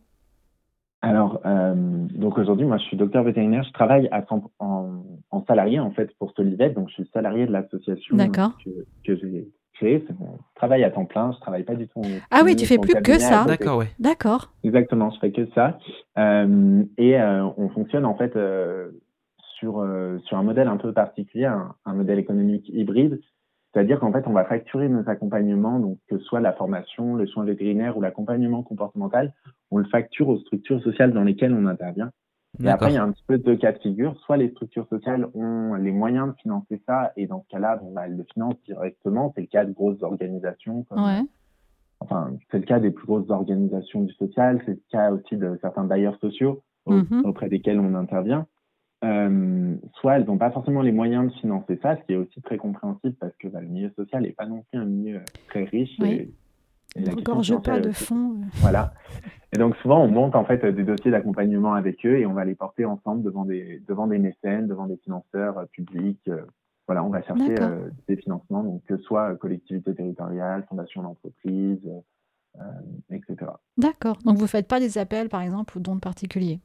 Alors, 1.02 1.39
euh, 1.45 1.58
donc 2.09 2.37
aujourd'hui, 2.37 2.65
moi, 2.65 2.77
je 2.77 2.83
suis 2.83 2.97
docteur 2.97 3.23
vétérinaire. 3.23 3.63
Je 3.63 3.71
travaille 3.71 4.07
à 4.11 4.23
en, 4.59 5.03
en, 5.31 5.45
salarié, 5.45 5.79
en 5.79 5.91
fait, 5.91 6.15
pour 6.17 6.31
Solivet. 6.33 6.69
Donc, 6.71 6.89
je 6.89 6.95
suis 6.95 7.09
salarié 7.13 7.45
de 7.45 7.51
l'association 7.51 8.17
que, 8.17 8.69
que 9.05 9.15
j'ai 9.15 9.47
c'est 9.79 10.19
mon 10.19 10.39
travail 10.55 10.83
à 10.83 10.91
temps 10.91 11.05
plein. 11.05 11.31
Je 11.31 11.39
travaille 11.39 11.63
pas 11.63 11.75
du 11.75 11.87
tout. 11.87 12.01
Ah 12.31 12.41
oui, 12.43 12.55
tu 12.55 12.65
fais 12.65 12.77
plus 12.77 12.93
que 13.01 13.17
ça. 13.19 13.45
D'accord, 13.45 13.79
ouais. 13.79 13.89
D'accord. 13.99 14.51
Exactement, 14.63 15.09
je 15.11 15.19
fais 15.19 15.31
que 15.31 15.47
ça. 15.55 15.77
Euh, 16.17 16.83
et 16.97 17.19
euh, 17.19 17.47
on 17.57 17.69
fonctionne 17.69 18.05
en 18.05 18.15
fait 18.15 18.35
euh, 18.35 18.89
sur 19.57 19.85
sur 20.25 20.37
un 20.37 20.43
modèle 20.43 20.67
un 20.67 20.77
peu 20.77 20.93
particulier, 20.93 21.45
un, 21.45 21.93
modèle 21.93 22.19
économique 22.19 22.69
hybride. 22.69 23.21
C'est-à-dire 23.73 23.99
qu'en 23.99 24.12
fait, 24.12 24.25
on 24.27 24.34
va 24.34 24.45
facturer 24.45 24.89
nos 24.89 25.08
accompagnements, 25.08 25.79
donc 25.79 25.99
que 26.10 26.17
ce 26.17 26.23
soit 26.23 26.39
la 26.39 26.53
formation, 26.53 27.15
le 27.15 27.27
soin 27.27 27.43
vétérinaire 27.43 27.97
ou 27.97 28.01
l'accompagnement 28.01 28.63
comportemental, 28.63 29.34
on 29.69 29.77
le 29.77 29.86
facture 29.86 30.29
aux 30.29 30.39
structures 30.39 30.82
sociales 30.82 31.13
dans 31.13 31.23
lesquelles 31.23 31.53
on 31.53 31.67
intervient. 31.67 32.12
Et 32.63 32.67
après, 32.67 32.91
il 32.91 32.95
y 32.95 32.97
a 32.97 33.03
un 33.03 33.12
petit 33.12 33.23
peu 33.27 33.38
deux 33.38 33.55
cas 33.55 33.71
de 33.71 33.77
figure. 33.77 34.19
Soit 34.21 34.38
les 34.38 34.49
structures 34.49 34.88
sociales 34.88 35.27
ont 35.36 35.75
les 35.75 35.91
moyens 35.91 36.29
de 36.29 36.34
financer 36.41 36.82
ça, 36.88 37.13
et 37.15 37.27
dans 37.27 37.43
ce 37.43 37.47
cas-là, 37.49 37.77
bon, 37.77 37.91
bah, 37.91 38.03
elles 38.05 38.17
le 38.17 38.25
financent 38.34 38.62
directement. 38.65 39.32
C'est 39.36 39.41
le 39.41 39.47
cas 39.47 39.65
de 39.65 39.71
grosses 39.71 40.01
organisations. 40.01 40.84
Comme, 40.84 41.27
Enfin, 42.01 42.32
c'est 42.49 42.60
le 42.60 42.65
cas 42.65 42.79
des 42.79 42.91
plus 42.91 43.05
grosses 43.05 43.29
organisations 43.29 44.01
du 44.01 44.13
social. 44.13 44.62
C'est 44.65 44.71
le 44.71 44.82
cas 44.89 45.12
aussi 45.12 45.36
de 45.36 45.58
certains 45.62 45.84
bailleurs 45.84 46.17
sociaux 46.19 46.63
mm-hmm. 46.88 47.27
auprès 47.27 47.49
desquels 47.49 47.79
on 47.79 47.93
intervient. 47.93 48.47
Euh, 49.05 49.75
soit 49.93 50.17
elles 50.17 50.25
n'ont 50.25 50.38
pas 50.38 50.51
forcément 50.51 50.81
les 50.81 50.91
moyens 50.91 51.31
de 51.31 51.39
financer 51.39 51.79
ça, 51.81 51.95
ce 51.95 52.01
qui 52.03 52.13
est 52.13 52.17
aussi 52.17 52.41
très 52.41 52.57
compréhensible 52.57 53.15
parce 53.19 53.35
que 53.38 53.47
bah, 53.47 53.62
le 53.62 53.67
milieu 53.67 53.91
social 53.95 54.23
n'est 54.23 54.33
pas 54.33 54.45
non 54.45 54.65
plus 54.69 54.79
un 54.79 54.85
milieu 54.85 55.21
très 55.47 55.63
riche. 55.63 55.97
Et, 56.03 56.29
et 56.95 57.09
regorge 57.09 57.55
pas 57.62 57.79
de 57.79 57.91
fonds. 57.91 58.41
Euh. 58.41 58.45
Voilà. 58.55 58.93
Et 59.53 59.57
donc 59.57 59.75
souvent, 59.77 60.03
on 60.03 60.09
monte 60.09 60.35
en 60.35 60.43
fait 60.43 60.65
des 60.65 60.83
dossiers 60.83 61.12
d'accompagnement 61.12 61.73
avec 61.73 62.05
eux 62.05 62.17
et 62.17 62.25
on 62.25 62.33
va 62.33 62.45
les 62.45 62.55
porter 62.55 62.85
ensemble 62.85 63.23
devant 63.23 63.45
des, 63.45 63.81
devant 63.88 64.07
des 64.07 64.19
mécènes, 64.19 64.67
devant 64.67 64.85
des 64.85 64.97
financeurs 64.97 65.57
euh, 65.57 65.65
publics. 65.71 66.27
Euh, 66.27 66.41
voilà, 66.88 67.03
on 67.03 67.09
va 67.09 67.21
chercher 67.21 67.55
euh, 67.62 67.89
des 68.07 68.17
financements, 68.17 68.63
donc 68.63 68.83
que 68.85 68.97
ce 68.97 69.03
soit 69.03 69.35
collectivité 69.35 69.93
territoriale, 69.93 70.65
fondation 70.67 71.03
d'entreprise, 71.03 71.77
etc. 73.12 73.51
D'accord. 73.77 74.17
Donc 74.25 74.38
vous 74.38 74.45
ne 74.45 74.47
faites 74.47 74.67
pas 74.67 74.79
des 74.79 74.97
appels, 74.97 75.29
par 75.29 75.43
exemple, 75.43 75.77
aux 75.77 75.81
dons 75.81 75.93
de 75.93 75.99
particuliers? 75.99 76.59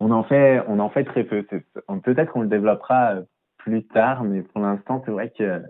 On 0.00 0.10
en 0.10 0.24
fait, 0.24 0.62
on 0.68 0.78
en 0.78 0.90
fait 0.90 1.04
très 1.04 1.24
peu. 1.24 1.42
Peut-être 1.42 2.32
qu'on 2.32 2.42
le 2.42 2.48
développera 2.48 3.14
plus 3.58 3.84
tard, 3.84 4.24
mais 4.24 4.42
pour 4.42 4.60
l'instant, 4.60 5.02
c'est 5.04 5.10
vrai 5.10 5.32
que, 5.36 5.62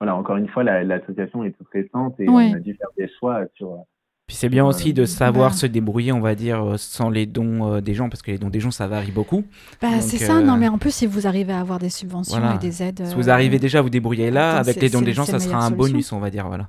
voilà, 0.00 0.14
encore 0.16 0.36
une 0.36 0.48
fois, 0.48 0.62
l'association 0.62 1.44
est 1.44 1.52
toute 1.52 1.68
récente 1.68 2.18
et 2.20 2.28
on 2.28 2.38
a 2.38 2.58
dû 2.58 2.74
faire 2.74 2.90
des 2.96 3.08
choix 3.18 3.44
sur 3.54 3.84
puis 4.30 4.36
c'est 4.36 4.48
bien 4.48 4.64
aussi 4.64 4.94
de 4.94 5.06
savoir 5.06 5.54
se 5.54 5.66
débrouiller, 5.66 6.12
on 6.12 6.20
va 6.20 6.36
dire, 6.36 6.62
euh, 6.62 6.74
sans 6.76 7.10
les 7.10 7.26
dons 7.26 7.66
euh, 7.66 7.80
des 7.80 7.94
gens, 7.94 8.08
parce 8.08 8.22
que 8.22 8.30
les 8.30 8.38
dons 8.38 8.48
des 8.48 8.60
gens, 8.60 8.70
ça 8.70 8.86
varie 8.86 9.10
beaucoup. 9.10 9.42
Bah, 9.82 9.88
c'est 9.98 10.18
ça, 10.18 10.40
non, 10.40 10.54
euh, 10.54 10.56
mais 10.56 10.68
en 10.68 10.78
plus, 10.78 10.94
si 10.94 11.04
vous 11.04 11.26
arrivez 11.26 11.52
à 11.52 11.58
avoir 11.58 11.80
des 11.80 11.88
subventions 11.88 12.38
et 12.54 12.58
des 12.58 12.80
aides. 12.80 13.04
Si 13.06 13.16
vous 13.16 13.28
arrivez 13.28 13.58
déjà 13.58 13.80
à 13.80 13.82
vous 13.82 13.90
débrouiller 13.90 14.30
là, 14.30 14.56
avec 14.56 14.80
les 14.80 14.88
dons 14.88 15.02
des 15.02 15.14
gens, 15.14 15.24
ça 15.24 15.40
sera 15.40 15.66
un 15.66 15.72
bonus, 15.72 16.12
on 16.12 16.20
va 16.20 16.30
dire, 16.30 16.46
voilà. 16.46 16.68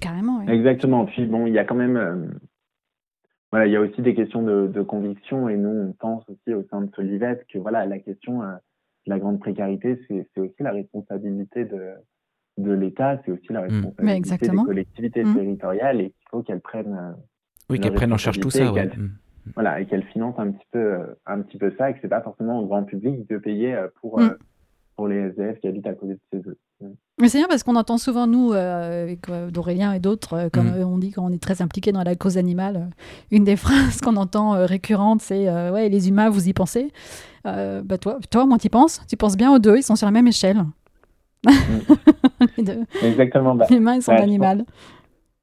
Carrément, 0.00 0.38
oui. 0.38 0.50
Exactement. 0.50 1.04
Puis 1.04 1.26
bon, 1.26 1.46
il 1.46 1.52
y 1.52 1.58
a 1.58 1.64
quand 1.64 1.74
même. 1.74 2.32
Voilà, 3.52 3.66
il 3.66 3.72
y 3.72 3.76
a 3.76 3.80
aussi 3.80 4.02
des 4.02 4.14
questions 4.14 4.42
de, 4.42 4.82
conviction, 4.82 5.48
et 5.48 5.56
nous, 5.56 5.68
on 5.68 5.92
pense 5.92 6.24
aussi 6.28 6.54
au 6.54 6.64
sein 6.70 6.80
de 6.80 6.90
Solivet 6.94 7.44
que 7.52 7.58
voilà, 7.58 7.86
la 7.86 7.98
question 7.98 8.40
de 8.40 8.46
la 9.06 9.18
grande 9.18 9.38
précarité, 9.38 10.00
c'est 10.08 10.40
aussi 10.40 10.62
la 10.62 10.72
responsabilité 10.72 11.64
de 11.64 11.94
de 12.58 12.72
l'État, 12.72 13.20
c'est 13.24 13.32
aussi 13.32 13.46
la 13.50 13.62
mm. 13.62 13.64
responsabilité 13.64 14.48
des 14.48 14.56
collectivités 14.56 15.24
mm. 15.24 15.34
territoriales 15.34 16.00
et 16.00 16.10
qu'il 16.10 16.28
faut 16.30 16.42
qu'elles 16.42 16.60
prennent. 16.60 16.94
Euh, 16.94 17.12
oui, 17.70 17.80
qu'elles 17.80 17.94
prennent 17.94 18.12
en 18.12 18.18
charge 18.18 18.40
tout 18.40 18.50
ça. 18.50 18.64
Mm. 18.64 19.10
Voilà, 19.54 19.80
et 19.80 19.86
qu'elles 19.86 20.04
financent 20.04 20.38
un 20.38 20.52
petit 20.52 20.66
peu, 20.70 20.78
euh, 20.78 21.06
un 21.26 21.40
petit 21.42 21.58
peu 21.58 21.72
ça, 21.76 21.90
et 21.90 21.94
que 21.94 21.98
c'est 22.02 22.08
pas 22.08 22.20
forcément 22.20 22.60
au 22.60 22.66
grand 22.66 22.84
public 22.84 23.28
de 23.28 23.38
payer 23.38 23.74
euh, 23.74 23.88
pour, 24.96 25.08
les 25.08 25.16
SDF 25.16 25.60
qui 25.60 25.68
habitent 25.68 25.86
à 25.86 25.94
côté 25.94 26.14
de 26.14 26.20
chez 26.32 26.48
eux. 26.48 26.58
Mais 27.20 27.28
c'est 27.28 27.38
bien 27.38 27.48
parce 27.48 27.62
qu'on 27.62 27.76
entend 27.76 27.98
souvent, 27.98 28.26
nous, 28.26 28.52
avec 28.52 29.30
d'Aurélien 29.50 29.92
et 29.92 30.00
d'autres, 30.00 30.48
comme 30.52 30.68
on 30.68 30.98
dit 30.98 31.12
quand 31.12 31.24
on 31.24 31.32
est 31.32 31.42
très 31.42 31.62
impliqué 31.62 31.92
dans 31.92 32.02
la 32.02 32.16
cause 32.16 32.38
animale, 32.38 32.90
une 33.30 33.44
des 33.44 33.56
phrases 33.56 34.00
qu'on 34.00 34.16
entend 34.16 34.66
récurrente, 34.66 35.20
c'est 35.20 35.48
Ouais, 35.70 35.88
les 35.88 36.08
humains, 36.08 36.30
vous 36.30 36.48
y 36.48 36.52
pensez? 36.52 36.92
Bah, 37.44 37.98
toi, 38.00 38.18
toi, 38.30 38.46
moi, 38.46 38.58
tu 38.58 38.68
penses 38.68 39.00
Tu 39.08 39.16
penses 39.16 39.36
bien 39.36 39.52
aux 39.54 39.58
deux, 39.58 39.76
ils 39.76 39.82
sont 39.82 39.96
sur 39.96 40.06
la 40.06 40.12
même 40.12 40.26
échelle. 40.26 40.64
Exactement. 43.02 43.54
Bah, 43.54 43.66
les 43.70 43.80
mains 43.80 44.00
sont 44.00 44.12
animales. 44.12 44.64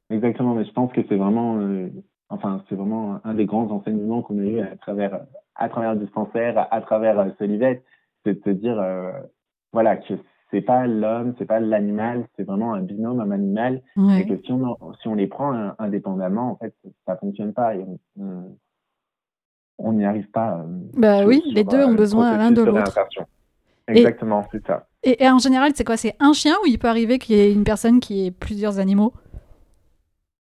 Exactement, 0.09 0.55
mais 0.55 0.65
je 0.65 0.71
pense 0.71 0.91
que 0.91 1.01
c'est 1.07 1.15
vraiment, 1.15 1.59
euh, 1.59 1.89
enfin, 2.29 2.63
c'est 2.67 2.75
vraiment 2.75 3.19
un 3.23 3.33
des 3.35 3.45
grands 3.45 3.69
enseignements 3.69 4.23
qu'on 4.23 4.39
a 4.39 4.43
eu 4.43 4.59
à 4.59 4.75
travers, 4.77 5.19
à 5.55 5.69
travers 5.69 5.93
le 5.93 5.99
dispensaire, 5.99 6.67
à, 6.71 6.81
travers 6.81 7.19
euh, 7.19 7.29
Solivette, 7.37 7.83
c'est 8.25 8.33
de 8.33 8.43
se 8.43 8.49
dire, 8.49 8.79
euh, 8.79 9.11
voilà, 9.71 9.97
que 9.97 10.13
c'est 10.51 10.61
pas 10.61 10.87
l'homme, 10.87 11.35
c'est 11.37 11.45
pas 11.45 11.59
l'animal, 11.59 12.27
c'est 12.35 12.43
vraiment 12.43 12.73
un 12.73 12.81
binôme, 12.81 13.19
un 13.19 13.31
animal, 13.31 13.81
et 14.17 14.25
que 14.25 14.37
si 14.43 14.51
on, 14.51 14.77
si 15.01 15.07
on 15.07 15.15
les 15.15 15.27
prend 15.27 15.73
indépendamment, 15.77 16.51
en 16.51 16.55
fait, 16.55 16.73
ça 17.05 17.17
fonctionne 17.17 17.53
pas 17.53 17.75
et 17.75 17.85
on 19.77 19.93
n'y 19.93 20.05
arrive 20.05 20.29
pas. 20.31 20.65
bah 20.93 21.25
oui, 21.25 21.41
les 21.45 21.63
deux 21.63 21.83
ont 21.85 21.93
besoin 21.93 22.37
l'un 22.37 22.51
de 22.51 22.61
l'autre. 22.61 22.99
Exactement, 23.87 24.45
c'est 24.51 24.65
ça. 24.65 24.87
Et, 25.03 25.29
en 25.29 25.39
général, 25.39 25.71
c'est 25.75 25.83
quoi 25.83 25.97
C'est 25.97 26.15
un 26.19 26.33
chien 26.33 26.53
ou 26.61 26.67
il 26.67 26.77
peut 26.77 26.89
arriver 26.89 27.19
qu'il 27.19 27.35
y 27.35 27.39
ait 27.39 27.53
une 27.53 27.63
personne 27.63 27.99
qui 27.99 28.25
ait 28.25 28.31
plusieurs 28.31 28.79
animaux? 28.79 29.13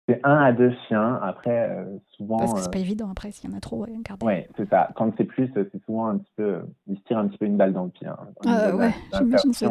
C'est 0.08 0.20
un 0.24 0.36
à 0.38 0.52
deux 0.52 0.74
chiens. 0.88 1.20
Après, 1.22 1.70
euh, 1.70 1.98
souvent. 2.18 2.38
Parce 2.38 2.54
que 2.54 2.60
c'est 2.60 2.72
pas 2.72 2.78
euh, 2.78 2.82
évident 2.82 3.10
après 3.10 3.32
s'il 3.32 3.50
y 3.50 3.54
en 3.54 3.58
a 3.58 3.62
trop. 3.62 3.86
Ouais, 4.22 4.50
c'est 4.58 4.70
ça. 4.70 4.90
Quand 4.96 5.12
c'est 5.18 5.24
plus, 5.24 5.50
c'est 5.54 5.84
souvent 5.86 6.08
un 6.08 6.18
petit 6.18 6.32
peu. 6.36 6.62
Il 6.88 6.98
se 6.98 7.04
tire 7.04 7.18
un 7.18 7.28
petit 7.28 7.38
peu 7.38 7.46
une 7.46 7.58
balle 7.58 7.74
dans 7.74 7.86
le 7.86 7.90
pied. 7.90 8.08
Hein. 8.08 8.18
Euh, 8.46 8.76
ouais, 8.76 8.94
j'imagine 9.14 9.54
c'est 9.54 9.68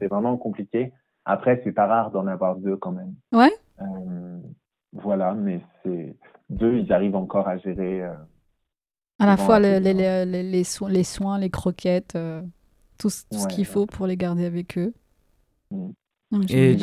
C'est 0.00 0.06
vraiment 0.06 0.36
compliqué. 0.36 0.92
Après, 1.24 1.60
c'est 1.64 1.72
pas 1.72 1.86
rare 1.86 2.10
d'en 2.10 2.26
avoir 2.26 2.56
deux 2.56 2.76
quand 2.76 2.92
même. 2.92 3.14
Ouais. 3.32 3.52
voilà, 4.92 5.34
mais 5.34 5.60
c'est 5.82 6.14
deux, 6.50 6.78
ils 6.78 6.92
arrivent 6.92 7.16
encore 7.16 7.48
à 7.48 7.58
gérer. 7.58 8.02
à 9.18 9.26
la 9.26 9.36
fois 9.36 9.58
les, 9.58 9.80
les, 9.80 9.94
les, 10.24 10.42
les, 10.42 10.64
soins, 10.64 10.90
les 10.90 11.04
soins, 11.04 11.38
les 11.38 11.50
croquettes 11.50 12.16
tout, 12.98 13.10
ce 13.10 13.48
qu'il 13.48 13.66
faut 13.66 13.86
pour 13.86 14.06
les 14.06 14.16
garder 14.16 14.44
avec 14.44 14.78
eux. 14.78 14.92
Mm. 15.70 15.90
Et 16.48 16.76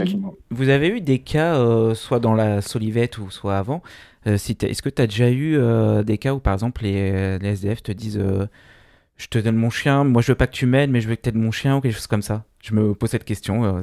vous 0.52 0.70
avez 0.70 0.90
eu 0.90 1.02
des 1.02 1.20
cas, 1.20 1.56
euh, 1.56 1.96
soit 1.96 2.20
dans 2.20 2.34
la 2.34 2.62
Solivette 2.62 3.18
ou 3.18 3.32
soit 3.32 3.58
avant, 3.58 3.82
euh, 4.28 4.38
si 4.38 4.56
est-ce 4.62 4.82
que 4.82 4.90
tu 4.90 5.02
as 5.02 5.08
déjà 5.08 5.30
eu 5.30 5.58
euh, 5.58 6.04
des 6.04 6.18
cas 6.18 6.34
où 6.34 6.40
par 6.40 6.54
exemple 6.54 6.84
les, 6.84 7.40
les 7.40 7.50
SDF 7.50 7.82
te 7.82 7.92
disent 7.92 8.22
je 9.18 9.28
te 9.28 9.40
donne 9.40 9.56
mon 9.56 9.70
chien, 9.70 10.04
moi 10.04 10.22
je 10.22 10.32
veux 10.32 10.36
pas 10.36 10.48
que 10.48 10.54
tu 10.54 10.66
m'aides, 10.66 10.92
mais 10.92 11.02
je 11.02 11.10
veux 11.10 11.16
que 11.16 11.22
tu 11.22 11.30
aides 11.30 11.36
mon 11.36 11.52
chien 11.52 11.78
ou 11.78 11.82
quelque 11.82 11.96
chose 11.96 12.08
comme 12.08 12.22
ça? 12.22 12.46
Je 12.62 12.74
me 12.74 12.94
pose 12.94 13.10
cette 13.10 13.26
question. 13.26 13.82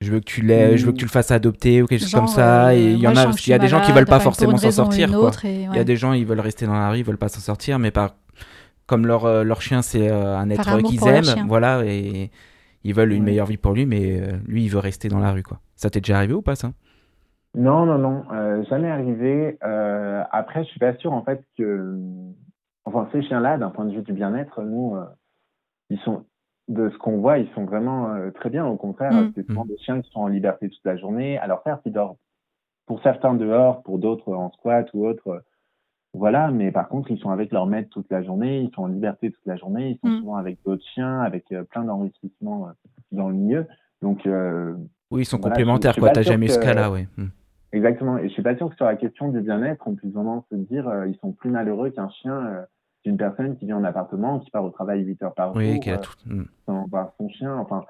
Je 0.00 0.12
veux 0.12 0.20
que 0.20 0.24
tu 0.24 0.42
je 0.46 0.86
veux 0.86 0.92
que 0.92 0.96
tu 0.96 1.04
le 1.04 1.10
fasses 1.10 1.30
adopter 1.30 1.82
ou 1.82 1.86
quelque 1.86 2.00
chose 2.00 2.12
comme 2.12 2.28
ça. 2.28 2.74
et 2.74 2.92
il 2.92 2.98
y 2.98 3.06
en 3.06 3.16
a, 3.16 3.30
il 3.30 3.50
y 3.50 3.52
a 3.52 3.58
des 3.58 3.68
gens 3.68 3.82
qui 3.82 3.92
veulent 3.92 4.06
pas 4.06 4.20
forcément 4.20 4.56
s'en 4.56 4.70
sortir. 4.70 5.10
Il 5.44 5.76
y 5.76 5.78
a 5.78 5.84
des 5.84 5.96
gens 5.96 6.14
ils 6.14 6.24
veulent 6.24 6.40
rester 6.40 6.66
dans 6.66 6.72
la 6.72 6.90
rue, 6.90 6.98
ils 6.98 7.04
veulent 7.04 7.18
pas 7.18 7.28
s'en 7.28 7.40
sortir, 7.40 7.78
mais 7.78 7.90
par 7.90 8.14
comme 8.88 9.06
leur, 9.06 9.26
euh, 9.26 9.44
leur 9.44 9.60
chien, 9.60 9.82
c'est 9.82 10.10
euh, 10.10 10.36
un 10.36 10.48
être 10.50 10.78
qu'ils 10.78 11.06
aiment, 11.06 11.46
voilà, 11.46 11.84
et 11.84 12.30
ils 12.82 12.94
veulent 12.94 13.12
une 13.12 13.22
meilleure 13.22 13.46
vie 13.46 13.58
pour 13.58 13.74
lui, 13.74 13.84
mais 13.84 14.20
euh, 14.20 14.38
lui, 14.46 14.64
il 14.64 14.70
veut 14.70 14.78
rester 14.78 15.08
dans 15.08 15.20
la 15.20 15.30
rue, 15.30 15.42
quoi. 15.42 15.58
Ça 15.76 15.90
t'est 15.90 16.00
déjà 16.00 16.16
arrivé 16.16 16.32
ou 16.32 16.42
pas, 16.42 16.56
ça? 16.56 16.72
Non, 17.54 17.86
non, 17.86 17.98
non, 17.98 18.24
jamais 18.68 18.90
arrivé. 18.90 19.58
après, 20.32 20.64
je 20.64 20.70
suis 20.70 20.80
pas 20.80 20.94
sûr, 20.96 21.12
en 21.12 21.22
fait, 21.22 21.44
que. 21.56 21.96
Enfin, 22.84 23.06
ces 23.12 23.22
chiens-là, 23.22 23.58
d'un 23.58 23.68
point 23.68 23.84
de 23.84 23.94
vue 23.94 24.02
du 24.02 24.12
bien-être, 24.12 24.62
nous, 24.62 24.96
ils 25.90 26.00
sont. 26.00 26.24
De 26.68 26.90
ce 26.90 26.98
qu'on 26.98 27.16
voit, 27.16 27.38
ils 27.38 27.48
sont 27.54 27.64
vraiment 27.64 28.14
très 28.34 28.50
bien. 28.50 28.66
Au 28.66 28.76
contraire, 28.76 29.12
mm. 29.12 29.32
c'est 29.34 29.46
souvent 29.46 29.64
mm. 29.64 29.68
des 29.68 29.78
chiens 29.78 30.02
qui 30.02 30.10
sont 30.10 30.20
en 30.20 30.28
liberté 30.28 30.68
toute 30.68 30.84
la 30.84 30.98
journée. 30.98 31.38
Alors, 31.38 31.62
certes, 31.64 31.80
ils 31.86 31.92
dorment 31.92 32.16
pour 32.84 33.02
certains 33.02 33.32
dehors, 33.32 33.82
pour 33.82 33.98
d'autres 33.98 34.34
en 34.34 34.50
squat 34.52 34.86
ou 34.92 35.06
autre, 35.06 35.42
voilà, 36.18 36.50
mais 36.50 36.72
par 36.72 36.88
contre, 36.88 37.10
ils 37.10 37.18
sont 37.18 37.30
avec 37.30 37.52
leur 37.52 37.66
maître 37.66 37.88
toute 37.90 38.10
la 38.10 38.22
journée, 38.22 38.60
ils 38.60 38.74
sont 38.74 38.82
en 38.82 38.86
liberté 38.86 39.30
toute 39.30 39.46
la 39.46 39.56
journée, 39.56 39.90
ils 39.90 39.98
sont 39.98 40.14
mm. 40.14 40.18
souvent 40.20 40.36
avec 40.36 40.58
d'autres 40.64 40.84
chiens, 40.94 41.20
avec 41.20 41.44
euh, 41.52 41.64
plein 41.64 41.84
d'enrichissements 41.84 42.68
euh, 42.68 42.72
dans 43.12 43.28
le 43.28 43.34
milieu. 43.34 43.66
Donc, 44.02 44.26
euh, 44.26 44.74
oui, 45.10 45.22
ils 45.22 45.26
sont 45.26 45.38
complémentaires, 45.38 45.96
quoi. 45.96 46.10
T'as 46.10 46.22
jamais 46.22 46.46
eu 46.46 46.50
ce 46.50 46.58
cas-là, 46.58 46.90
oui. 46.90 47.06
Mm. 47.16 47.26
exactement. 47.72 48.18
Et 48.18 48.28
je 48.28 48.32
suis 48.32 48.42
pas 48.42 48.56
sûr 48.56 48.68
que 48.68 48.76
sur 48.76 48.84
la 48.84 48.96
question 48.96 49.28
du 49.28 49.40
bien-être, 49.40 49.86
on 49.86 49.94
puisse 49.94 50.12
vraiment 50.12 50.44
se 50.50 50.56
dire 50.56 50.90
ils 51.06 51.16
sont 51.16 51.32
plus 51.32 51.50
malheureux 51.50 51.90
qu'un 51.90 52.10
chien 52.10 52.66
d'une 53.04 53.16
personne 53.16 53.56
qui 53.56 53.66
vit 53.66 53.72
en 53.72 53.84
appartement, 53.84 54.40
qui 54.40 54.50
part 54.50 54.64
au 54.64 54.70
travail 54.70 55.04
8 55.04 55.22
heures 55.22 55.34
par 55.34 55.54
oui, 55.54 55.80
jour, 55.82 56.00
tout... 56.00 56.12
Mm. 56.26 56.44
sans 56.66 56.86
voir 56.88 57.12
son 57.18 57.28
chien. 57.28 57.56
Enfin, 57.56 57.84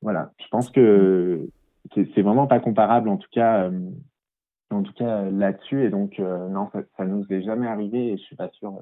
voilà. 0.00 0.30
Je 0.38 0.48
pense 0.50 0.70
que 0.70 1.48
c'est 1.94 2.22
vraiment 2.22 2.46
pas 2.46 2.60
comparable, 2.60 3.08
en 3.08 3.16
tout 3.16 3.28
cas, 3.32 3.68
en 4.74 4.82
tout 4.82 4.92
cas 4.92 5.22
là-dessus. 5.30 5.84
Et 5.84 5.90
donc, 5.90 6.18
non, 6.18 6.68
ça, 6.72 6.80
ça 6.96 7.04
nous 7.04 7.24
est 7.30 7.42
jamais 7.42 7.66
arrivé 7.66 8.12
et 8.12 8.16
je 8.16 8.22
suis 8.22 8.36
pas 8.36 8.50
sûr 8.50 8.72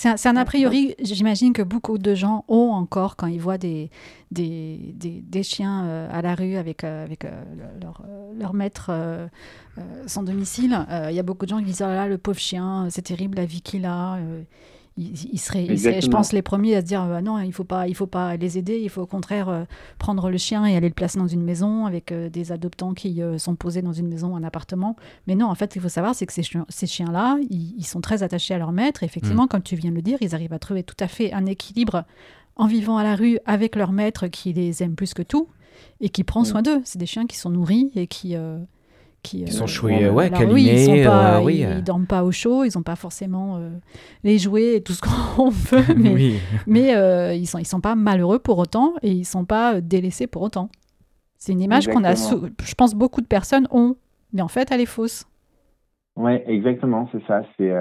c'est 0.00 0.28
un, 0.28 0.36
a 0.36 0.44
priori, 0.46 0.94
j'imagine 0.98 1.52
que 1.52 1.60
beaucoup 1.60 1.98
de 1.98 2.14
gens 2.14 2.46
ont 2.48 2.70
encore 2.70 3.16
quand 3.16 3.26
ils 3.26 3.40
voient 3.40 3.58
des, 3.58 3.90
des, 4.30 4.94
des, 4.94 5.42
chiens 5.42 5.84
euh, 5.84 6.08
à 6.10 6.22
la 6.22 6.34
rue 6.34 6.56
avec, 6.56 6.84
euh, 6.84 7.04
avec 7.04 7.26
euh, 7.26 7.30
leur, 7.82 8.02
leur, 8.34 8.54
maître 8.54 8.90
sans 10.06 10.22
domicile. 10.22 10.86
Il 11.10 11.14
y 11.14 11.18
a 11.18 11.22
beaucoup 11.22 11.44
de 11.44 11.50
gens 11.50 11.58
qui 11.58 11.64
disent 11.64 11.82
oh 11.82 11.88
là, 11.88 12.08
le 12.08 12.16
pauvre 12.16 12.38
chien, 12.38 12.88
c'est 12.88 13.02
terrible 13.02 13.36
la 13.36 13.44
vie 13.44 13.60
qu'il 13.60 13.84
a 13.84 14.18
ils, 14.96 15.38
seraient, 15.38 15.76
je 15.76 16.08
pense, 16.08 16.32
les 16.32 16.42
premiers 16.42 16.76
à 16.76 16.80
se 16.80 16.86
dire 16.86 17.00
ah 17.00 17.22
non, 17.22 17.38
il 17.38 17.52
faut 17.52 17.64
pas, 17.64 17.88
il 17.88 17.94
faut 17.94 18.06
pas 18.06 18.36
les 18.36 18.58
aider, 18.58 18.78
il 18.78 18.90
faut 18.90 19.02
au 19.02 19.06
contraire 19.06 19.48
euh, 19.48 19.64
prendre 19.98 20.28
le 20.30 20.36
chien 20.36 20.66
et 20.66 20.76
aller 20.76 20.88
le 20.88 20.94
placer 20.94 21.18
dans 21.18 21.26
une 21.26 21.42
maison 21.42 21.86
avec 21.86 22.12
euh, 22.12 22.28
des 22.28 22.52
adoptants 22.52 22.92
qui 22.92 23.22
euh, 23.22 23.38
sont 23.38 23.54
posés 23.54 23.82
dans 23.82 23.92
une 23.92 24.08
maison, 24.08 24.36
un 24.36 24.42
appartement. 24.42 24.96
Mais 25.26 25.36
non, 25.36 25.46
en 25.46 25.54
fait, 25.54 25.76
il 25.76 25.80
faut 25.80 25.88
savoir, 25.88 26.14
c'est 26.14 26.26
que 26.26 26.32
ces, 26.32 26.42
ces 26.68 26.86
chiens-là, 26.86 27.38
ils, 27.48 27.84
sont 27.84 28.00
très 28.00 28.22
attachés 28.22 28.54
à 28.54 28.58
leur 28.58 28.72
maître. 28.72 29.02
effectivement, 29.02 29.44
mm. 29.44 29.48
comme 29.48 29.62
tu 29.62 29.76
viens 29.76 29.90
de 29.90 29.96
le 29.96 30.02
dire, 30.02 30.18
ils 30.20 30.34
arrivent 30.34 30.52
à 30.52 30.58
trouver 30.58 30.82
tout 30.82 30.96
à 31.00 31.08
fait 31.08 31.32
un 31.32 31.46
équilibre 31.46 32.04
en 32.56 32.66
vivant 32.66 32.98
à 32.98 33.04
la 33.04 33.16
rue 33.16 33.38
avec 33.46 33.76
leur 33.76 33.92
maître 33.92 34.26
qui 34.26 34.52
les 34.52 34.82
aime 34.82 34.96
plus 34.96 35.14
que 35.14 35.22
tout 35.22 35.48
et 36.00 36.08
qui 36.08 36.24
prend 36.24 36.42
mm. 36.42 36.46
soin 36.46 36.62
d'eux. 36.62 36.82
C'est 36.84 36.98
des 36.98 37.06
chiens 37.06 37.26
qui 37.26 37.36
sont 37.36 37.50
nourris 37.50 37.90
et 37.94 38.06
qui 38.06 38.36
qui, 39.22 39.46
sont 39.48 39.64
euh, 39.64 39.66
choués, 39.66 40.08
ouais, 40.08 40.30
câlinés. 40.30 41.00
ils, 41.00 41.04
pas, 41.04 41.40
euh, 41.40 41.50
ils, 41.50 41.84
dorment 41.84 42.06
pas 42.06 42.24
au 42.24 42.30
chaud, 42.30 42.64
ils 42.64 42.72
n'ont 42.76 42.82
pas 42.82 42.96
forcément 42.96 43.56
euh, 43.56 43.70
les 44.24 44.38
jouets 44.38 44.76
et 44.76 44.82
tout 44.82 44.92
ce 44.92 45.02
qu'on 45.36 45.50
veut, 45.50 45.94
mais, 45.96 46.32
mais 46.66 47.36
ils 47.38 47.46
sont 47.46 47.58
ils 47.58 47.66
sont 47.66 47.80
pas 47.80 47.94
malheureux 47.94 48.38
pour 48.38 48.58
autant 48.58 48.94
et 49.02 49.10
ils 49.10 49.24
sont 49.24 49.44
pas 49.44 49.80
délaissés 49.80 50.26
pour 50.26 50.42
autant. 50.42 50.68
C'est 51.36 51.52
une 51.52 51.62
image 51.62 51.88
qu'on 51.88 52.04
a, 52.04 52.14
je 52.14 52.74
pense, 52.74 52.94
beaucoup 52.94 53.22
de 53.22 53.26
personnes 53.26 53.66
ont, 53.70 53.96
mais 54.32 54.42
en 54.42 54.48
fait, 54.48 54.70
elle 54.72 54.80
est 54.82 54.86
fausse. 54.86 55.24
Ouais, 56.16 56.44
exactement, 56.46 57.08
c'est 57.12 57.24
ça. 57.26 57.42
C'est 57.56 57.72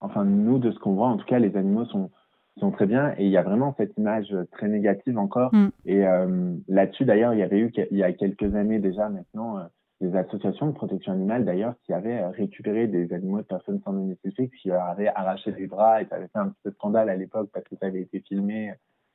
enfin 0.00 0.24
nous 0.24 0.58
de 0.58 0.70
ce 0.70 0.78
qu'on 0.78 0.94
voit, 0.94 1.08
en 1.08 1.16
tout 1.16 1.26
cas, 1.26 1.38
les 1.38 1.56
animaux 1.56 1.86
sont 1.86 2.10
sont 2.58 2.70
très 2.70 2.86
bien 2.86 3.12
et 3.18 3.24
il 3.26 3.30
y 3.30 3.36
a 3.36 3.42
vraiment 3.42 3.74
cette 3.76 3.94
image 3.98 4.34
très 4.52 4.66
négative 4.68 5.18
encore. 5.18 5.54
Mm. 5.54 5.68
Et 5.86 6.04
là-dessus, 6.68 7.04
d'ailleurs, 7.04 7.34
il 7.34 7.40
y 7.40 7.42
avait 7.42 7.58
eu 7.58 7.72
il 7.90 7.98
y 7.98 8.02
a 8.02 8.12
quelques 8.12 8.54
années 8.54 8.78
déjà 8.78 9.08
maintenant 9.08 9.58
des 10.00 10.14
associations 10.14 10.66
de 10.66 10.72
protection 10.72 11.12
animale 11.12 11.44
d'ailleurs 11.44 11.74
qui 11.84 11.92
avaient 11.92 12.20
euh, 12.20 12.28
récupéré 12.30 12.86
des 12.86 13.12
animaux 13.12 13.38
de 13.38 13.46
personnes 13.46 13.80
sans 13.84 13.92
domicile 13.92 14.32
fixe, 14.36 14.56
qui 14.60 14.68
leur 14.68 14.84
avaient 14.84 15.08
arraché 15.08 15.54
les 15.56 15.66
bras 15.66 16.02
et 16.02 16.06
ça 16.06 16.16
avait 16.16 16.28
fait 16.28 16.38
un 16.38 16.48
petit 16.48 16.60
peu 16.64 16.70
de 16.70 16.74
scandale 16.74 17.08
à 17.08 17.16
l'époque 17.16 17.48
parce 17.52 17.66
que 17.66 17.76
ça 17.80 17.86
avait 17.86 18.02
été 18.02 18.20
filmé, 18.20 18.72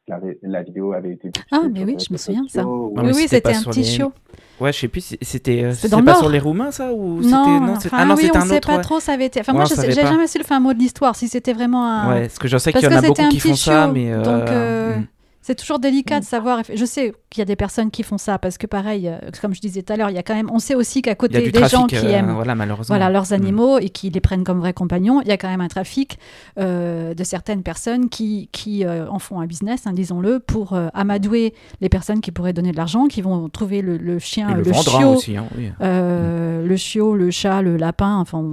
la, 0.08 0.20
la 0.42 0.64
vidéo 0.64 0.94
avait 0.94 1.12
été 1.12 1.32
Ah 1.52 1.62
mais 1.72 1.84
oui, 1.84 1.98
je 2.00 2.12
me 2.12 2.18
souviens 2.18 2.44
de 2.44 2.50
ça. 2.50 2.66
oui, 2.66 3.12
oui, 3.14 3.28
c'était 3.28 3.54
un 3.54 3.62
petit 3.62 3.86
show. 3.86 4.12
Ouais, 4.60 4.74
je 4.74 4.80
sais 4.80 4.88
plus, 4.88 5.16
c'était 5.22 5.64
euh, 5.64 5.74
c'était 5.74 6.02
pas 6.02 6.16
sur 6.16 6.30
les 6.30 6.40
Roumains 6.40 6.72
ça 6.72 6.94
ou 6.94 7.22
non, 7.22 7.60
non, 7.60 7.74
enfin, 7.74 7.90
ah, 7.94 8.06
non 8.06 8.16
oui, 8.16 8.24
c'était 8.24 8.38
un 8.38 8.42
autre. 8.42 8.54
sait 8.54 8.60
pas 8.62 8.80
trop, 8.80 9.00
ça 9.00 9.14
avait 9.14 9.26
été. 9.28 9.40
Enfin 9.40 9.54
moi, 9.54 9.66
j'ai 9.66 9.92
jamais 9.92 10.28
su 10.28 10.38
le 10.40 10.44
fin 10.44 10.60
mot 10.60 10.74
de 10.74 10.80
l'histoire 10.80 11.16
si 11.16 11.28
c'était 11.28 11.54
vraiment 11.54 11.86
un. 11.86 12.10
Ouais, 12.14 12.22
parce 12.22 12.40
que 12.40 12.48
je 12.48 12.58
sais 12.58 12.74
qu'il 12.74 12.84
y 12.84 12.88
en 12.88 12.98
a 12.98 13.02
beaucoup 13.02 13.28
qui 13.30 13.40
font 13.40 13.56
ça, 13.56 13.88
mais. 13.88 14.12
Euh, 14.12 14.96
donc. 14.98 15.08
C'est 15.42 15.56
toujours 15.56 15.80
délicat 15.80 16.20
de 16.20 16.26
savoir. 16.26 16.62
Je 16.72 16.86
sais 16.86 17.14
qu'il 17.32 17.40
y 17.40 17.42
a 17.42 17.46
des 17.46 17.56
personnes 17.56 17.90
qui 17.90 18.04
font 18.04 18.20
ça 18.20 18.38
parce 18.38 18.60
que, 18.60 18.68
pareil, 18.68 19.08
euh, 19.08 19.18
comme 19.42 19.56
je 19.56 19.62
disais 19.62 19.82
tout 19.82 19.92
à 19.92 19.98
l'heure, 19.98 20.12
il 20.12 20.16
y 20.16 20.20
a 20.20 20.24
quand 20.24 20.36
même. 20.36 20.52
On 20.54 20.60
sait 20.60 20.76
aussi 20.76 21.02
qu'à 21.02 21.16
côté 21.16 21.50
des 21.50 21.68
gens 21.68 21.88
qui 21.88 21.96
euh, 21.96 22.10
aiment 22.10 22.34
voilà, 22.34 22.56
voilà, 22.88 23.10
leurs 23.10 23.32
mm. 23.32 23.34
animaux 23.34 23.80
et 23.80 23.90
qui 23.90 24.12
les 24.12 24.22
prennent 24.22 24.44
comme 24.44 24.60
vrais 24.60 24.74
compagnons, 24.74 25.20
il 25.22 25.28
y 25.30 25.32
a 25.32 25.38
quand 25.38 25.50
même 25.50 25.62
un 25.62 25.68
trafic 25.68 26.20
euh, 26.60 27.16
de 27.16 27.24
certaines 27.24 27.64
personnes 27.64 28.10
qui, 28.10 28.50
qui 28.52 28.86
en 28.88 29.18
font 29.18 29.40
un 29.40 29.48
business, 29.48 29.88
hein, 29.88 29.94
disons-le, 29.94 30.40
pour 30.40 30.78
amadouer 30.94 31.56
les 31.82 31.90
personnes 31.90 32.22
qui 32.22 32.32
pourraient 32.32 32.54
donner 32.54 32.72
de 32.72 32.78
l'argent, 32.78 33.08
qui 33.08 33.22
vont 33.22 33.50
trouver 33.50 33.82
le, 33.82 34.20
chien, 34.20 34.54
le, 34.54 34.64
chiot, 34.74 35.16
aussi, 35.16 35.38
hein, 35.38 35.46
mm. 35.56 36.68
le 36.68 36.76
chiot, 36.76 37.16
le 37.16 37.32
chat, 37.32 37.64
le 37.64 37.78
lapin. 37.78 38.18
Enfin, 38.18 38.44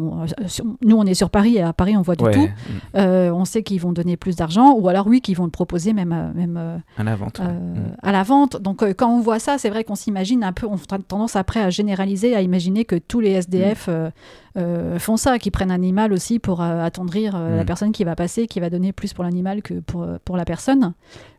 nous, 0.82 0.97
on 0.97 1.05
est 1.05 1.14
sur 1.14 1.28
Paris 1.28 1.57
et 1.57 1.62
à 1.62 1.74
Paris, 1.74 1.97
on 1.99 2.03
voit 2.03 2.16
du 2.16 2.24
tout. 2.24 2.49
Mm. 2.95 2.99
on 2.99 3.45
sait 3.45 3.62
qu'ils 3.62 3.80
vont 3.80 3.93
donner 3.93 4.16
plus 4.16 4.36
d'argent 4.36 4.72
ou 4.72 4.89
alors 4.89 5.07
oui, 5.07 5.20
qu'ils 5.20 5.36
vont 5.36 5.45
le 5.45 5.51
proposer 5.51 5.93
même, 5.93 6.32
même 6.34 6.77
à 6.96 7.04
la 7.04 7.16
vente. 7.16 7.40
Euh, 7.40 7.44
mm. 7.44 7.96
À 8.02 8.12
la 8.12 8.22
vente. 8.22 8.60
Donc, 8.60 8.82
euh, 8.82 8.92
quand 8.92 9.08
on 9.08 9.20
voit 9.20 9.38
ça, 9.38 9.58
c'est 9.58 9.70
vrai 9.70 9.84
qu'on 9.84 9.94
s'imagine 9.94 10.44
un 10.44 10.52
peu, 10.52 10.66
on 10.66 10.76
a 10.76 10.98
tendance 10.98 11.36
après 11.36 11.60
à 11.60 11.70
généraliser, 11.70 12.34
à 12.34 12.42
imaginer 12.42 12.84
que 12.84 12.96
tous 12.96 13.20
les 13.20 13.30
SDF 13.30 13.88
mm. 13.88 14.10
euh, 14.56 14.98
font 14.98 15.16
ça, 15.16 15.38
qui 15.38 15.50
prennent 15.50 15.70
un 15.70 15.74
animal 15.74 16.12
aussi 16.12 16.38
pour 16.38 16.60
attendrir 16.60 17.38
la 17.38 17.62
mm. 17.62 17.66
personne 17.66 17.92
qui 17.92 18.04
va 18.04 18.16
passer, 18.16 18.46
qui 18.46 18.60
va 18.60 18.70
donner 18.70 18.92
plus 18.92 19.12
pour 19.12 19.24
l'animal 19.24 19.62
que 19.62 19.74
pour, 19.80 20.06
pour 20.24 20.36
la 20.36 20.44
personne. 20.44 20.92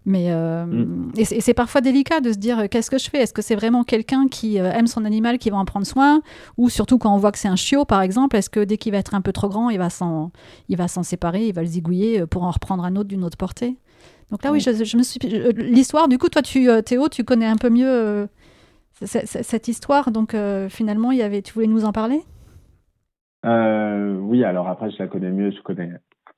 Mais 0.05 0.33
et 1.17 1.25
c'est 1.25 1.53
parfois 1.53 1.81
délicat 1.81 2.21
de 2.21 2.31
se 2.31 2.37
dire 2.37 2.69
qu'est-ce 2.69 2.89
que 2.89 2.97
je 2.97 3.09
fais? 3.09 3.19
Est-ce 3.19 3.33
que 3.33 3.41
c'est 3.41 3.55
vraiment 3.55 3.83
quelqu'un 3.83 4.27
qui 4.27 4.57
aime 4.57 4.87
son 4.87 5.05
animal 5.05 5.37
qui 5.37 5.49
va 5.49 5.57
en 5.57 5.65
prendre 5.65 5.85
soin? 5.85 6.21
Ou 6.57 6.69
surtout 6.69 6.97
quand 6.97 7.13
on 7.13 7.17
voit 7.17 7.31
que 7.31 7.37
c'est 7.37 7.47
un 7.49 7.55
chiot, 7.57 7.85
par 7.85 8.01
exemple, 8.01 8.35
est-ce 8.37 8.49
que 8.49 8.61
dès 8.61 8.77
qu'il 8.77 8.93
va 8.93 8.97
être 8.97 9.13
un 9.13 9.21
peu 9.21 9.33
trop 9.33 9.49
grand, 9.49 9.69
il 9.69 9.77
va 9.77 9.89
s'en 9.89 10.31
séparer, 11.03 11.47
il 11.47 11.53
va 11.53 11.61
le 11.61 11.67
zigouiller 11.67 12.25
pour 12.25 12.43
en 12.43 12.51
reprendre 12.51 12.83
un 12.85 12.95
autre 12.95 13.09
d'une 13.09 13.23
autre 13.23 13.37
portée? 13.37 13.77
Donc 14.31 14.43
là, 14.43 14.51
oui, 14.51 14.59
je, 14.59 14.97
me 14.97 15.03
suis. 15.03 15.19
L'histoire, 15.55 16.07
du 16.07 16.17
coup, 16.17 16.29
toi, 16.29 16.41
tu, 16.41 16.69
euh, 16.69 16.81
Théo, 16.81 17.09
tu 17.09 17.23
connais 17.23 17.47
un 17.47 17.55
peu 17.55 17.69
mieux 17.69 17.89
euh, 17.89 18.27
cette 19.01 19.67
histoire. 19.67 20.11
Donc 20.11 20.33
euh, 20.33 20.69
finalement, 20.69 21.11
il 21.11 21.17
y 21.17 21.23
avait. 21.23 21.41
Tu 21.41 21.53
voulais 21.53 21.67
nous 21.67 21.85
en 21.85 21.91
parler? 21.91 22.21
Oui, 23.43 24.43
alors 24.43 24.67
après, 24.67 24.91
je 24.91 24.97
la 24.99 25.07
connais 25.07 25.31
mieux. 25.31 25.51
Je 25.51 25.61
connais. 25.61 25.91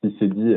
Si 0.04 0.16
c'est 0.20 0.30
dit. 0.30 0.56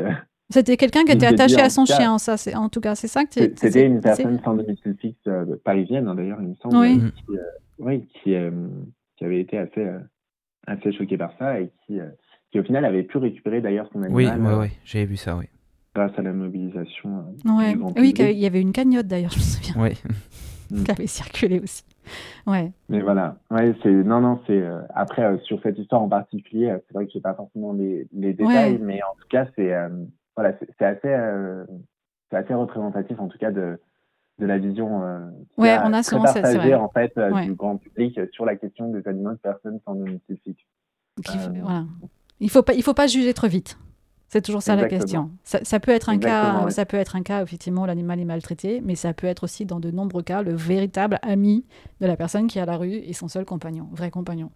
C'était 0.49 0.77
quelqu'un 0.77 1.03
qui 1.03 1.11
était 1.11 1.25
attaché 1.25 1.59
à 1.59 1.69
son 1.69 1.85
chien, 1.85 2.19
ça, 2.19 2.37
c'est 2.37 2.55
en 2.55 2.69
tout 2.69 2.79
cas, 2.79 2.95
c'est 2.95 3.07
ça 3.07 3.25
que 3.25 3.31
tu. 3.31 3.53
C'était 3.55 3.85
une 3.85 3.99
personne 3.99 4.39
sans 4.43 4.55
domicile 4.55 4.95
fixe 4.99 5.27
parisienne, 5.63 6.07
hein, 6.07 6.15
d'ailleurs, 6.15 6.39
il 6.41 6.49
me 6.49 6.55
semble. 6.55 6.77
Oui. 6.77 7.01
Qui, 7.25 7.37
oui, 7.79 8.07
qui, 8.23 8.35
qui, 9.17 9.25
avait 9.25 9.41
été 9.41 9.57
assez, 9.57 9.85
assez 10.67 10.93
choquée 10.93 11.17
par 11.17 11.33
ça 11.37 11.59
et 11.59 11.71
qui, 11.85 11.99
qui, 12.51 12.59
au 12.59 12.63
final, 12.63 12.85
avait 12.85 13.03
pu 13.03 13.17
récupérer 13.17 13.59
d'ailleurs 13.59 13.89
son 13.91 14.03
animal. 14.03 14.39
Oui, 14.39 14.47
oui, 14.47 14.53
oui, 14.61 14.67
j'avais 14.85 15.05
vu 15.05 15.17
ça, 15.17 15.35
oui 15.35 15.47
grâce 15.95 16.11
à 16.17 16.21
la 16.21 16.33
mobilisation. 16.33 17.25
Euh, 17.45 17.57
ouais. 17.57 17.75
Oui, 17.97 18.13
il 18.17 18.37
y 18.37 18.45
avait 18.45 18.61
une 18.61 18.73
cagnotte 18.73 19.07
d'ailleurs, 19.07 19.31
je 19.31 19.37
me 19.37 19.43
souviens. 19.43 19.75
Oui. 19.81 19.91
qui 20.83 20.91
avait 20.91 21.07
circulé 21.07 21.59
aussi. 21.59 21.83
Ouais. 22.45 22.71
Mais 22.89 23.01
voilà, 23.01 23.37
ouais, 23.51 23.73
c'est 23.81 23.91
non 23.91 24.19
non 24.19 24.39
c'est 24.45 24.59
euh, 24.59 24.81
après 24.93 25.23
euh, 25.23 25.37
sur 25.39 25.61
cette 25.61 25.77
histoire 25.77 26.01
en 26.01 26.09
particulier, 26.09 26.75
c'est 26.87 26.93
vrai 26.93 27.05
que 27.05 27.11
j'ai 27.13 27.21
pas 27.21 27.33
forcément 27.33 27.71
les, 27.73 28.07
les 28.13 28.33
détails, 28.33 28.79
mais 28.79 29.01
en 29.03 29.15
tout 29.19 29.27
cas 29.29 29.47
c'est 29.55 29.73
voilà 30.35 30.53
c'est 30.77 30.85
assez 30.85 31.15
c'est 32.29 32.37
assez 32.37 32.53
représentatif 32.53 33.19
en 33.19 33.27
tout 33.27 33.37
cas 33.37 33.51
de 33.51 33.79
de 34.39 34.45
la 34.45 34.57
vision 34.57 35.01
ouais, 35.57 35.77
on 35.83 35.93
a 35.93 36.03
souvent 36.03 36.23
partagée 36.23 36.75
en 36.75 36.89
fait 36.89 37.13
du 37.43 37.53
grand 37.53 37.77
public 37.77 38.19
sur 38.31 38.45
la 38.45 38.55
question 38.55 38.89
des 38.89 39.07
animaux 39.07 39.31
de 39.31 39.37
personnes 39.37 39.79
sans 39.85 39.95
domicile 39.95 40.37
fixe. 40.43 40.65
Voilà. 41.61 41.85
Il 42.39 42.49
faut 42.49 42.63
pas 42.63 42.73
il 42.73 42.83
faut 42.83 42.95
pas 42.95 43.07
juger 43.07 43.33
trop 43.33 43.47
vite. 43.47 43.77
C'est 44.27 44.41
toujours 44.41 44.61
ça 44.61 44.75
la 44.75 44.87
question. 44.87 45.31
Ça, 45.43 45.79
peut 45.79 45.91
être 45.91 46.09
un 46.09 46.17
cas, 46.17 46.69
ça 46.69 46.85
peut 46.85 46.97
être 46.97 47.15
un 47.15 47.23
cas 47.23 47.41
effectivement 47.43 47.85
l'animal 47.85 48.19
est 48.19 48.25
maltraité, 48.25 48.81
mais 48.83 48.95
ça 48.95 49.13
peut 49.13 49.27
être 49.27 49.43
aussi 49.43 49.65
dans 49.65 49.79
de 49.79 49.91
nombreux 49.91 50.23
cas 50.23 50.41
le 50.41 50.53
véritable 50.53 51.19
ami 51.21 51.65
de 52.01 52.07
la 52.07 52.17
personne 52.17 52.47
qui 52.47 52.57
est 52.57 52.61
à 52.61 52.65
la 52.65 52.77
rue 52.77 52.95
et 52.95 53.13
son 53.13 53.27
seul 53.27 53.45
compagnon, 53.45 53.87
vrai 53.91 54.09
compagnon. 54.09 54.51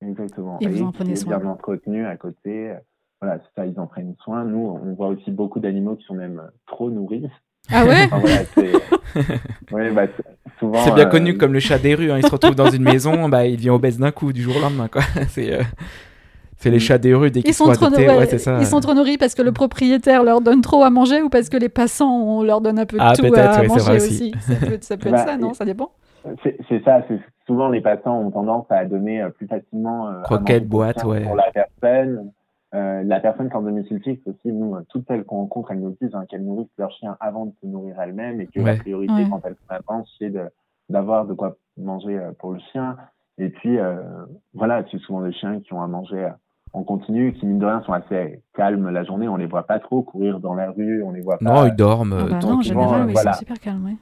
Exactement. 0.00 0.58
Et, 0.60 0.66
vous 0.66 0.82
en 0.82 0.92
prenez 0.92 1.16
soin. 1.16 1.38
Bien 1.38 1.48
entretenu 1.48 2.04
à 2.06 2.16
côté. 2.16 2.74
Voilà, 3.20 3.38
c'est 3.38 3.60
ça, 3.60 3.66
ils 3.66 3.78
en 3.78 3.86
prennent 3.86 4.16
soin. 4.24 4.44
Nous, 4.44 4.58
on 4.82 4.94
voit 4.94 5.08
aussi 5.08 5.30
beaucoup 5.30 5.60
d'animaux 5.60 5.94
qui 5.94 6.04
sont 6.04 6.14
même 6.14 6.42
trop 6.66 6.90
nourris. 6.90 7.28
Ah 7.70 7.84
ouais, 7.84 8.08
bah, 9.92 10.06
C'est 10.84 10.94
bien 10.94 11.06
connu 11.06 11.30
euh, 11.32 11.38
comme 11.38 11.52
le 11.52 11.60
chat 11.60 11.78
des 11.78 11.94
rues. 11.94 12.10
Hein. 12.10 12.18
Il 12.18 12.26
se 12.26 12.30
retrouve 12.30 12.56
dans 12.56 12.70
une 12.70 12.82
maison, 12.82 13.28
bah, 13.28 13.46
il 13.46 13.56
devient 13.56 13.70
obèse 13.70 13.98
d'un 13.98 14.10
coup 14.10 14.32
du 14.32 14.42
jour 14.42 14.56
au 14.56 14.60
lendemain. 14.60 14.88
Quoi. 14.88 15.02
C'est. 15.28 15.52
Euh, 15.52 15.62
c'est 16.62 16.70
les 16.70 16.78
chats 16.78 16.98
des 16.98 17.12
rues 17.14 17.30
dès 17.30 17.42
qu'ils 17.42 17.54
sont, 17.54 17.68
adoptés. 17.68 18.06
Ils 18.60 18.66
sont 18.66 18.80
trop 18.80 18.94
nourris 18.94 19.18
parce 19.18 19.34
que 19.34 19.42
le 19.42 19.50
propriétaire 19.50 20.22
leur 20.22 20.40
donne 20.40 20.60
trop 20.60 20.84
à 20.84 20.90
manger 20.90 21.20
ou 21.20 21.28
parce 21.28 21.48
que 21.48 21.56
les 21.56 21.68
passants 21.68 22.22
on 22.22 22.42
leur 22.42 22.60
donne 22.60 22.78
un 22.78 22.86
peu 22.86 22.96
de 22.96 23.02
ah, 23.02 23.14
tout 23.16 23.26
à 23.34 23.62
manger 23.64 23.96
aussi. 23.96 24.32
Ça 24.40 24.54
peut, 24.54 24.78
ça 24.80 24.96
peut 24.96 25.08
être 25.08 25.14
bah, 25.14 25.26
ça, 25.26 25.36
non 25.36 25.54
Ça 25.54 25.64
dépend. 25.64 25.90
C'est 26.44 26.84
ça. 26.84 27.02
Souvent, 27.46 27.68
les 27.68 27.80
passants 27.80 28.20
ont 28.20 28.30
tendance 28.30 28.66
à 28.70 28.84
donner 28.84 29.20
euh, 29.20 29.30
plus 29.30 29.48
facilement 29.48 30.08
euh, 30.08 30.22
croquettes, 30.22 30.68
boîtes, 30.68 31.02
ouais. 31.04 31.24
pour 31.24 31.34
la 31.34 31.50
personne. 31.50 32.30
Euh, 32.74 33.02
la 33.02 33.18
personne 33.18 33.48
qui 33.48 33.54
est 33.54 33.56
en 33.56 33.62
domicile 33.62 34.00
fixe 34.02 34.22
aussi, 34.26 34.52
nous, 34.52 34.76
euh, 34.76 34.82
toutes 34.88 35.06
celles 35.08 35.24
qu'on 35.24 35.38
rencontre, 35.38 35.72
elles 35.72 35.80
nous 35.80 35.96
disent 36.00 36.14
hein, 36.14 36.24
qu'elles 36.28 36.44
nourrissent 36.44 36.70
leur 36.78 36.92
chien 36.92 37.16
avant 37.18 37.46
de 37.46 37.52
se 37.60 37.66
nourrir 37.66 38.00
elles-mêmes 38.00 38.40
et 38.40 38.46
que 38.46 38.60
la 38.60 38.76
priorité 38.76 39.26
quand 39.28 39.42
elles 39.44 39.56
sont 39.88 40.04
c'est 40.18 40.32
d'avoir 40.88 41.26
de, 41.26 41.34
quoi 41.34 41.56
manger 41.76 42.18
pour 42.38 42.52
le 42.52 42.60
chien. 42.70 42.96
Et 43.38 43.48
puis, 43.48 43.78
voilà, 44.54 44.84
c'est 44.90 44.98
souvent 44.98 45.22
des 45.22 45.32
chiens 45.32 45.60
qui 45.60 45.74
ont 45.74 45.82
à 45.82 45.86
manger 45.86 46.30
on 46.74 46.84
continue, 46.84 47.34
qui 47.34 47.46
mine 47.46 47.58
de 47.58 47.66
rien 47.66 47.82
sont 47.82 47.92
assez 47.92 48.42
calmes 48.54 48.88
la 48.88 49.04
journée, 49.04 49.28
on 49.28 49.36
les 49.36 49.46
voit 49.46 49.66
pas 49.66 49.78
trop 49.78 50.02
courir 50.02 50.40
dans 50.40 50.54
la 50.54 50.70
rue, 50.70 51.02
on 51.02 51.10
les 51.10 51.20
voit 51.20 51.38
pas. 51.38 51.44
Non, 51.44 51.66
ils 51.66 51.76
dorment. 51.76 52.16
Ah 52.18 52.24
bah 52.30 52.38
non, 52.42 52.62
général, 52.62 53.06
oui, 53.06 53.12
voilà. 53.12 53.34
super 53.34 53.58
calmes, 53.60 53.84
oui. 53.84 53.96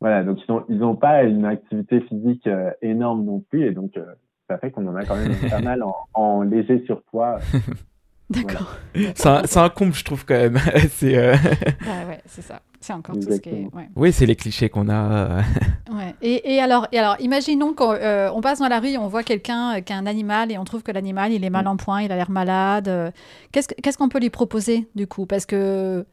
Voilà, 0.00 0.22
donc 0.22 0.38
ils 0.40 0.52
n'ont 0.52 0.64
ils 0.68 0.82
ont 0.84 0.94
pas 0.94 1.24
une 1.24 1.44
activité 1.44 2.00
physique 2.02 2.46
euh, 2.46 2.70
énorme 2.82 3.24
non 3.24 3.40
plus, 3.40 3.66
et 3.66 3.72
donc 3.72 3.96
euh, 3.96 4.04
ça 4.48 4.56
fait 4.58 4.70
qu'on 4.70 4.86
en 4.86 4.96
a 4.96 5.04
quand 5.04 5.16
même 5.16 5.34
pas 5.50 5.60
mal 5.60 5.82
en, 6.14 6.42
léger 6.42 6.82
surpoids. 6.86 7.38
D'accord. 8.30 8.76
C'est 9.14 9.56
un, 9.56 9.68
comble, 9.70 9.94
je 9.94 10.04
trouve, 10.04 10.26
quand 10.26 10.34
même. 10.34 10.58
c'est 10.90 11.32
ouais, 11.32 12.20
c'est 12.26 12.42
ça. 12.42 12.60
C'est 12.80 12.92
encore 12.92 13.16
tout 13.16 13.32
ce 13.32 13.40
qui 13.40 13.48
est. 13.48 13.68
Oui, 13.96 14.12
c'est 14.12 14.26
les 14.26 14.36
clichés 14.36 14.68
qu'on 14.68 14.88
a. 14.88 15.38
ouais. 15.92 16.14
et, 16.22 16.54
et, 16.54 16.60
alors, 16.60 16.86
et 16.92 16.98
alors, 16.98 17.16
imaginons 17.20 17.74
qu'on 17.74 17.94
on 17.94 18.40
passe 18.40 18.60
dans 18.60 18.68
la 18.68 18.78
rue 18.78 18.90
et 18.90 18.98
on 18.98 19.08
voit 19.08 19.22
quelqu'un 19.24 19.80
qui 19.80 19.92
a 19.92 19.96
un 19.96 20.06
animal 20.06 20.52
et 20.52 20.58
on 20.58 20.64
trouve 20.64 20.82
que 20.82 20.92
l'animal, 20.92 21.32
il 21.32 21.44
est 21.44 21.50
mal 21.50 21.64
mm. 21.64 21.68
en 21.68 21.76
point, 21.76 22.02
il 22.02 22.12
a 22.12 22.16
l'air 22.16 22.30
malade. 22.30 23.12
Qu'est-ce 23.52 23.98
qu'on 23.98 24.08
peut 24.08 24.20
lui 24.20 24.30
proposer, 24.30 24.88
du 24.94 25.06
coup? 25.06 25.26
Parce 25.26 25.44
que 25.44 26.06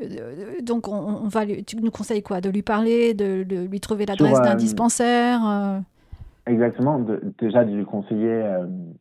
euh, 0.00 0.60
donc, 0.62 0.88
on, 0.88 1.28
va 1.28 1.46
tu 1.46 1.76
nous 1.76 1.90
conseilles 1.90 2.22
quoi? 2.22 2.40
De 2.40 2.50
lui 2.50 2.62
parler, 2.62 3.14
de, 3.14 3.44
lui 3.68 3.80
trouver 3.80 4.06
l'adresse 4.06 4.40
d'un 4.40 4.52
euh, 4.52 4.56
dispensaire 4.56 5.40
euh? 5.46 5.78
Exactement. 6.46 7.00
déjà, 7.38 7.64
de 7.64 7.72
lui 7.72 7.84
conseiller 7.84 8.44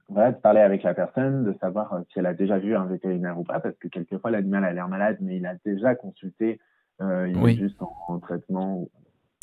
voilà, 0.09 0.31
de 0.31 0.37
parler 0.37 0.59
avec 0.59 0.83
la 0.83 0.93
personne, 0.93 1.43
de 1.43 1.55
savoir 1.59 1.99
si 2.11 2.19
elle 2.19 2.27
a 2.27 2.35
déjà 2.35 2.59
vu 2.59 2.75
un 2.75 2.85
vétérinaire 2.85 3.39
ou 3.39 3.43
pas, 3.43 3.59
parce 3.59 3.75
que 3.77 3.87
quelquefois, 3.87 4.29
l'animal 4.29 4.63
a 4.63 4.73
l'air 4.73 4.87
malade, 4.87 5.17
mais 5.21 5.37
il 5.37 5.45
a 5.47 5.55
déjà 5.65 5.95
consulté, 5.95 6.59
il 7.01 7.49
est 7.49 7.55
juste 7.55 7.81
en, 7.81 8.19
traitement, 8.19 8.87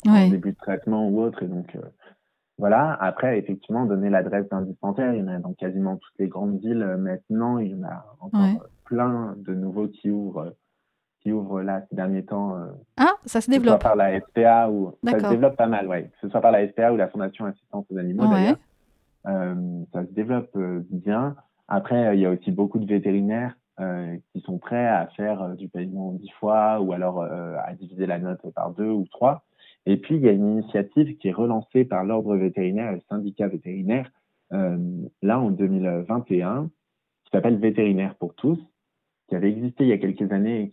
en 0.07 0.29
début 0.29 0.51
de 0.51 0.57
traitement 0.57 1.07
ou 1.09 1.21
autre. 1.21 1.43
Et 1.43 1.47
donc, 1.47 1.77
voilà. 2.57 2.93
Après, 3.01 3.37
effectivement, 3.37 3.85
donner 3.85 4.09
l'adresse 4.09 4.47
d'un 4.49 4.61
dispensaire. 4.61 5.13
Il 5.13 5.19
y 5.19 5.23
en 5.23 5.27
a 5.27 5.39
dans 5.39 5.53
quasiment 5.53 5.97
toutes 5.97 6.17
les 6.19 6.27
grandes 6.27 6.59
villes 6.59 6.95
maintenant. 6.99 7.59
Il 7.59 7.71
y 7.71 7.75
en 7.75 7.83
a 7.83 8.05
encore 8.19 8.69
plein 8.85 9.35
de 9.37 9.53
nouveaux 9.53 9.87
qui 9.87 10.09
ouvrent 10.09 10.53
qui 11.21 11.31
ouvre 11.31 11.61
là 11.61 11.81
ces 11.89 11.95
derniers 11.95 12.23
temps. 12.23 12.55
Euh, 12.55 12.65
ah, 12.97 13.13
ça 13.25 13.41
se 13.41 13.49
développe. 13.51 13.79
Que 13.79 13.83
ce 13.83 13.89
soit 13.89 13.89
par 13.89 13.95
la 13.95 14.19
SPA 14.19 14.69
ou 14.69 14.93
ça 15.03 15.19
se 15.19 15.29
développe 15.29 15.57
pas 15.57 15.67
mal, 15.67 15.87
ouais. 15.87 16.03
Que 16.03 16.19
ce 16.21 16.29
soit 16.29 16.41
par 16.41 16.51
la 16.51 16.67
SPA 16.67 16.93
ou 16.93 16.97
la 16.97 17.07
Fondation 17.09 17.45
Assistance 17.45 17.85
aux 17.91 17.97
animaux 17.97 18.27
d'ailleurs. 18.27 18.57
Euh, 19.27 19.83
ça 19.93 20.05
se 20.05 20.11
développe 20.11 20.55
euh, 20.55 20.81
bien. 20.89 21.35
Après, 21.67 22.15
il 22.15 22.21
y 22.21 22.25
a 22.25 22.31
aussi 22.31 22.51
beaucoup 22.51 22.79
de 22.79 22.85
vétérinaires 22.85 23.55
qui 24.33 24.41
sont 24.41 24.57
prêts 24.57 24.87
à 24.87 25.07
faire 25.15 25.55
du 25.55 25.69
paiement 25.69 26.11
dix 26.11 26.31
fois 26.31 26.81
ou 26.81 26.91
alors 26.91 27.21
à 27.23 27.73
diviser 27.75 28.05
la 28.05 28.19
note 28.19 28.41
par 28.53 28.71
deux 28.71 28.89
ou 28.89 29.05
trois. 29.09 29.45
Et 29.85 29.95
puis, 29.95 30.17
il 30.17 30.21
y 30.21 30.27
a 30.27 30.33
une 30.33 30.57
initiative 30.57 31.17
qui 31.17 31.29
est 31.29 31.33
relancée 31.33 31.85
par 31.85 32.03
l'ordre 32.03 32.35
vétérinaire 32.35 32.91
et 32.91 32.95
le 32.95 33.01
syndicat 33.09 33.47
vétérinaire 33.47 34.11
là 34.51 35.39
en 35.39 35.51
2021 35.51 36.69
qui 37.23 37.31
s'appelle 37.31 37.57
Vétérinaire 37.57 38.15
pour 38.15 38.35
tous 38.35 38.59
qui 39.29 39.35
avait 39.35 39.51
existé 39.51 39.83
il 39.83 39.89
y 39.89 39.93
a 39.93 39.97
quelques 39.97 40.31
années 40.31 40.71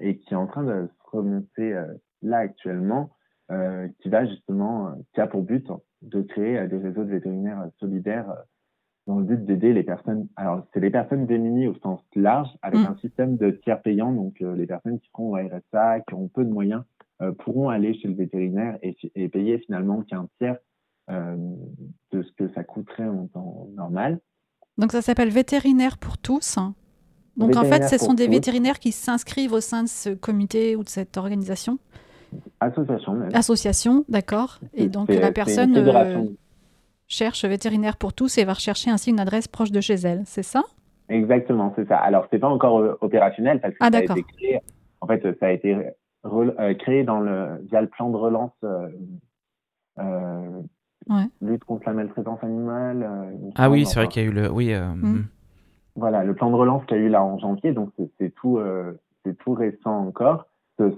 et 0.00 0.18
qui, 0.18 0.32
est 0.32 0.36
en 0.36 0.46
train 0.46 0.62
de 0.62 0.86
se 0.86 1.10
remonter 1.10 1.74
euh, 1.74 1.92
là 2.22 2.38
actuellement, 2.38 3.10
euh, 3.50 3.88
qui 4.00 4.08
va 4.08 4.24
justement, 4.24 4.88
euh, 4.88 4.92
qui 5.12 5.20
a 5.20 5.26
pour 5.26 5.42
but 5.42 5.66
de 6.02 6.22
créer 6.22 6.66
des 6.68 6.78
réseaux 6.78 7.04
de 7.04 7.10
vétérinaires 7.10 7.68
solidaires 7.80 8.32
dans 9.08 9.18
le 9.18 9.24
but 9.24 9.44
d'aider 9.44 9.72
les 9.72 9.82
personnes. 9.82 10.28
Alors, 10.36 10.64
c'est 10.72 10.80
les 10.80 10.90
personnes 10.90 11.26
démunies 11.26 11.66
au 11.66 11.74
sens 11.82 12.00
large, 12.14 12.48
avec 12.62 12.80
mm. 12.80 12.86
un 12.86 12.96
système 13.00 13.36
de 13.36 13.50
tiers 13.50 13.82
payants. 13.82 14.12
Donc, 14.12 14.38
les 14.38 14.66
personnes 14.66 15.00
qui 15.00 15.08
seront 15.08 15.32
au 15.32 15.36
RSA, 15.36 16.00
qui 16.00 16.14
ont 16.14 16.28
peu 16.28 16.44
de 16.44 16.50
moyens, 16.50 16.82
pourront 17.38 17.68
aller 17.68 17.94
chez 17.94 18.06
le 18.06 18.14
vétérinaire 18.14 18.78
et, 18.80 18.96
et 19.16 19.28
payer 19.28 19.58
finalement 19.58 20.02
qu'un 20.02 20.28
tiers 20.38 20.58
de 21.08 22.22
ce 22.22 22.32
que 22.36 22.52
ça 22.52 22.62
coûterait 22.62 23.08
en 23.08 23.26
temps 23.26 23.66
normal. 23.74 24.20
Donc, 24.76 24.92
ça 24.92 25.02
s'appelle 25.02 25.30
Vétérinaire 25.30 25.98
pour 25.98 26.18
tous. 26.18 26.58
Donc 27.38 27.56
en 27.56 27.64
fait, 27.64 27.88
ce 27.88 27.98
sont 27.98 28.14
des 28.14 28.28
vétérinaires 28.28 28.78
qui 28.78 28.92
s'inscrivent 28.92 29.52
au 29.52 29.60
sein 29.60 29.84
de 29.84 29.88
ce 29.88 30.10
comité 30.10 30.76
ou 30.76 30.82
de 30.82 30.88
cette 30.88 31.16
organisation 31.16 31.78
Association. 32.60 33.14
Même. 33.14 33.30
Association, 33.32 34.04
d'accord. 34.08 34.58
Et 34.74 34.88
donc 34.88 35.08
la 35.08 35.32
personne 35.32 35.74
euh, 35.76 36.24
cherche 37.08 37.44
vétérinaire 37.44 37.96
pour 37.96 38.12
tous 38.12 38.38
et 38.38 38.44
va 38.44 38.54
rechercher 38.54 38.90
ainsi 38.90 39.10
une 39.10 39.20
adresse 39.20 39.48
proche 39.48 39.72
de 39.72 39.80
chez 39.80 39.94
elle, 39.94 40.22
c'est 40.26 40.42
ça? 40.42 40.62
Exactement, 41.08 41.72
c'est 41.76 41.88
ça. 41.88 41.96
Alors 41.96 42.26
c'est 42.30 42.38
pas 42.38 42.48
encore 42.48 42.78
euh, 42.78 42.98
opérationnel 43.00 43.60
parce 43.60 43.74
que 43.74 43.78
ah, 43.80 43.90
ça 43.90 43.98
a 43.98 44.02
été 44.02 44.22
créé. 44.22 44.60
En 45.00 45.06
fait, 45.06 45.22
ça 45.40 45.46
a 45.46 45.50
été 45.50 45.74
euh, 46.26 46.74
créé 46.74 47.04
dans 47.04 47.20
le 47.20 47.64
via 47.70 47.80
le 47.80 47.88
plan 47.88 48.10
de 48.10 48.16
relance. 48.16 48.52
lutte 51.40 51.64
contre 51.64 51.84
la 51.86 51.94
maltraitance 51.94 52.42
animale. 52.42 53.08
ah 53.56 53.70
oui, 53.70 53.86
c'est 53.86 53.98
vrai 53.98 54.08
qu'il 54.08 54.22
y 54.22 54.26
a 54.26 54.28
eu 54.28 54.32
le. 54.32 54.50
Oui. 54.50 54.74
Mm. 54.74 55.24
Voilà, 55.98 56.22
le 56.22 56.32
plan 56.32 56.50
de 56.50 56.54
relance 56.54 56.84
qu'il 56.86 56.96
y 56.96 57.00
a 57.00 57.02
eu 57.02 57.08
là 57.08 57.24
en 57.24 57.38
janvier, 57.38 57.72
donc 57.72 57.90
c'est 58.18 58.32
tout, 58.36 58.58
euh, 58.58 59.00
c'est 59.24 59.36
tout 59.36 59.52
récent 59.52 60.06
encore. 60.06 60.46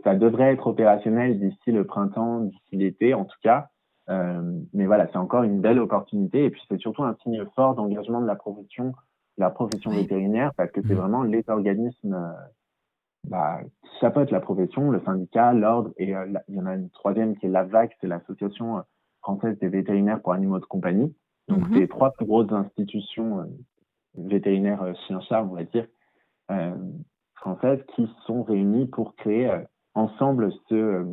Ça 0.05 0.15
devrait 0.15 0.53
être 0.53 0.67
opérationnel 0.67 1.41
d'ici 1.41 1.73
le 1.73 1.85
printemps, 1.85 2.41
d'ici 2.41 2.77
l'été 2.77 3.15
en 3.15 3.25
tout 3.25 3.39
cas. 3.43 3.71
Euh, 4.11 4.43
mais 4.73 4.87
voilà, 4.87 5.07
c'est 5.09 5.19
encore 5.19 5.45
une 5.45 5.61
belle 5.61 5.79
opportunité 5.79 6.45
et 6.45 6.51
puis 6.51 6.61
c'est 6.69 6.81
surtout 6.81 7.05
un 7.05 7.17
signe 7.23 7.45
fort 7.55 7.75
d'engagement 7.75 8.21
de 8.21 8.27
la 8.27 8.35
profession, 8.35 8.93
la 9.39 9.51
profession 9.51 9.91
vétérinaire, 9.91 10.53
parce 10.57 10.71
que 10.73 10.81
c'est 10.83 10.95
mmh. 10.95 10.99
vraiment 10.99 11.23
les 11.23 11.45
organismes 11.49 12.15
euh, 12.15 12.33
bah, 13.29 13.61
qui 13.83 13.99
chapeautent 14.01 14.33
la 14.33 14.41
profession, 14.41 14.91
le 14.91 15.01
syndicat, 15.05 15.53
l'ordre, 15.53 15.91
et 15.97 16.15
il 16.49 16.55
y 16.55 16.61
en 16.61 16.67
a 16.67 16.75
une 16.75 16.91
troisième 16.91 17.37
qui 17.37 17.47
est 17.47 17.51
l'AVAC, 17.51 17.97
c'est 18.01 18.09
l'association 18.09 18.83
française 19.23 19.59
des 19.59 19.69
vétérinaires 19.69 20.21
pour 20.21 20.33
animaux 20.33 20.59
de 20.59 20.65
compagnie. 20.65 21.15
Donc, 21.49 21.69
mmh. 21.69 21.77
c'est 21.77 21.89
trois 21.89 22.13
plus 22.13 22.27
grosses 22.27 22.53
institutions 22.53 23.47
vétérinaires 24.15 24.83
euh, 24.83 24.93
chien-chat, 25.07 25.43
on 25.43 25.55
va 25.55 25.65
dire, 25.65 25.87
euh, 26.51 26.75
françaises, 27.37 27.81
qui 27.95 28.09
sont 28.27 28.43
réunies 28.43 28.87
pour 28.87 29.15
créer 29.17 29.49
euh, 29.49 29.61
ensemble 29.95 30.53
ce, 30.69 31.05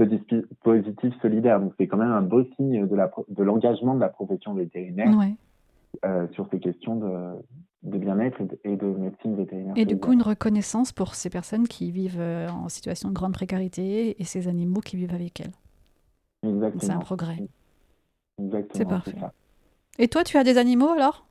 ce 0.00 0.34
dispositif 0.36 1.14
solidaire. 1.20 1.60
Donc 1.60 1.72
c'est 1.78 1.86
quand 1.86 1.96
même 1.96 2.12
un 2.12 2.22
beau 2.22 2.44
signe 2.56 2.86
de, 2.86 3.42
l'engagement 3.42 3.94
de 3.94 4.00
la 4.00 4.08
profession 4.08 4.54
vétérinaire 4.54 5.10
sur 6.32 6.48
ces 6.50 6.58
questions 6.58 6.96
de, 6.96 7.90
de 7.90 7.98
bien-être 7.98 8.40
et 8.64 8.76
de, 8.76 8.86
médecine 8.86 9.36
vétérinaire. 9.36 9.74
Et 9.76 9.84
du 9.84 9.98
coup, 9.98 10.12
une 10.12 10.22
reconnaissance 10.22 10.92
pour 10.92 11.14
ces 11.14 11.30
personnes 11.30 11.68
qui 11.68 11.90
vivent 11.90 12.20
en 12.20 12.68
situation 12.68 13.08
de 13.08 13.14
grande 13.14 13.34
précarité 13.34 14.20
et 14.20 14.24
ces 14.24 14.48
animaux 14.48 14.80
qui 14.80 14.96
vivent 14.96 15.14
avec 15.14 15.40
elles. 15.40 15.52
Exactement. 16.42 16.80
C'est 16.80 16.92
un 16.92 16.98
progrès. 16.98 17.38
Exactement. 18.38 18.70
C'est 18.74 18.88
parfait. 18.88 19.16
Et 19.98 20.08
toi, 20.08 20.24
tu 20.24 20.36
as 20.36 20.44
des 20.44 20.56
animaux 20.58 20.88
alors? 20.88 21.26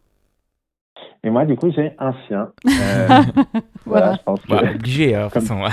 Et 1.24 1.30
moi, 1.30 1.45
du 1.45 1.55
coup, 1.55 1.72
j'ai 1.72 1.93
un 1.97 2.13
chien. 2.28 2.51
Euh, 2.67 3.07
voilà. 3.86 4.15
je 4.15 4.24
pense 4.24 4.41
que, 4.41 4.76
obligé, 4.76 5.15
hein, 5.15 5.30
comme, 5.32 5.41
façon. 5.41 5.61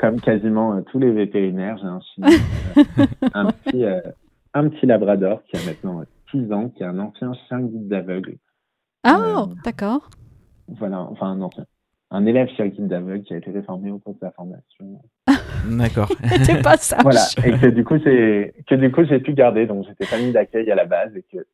comme 0.00 0.20
quasiment 0.20 0.74
euh, 0.74 0.80
tous 0.90 0.98
les 0.98 1.10
vétérinaires, 1.10 1.76
j'ai 1.78 1.86
un 1.86 2.00
chien. 2.00 2.26
Euh, 2.76 3.06
un, 3.34 3.46
petit, 3.64 3.84
un 4.54 4.68
petit 4.68 4.86
labrador 4.86 5.42
qui 5.44 5.56
a 5.56 5.64
maintenant 5.66 6.02
6 6.30 6.52
ans, 6.52 6.70
qui 6.70 6.82
est 6.82 6.86
un 6.86 6.98
ancien 6.98 7.32
chien 7.46 7.60
guide 7.60 7.88
d'aveugle. 7.88 8.36
Ah, 9.04 9.44
d'accord. 9.64 10.08
Voilà, 10.68 11.00
enfin 11.00 11.26
un 11.26 11.40
ancien. 11.42 11.66
Un 12.10 12.26
élève 12.26 12.48
chien 12.56 12.66
guide 12.68 12.88
d'aveugle 12.88 13.22
qui 13.24 13.34
a 13.34 13.36
été 13.36 13.50
réformé 13.50 13.90
au 13.90 13.98
cours 13.98 14.14
de 14.14 14.20
sa 14.20 14.30
formation. 14.32 15.00
D'accord. 15.70 16.08
T'es 16.44 16.60
pas 16.60 16.76
sage. 16.76 17.02
Voilà, 17.02 17.20
et 17.44 17.52
que 17.52 17.66
du 17.66 17.84
coup, 17.84 17.98
que 17.98 18.74
du 18.74 18.90
coup, 18.90 19.04
j'ai 19.04 19.20
pu 19.20 19.34
garder. 19.34 19.66
Donc, 19.66 19.84
j'étais 19.86 20.06
famille 20.06 20.32
d'accueil 20.32 20.70
à 20.70 20.74
la 20.74 20.86
base 20.86 21.14
et 21.14 21.22
que 21.22 21.46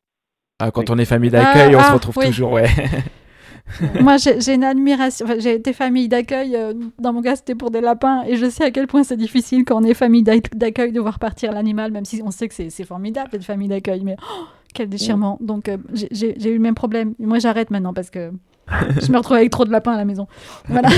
ah, 0.59 0.71
quand 0.71 0.89
on 0.89 0.97
est 0.97 1.05
famille 1.05 1.29
d'accueil, 1.29 1.75
on 1.75 1.79
se 1.79 1.85
ah, 1.85 1.93
retrouve 1.93 2.15
toujours, 2.25 2.53
ouais. 2.53 2.65
Moi, 4.01 4.17
j'ai 4.17 4.53
une 4.53 4.63
admiration. 4.63 5.25
j'ai 5.37 5.55
été 5.55 5.73
famille 5.73 6.07
d'accueil. 6.07 6.55
Euh, 6.55 6.73
dans 6.99 7.13
mon 7.13 7.21
cas, 7.21 7.35
c'était 7.35 7.55
pour 7.55 7.71
des 7.71 7.81
lapins. 7.81 8.23
Et 8.27 8.35
je 8.35 8.49
sais 8.49 8.63
à 8.63 8.71
quel 8.71 8.87
point 8.87 9.03
c'est 9.03 9.17
difficile 9.17 9.65
quand 9.65 9.81
on 9.81 9.83
est 9.83 9.93
famille 9.93 10.23
d'accueil 10.23 10.91
de 10.91 10.99
voir 10.99 11.19
partir 11.19 11.51
l'animal, 11.51 11.91
même 11.91 12.05
si 12.05 12.21
on 12.23 12.31
sait 12.31 12.47
que 12.47 12.55
c'est 12.55 12.85
formidable 12.85 13.29
d'être 13.31 13.43
famille 13.43 13.67
d'accueil. 13.67 14.01
Mais 14.03 14.15
oh, 14.21 14.45
quel 14.73 14.89
déchirement. 14.89 15.37
Donc, 15.41 15.69
euh, 15.69 15.77
j'ai 15.93 16.49
eu 16.49 16.53
le 16.53 16.59
même 16.59 16.75
problème. 16.75 17.13
Moi, 17.19 17.39
j'arrête 17.39 17.71
maintenant 17.71 17.93
parce 17.93 18.09
que 18.09 18.31
je 19.01 19.11
me 19.11 19.17
retrouve 19.17 19.37
avec 19.37 19.51
trop 19.51 19.65
de 19.65 19.71
lapins 19.71 19.93
à 19.93 19.97
la 19.97 20.05
maison. 20.05 20.27
Voilà. 20.67 20.89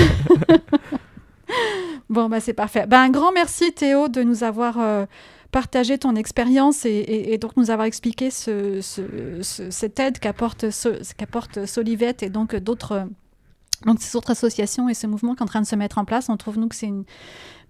bon, 2.10 2.28
bah, 2.28 2.40
c'est 2.40 2.54
parfait. 2.54 2.86
Bah, 2.86 3.00
un 3.00 3.10
grand 3.10 3.32
merci, 3.32 3.72
Théo, 3.72 4.08
de 4.08 4.22
nous 4.22 4.44
avoir. 4.44 4.78
Euh, 4.78 5.06
partager 5.50 5.98
ton 5.98 6.14
expérience 6.16 6.84
et, 6.84 7.36
donc 7.40 7.56
nous 7.56 7.70
avoir 7.70 7.86
expliqué 7.86 8.30
ce, 8.30 8.80
cette 9.42 9.98
aide 9.98 10.18
qu'apporte 10.18 10.70
Solivette 11.66 12.22
et 12.22 12.30
donc 12.30 12.54
d'autres 12.56 13.06
donc 13.86 14.00
ces 14.00 14.14
autres 14.16 14.30
associations 14.30 14.88
et 14.88 14.94
ce 14.94 15.06
mouvement 15.06 15.34
qui 15.34 15.40
est 15.40 15.42
en 15.42 15.46
train 15.46 15.62
de 15.62 15.66
se 15.66 15.76
mettre 15.76 15.98
en 15.98 16.04
place, 16.04 16.28
on 16.28 16.36
trouve 16.36 16.58
nous 16.58 16.68
que 16.68 16.74
c'est 16.74 16.86
une 16.86 17.04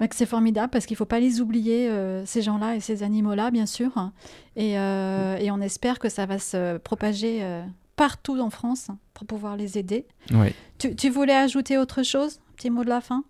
bah, 0.01 0.07
c'est 0.11 0.27
formidable 0.27 0.71
parce 0.71 0.87
qu'il 0.87 0.95
ne 0.95 0.99
faut 0.99 1.05
pas 1.05 1.21
les 1.21 1.41
oublier, 1.41 1.89
euh, 1.89 2.25
ces 2.25 2.43
gens-là 2.43 2.75
et 2.75 2.81
ces 2.81 3.03
animaux-là, 3.03 3.51
bien 3.51 3.67
sûr. 3.67 4.11
Et, 4.57 4.79
euh, 4.79 5.37
et, 5.37 5.51
on 5.51 5.61
espère 5.61 5.99
que 5.99 6.09
ça 6.09 6.27
va 6.27 6.39
se 6.39 6.79
propager 6.79 7.43
euh, 7.43 7.63
partout 7.97 8.41
en 8.41 8.51
France 8.51 8.89
pour 9.13 9.27
pouvoir 9.27 9.57
les 9.57 9.79
aider. 9.79 10.07
Oui. 10.33 10.55
Tu, 10.79 10.97
tu, 10.97 11.11
voulais 11.11 11.35
ajouter 11.35 11.77
autre 11.77 12.03
chose? 12.03 12.41
Petit 12.57 12.71
mot 12.71 12.83
de 12.83 12.89
la 12.89 13.03
fin? 13.03 13.25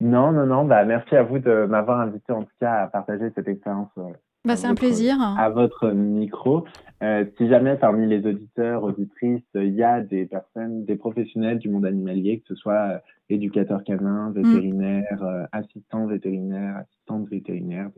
Non, 0.00 0.32
non, 0.32 0.46
non. 0.46 0.64
Bah, 0.64 0.84
merci 0.84 1.14
à 1.14 1.22
vous 1.22 1.38
de 1.38 1.66
m'avoir 1.66 2.00
invité 2.00 2.32
en 2.32 2.42
tout 2.42 2.56
cas 2.58 2.82
à 2.82 2.86
partager 2.86 3.30
cette 3.34 3.48
expérience. 3.48 3.90
Euh, 3.98 4.10
bah, 4.46 4.56
c'est 4.56 4.66
un 4.66 4.74
plaisir. 4.74 5.16
À 5.20 5.50
votre 5.50 5.90
micro. 5.90 6.64
Euh, 7.02 7.26
si 7.36 7.48
jamais 7.48 7.76
parmi 7.76 8.06
les 8.06 8.26
auditeurs, 8.26 8.82
auditrices, 8.82 9.44
il 9.54 9.74
y 9.74 9.82
a 9.82 10.00
des 10.00 10.24
personnes, 10.24 10.86
des 10.86 10.96
professionnels 10.96 11.58
du 11.58 11.68
monde 11.68 11.84
animalier, 11.84 12.40
que 12.40 12.48
ce 12.48 12.54
soit 12.54 12.72
euh, 12.72 12.98
éducateurs 13.28 13.84
canins, 13.84 14.30
mm. 14.30 14.34
vétérinaires, 14.34 15.46
assistants 15.52 16.06
vétérinaires, 16.06 16.76
assistantes 16.78 17.28
vétérinaires, 17.28 17.90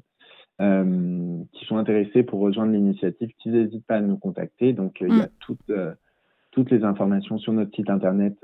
qui 0.59 1.64
sont 1.66 1.76
intéressés 1.76 2.22
pour 2.22 2.40
rejoindre 2.40 2.72
l'initiative, 2.72 3.30
qu'ils 3.38 3.53
n'hésitent 3.53 3.86
pas 3.86 3.96
à 3.96 4.00
nous 4.00 4.16
contacter. 4.16 4.72
Donc, 4.72 5.00
il 5.00 5.16
y 5.16 5.20
a 5.20 5.26
mm. 5.26 5.30
toutes, 5.38 5.72
toutes 6.50 6.70
les 6.72 6.82
informations 6.82 7.38
sur 7.38 7.53
notre 7.53 7.74
site 7.74 7.90
internet 7.90 8.34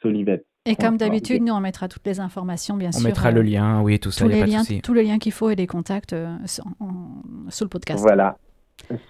Solivette. 0.00 0.46
Et 0.66 0.76
comme 0.76 0.96
d'habitude, 0.96 1.42
nous, 1.42 1.52
on 1.52 1.60
mettra 1.60 1.88
toutes 1.88 2.06
les 2.06 2.20
informations, 2.20 2.76
bien 2.76 2.92
sûr. 2.92 3.00
On 3.00 3.04
mettra 3.04 3.30
le 3.30 3.42
lien, 3.42 3.80
oui, 3.80 3.98
tout 3.98 4.10
ça. 4.10 4.24
Tous, 4.24 4.30
les, 4.30 4.44
liens, 4.44 4.62
tous 4.82 4.92
les 4.92 5.04
liens 5.04 5.18
qu'il 5.18 5.32
faut 5.32 5.50
et 5.50 5.56
les 5.56 5.66
contacts 5.66 6.14
sous 6.46 7.64
le 7.64 7.68
podcast. 7.68 8.00
Voilà, 8.00 8.36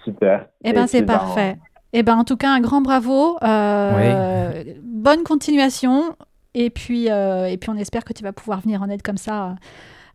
super. 0.03 0.47
Eh 0.63 0.71
bien, 0.71 0.87
c'est 0.87 1.03
parfait. 1.03 1.57
Eh 1.93 2.03
ben, 2.03 2.15
en 2.15 2.23
tout 2.23 2.37
cas, 2.37 2.51
un 2.51 2.61
grand 2.61 2.81
bravo. 2.81 3.37
Euh, 3.43 4.63
bonne 4.83 5.23
continuation. 5.23 6.15
Et 6.53 6.69
puis, 6.69 7.09
euh, 7.09 7.45
et 7.45 7.57
puis, 7.57 7.69
on 7.69 7.75
espère 7.75 8.03
que 8.03 8.13
tu 8.13 8.23
vas 8.23 8.33
pouvoir 8.33 8.61
venir 8.61 8.81
en 8.81 8.89
aide 8.89 9.01
comme 9.01 9.17
ça 9.17 9.55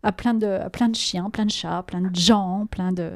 à 0.03 0.11
plein 0.11 0.33
de, 0.33 0.69
plein 0.69 0.89
de 0.89 0.95
chiens, 0.95 1.29
plein 1.29 1.45
de 1.45 1.51
chats, 1.51 1.83
plein 1.85 2.01
de 2.01 2.15
gens, 2.15 2.67
plein 2.69 2.91
de, 2.91 3.11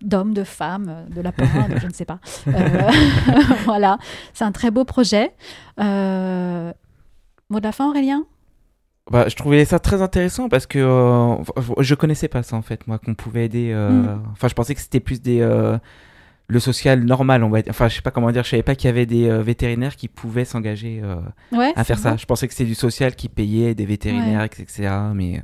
d'hommes, 0.00 0.34
de 0.34 0.44
femmes, 0.44 1.04
de 1.10 1.20
lapins, 1.20 1.44
je 1.76 1.86
ne 1.86 1.92
sais 1.92 2.06
pas. 2.06 2.18
Euh, 2.48 2.90
voilà, 3.64 3.98
c'est 4.32 4.44
un 4.44 4.52
très 4.52 4.70
beau 4.70 4.84
projet. 4.84 5.32
Mot 7.52 7.60
de 7.60 7.64
la 7.64 7.72
fin, 7.72 7.88
Aurélien? 7.88 8.24
Bah, 9.10 9.28
je 9.28 9.34
trouvais 9.34 9.64
ça 9.64 9.78
très 9.78 10.00
intéressant 10.00 10.48
parce 10.48 10.66
que 10.66 10.78
je 11.78 11.94
connaissais 11.94 12.28
pas 12.28 12.42
ça 12.42 12.56
en 12.56 12.62
fait, 12.62 12.86
moi, 12.86 12.98
qu'on 12.98 13.14
pouvait 13.14 13.46
aider. 13.46 13.74
Mm. 13.74 14.22
Enfin, 14.32 14.48
je 14.48 14.54
pensais 14.54 14.74
que 14.74 14.80
c'était 14.80 15.00
plus 15.00 15.20
des 15.20 15.42
le 16.52 16.60
social 16.60 17.02
normal, 17.04 17.42
on 17.42 17.48
va 17.48 17.60
Enfin, 17.68 17.88
je 17.88 17.96
sais 17.96 18.02
pas 18.02 18.10
comment 18.10 18.30
dire, 18.30 18.44
je 18.44 18.50
savais 18.50 18.62
pas 18.62 18.74
qu'il 18.74 18.88
y 18.88 18.90
avait 18.90 19.06
des 19.06 19.28
euh, 19.28 19.42
vétérinaires 19.42 19.96
qui 19.96 20.08
pouvaient 20.08 20.44
s'engager 20.44 21.00
euh, 21.02 21.16
à 21.74 21.84
faire 21.84 21.98
ça. 21.98 22.16
Je 22.16 22.26
pensais 22.26 22.46
que 22.46 22.54
c'était 22.54 22.68
du 22.68 22.74
social 22.74 23.16
qui 23.16 23.28
payait 23.28 23.74
des 23.74 23.86
vétérinaires, 23.86 24.44
etc. 24.44 24.66
Mais 25.14 25.38
euh, 25.38 25.42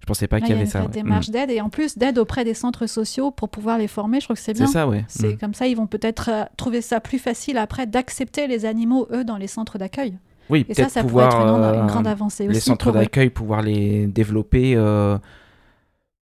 je 0.00 0.06
pensais 0.06 0.28
pas 0.28 0.40
qu'il 0.40 0.50
y, 0.50 0.52
avait 0.52 0.66
ça. 0.66 0.80
Il 0.80 0.82
y 0.82 0.84
a 0.84 0.88
des 0.88 1.02
démarche 1.02 1.28
mm. 1.28 1.32
d'aide 1.32 1.50
et 1.50 1.60
en 1.60 1.70
plus 1.70 1.98
d'aide 1.98 2.18
auprès 2.18 2.44
des 2.44 2.54
centres 2.54 2.86
sociaux 2.86 3.30
pour 3.30 3.48
pouvoir 3.48 3.78
les 3.78 3.88
former. 3.88 4.20
Je 4.20 4.26
crois 4.26 4.36
que 4.36 4.42
c'est 4.42 4.52
bien. 4.52 4.66
C'est 4.66 4.72
ça, 4.72 4.86
ouais. 4.86 5.04
C'est 5.08 5.34
mm. 5.34 5.38
comme 5.38 5.54
ça, 5.54 5.66
ils 5.66 5.76
vont 5.76 5.86
peut-être 5.86 6.30
trouver 6.56 6.80
ça 6.80 7.00
plus 7.00 7.18
facile 7.18 7.58
après 7.58 7.86
d'accepter 7.86 8.46
les 8.46 8.64
animaux, 8.64 9.08
eux, 9.12 9.24
dans 9.24 9.36
les 9.36 9.48
centres 9.48 9.78
d'accueil. 9.78 10.18
Oui, 10.50 10.66
et 10.68 10.74
ça, 10.74 10.88
ça 10.88 11.02
pourrait 11.02 11.26
être 11.26 11.36
une, 11.36 11.86
grande 11.86 12.06
avancée 12.06 12.44
aussi. 12.44 12.54
Les 12.54 12.60
centres 12.60 12.92
d'accueil, 12.92 13.30
pouvoir 13.30 13.62
les 13.62 14.06
développer 14.06 14.76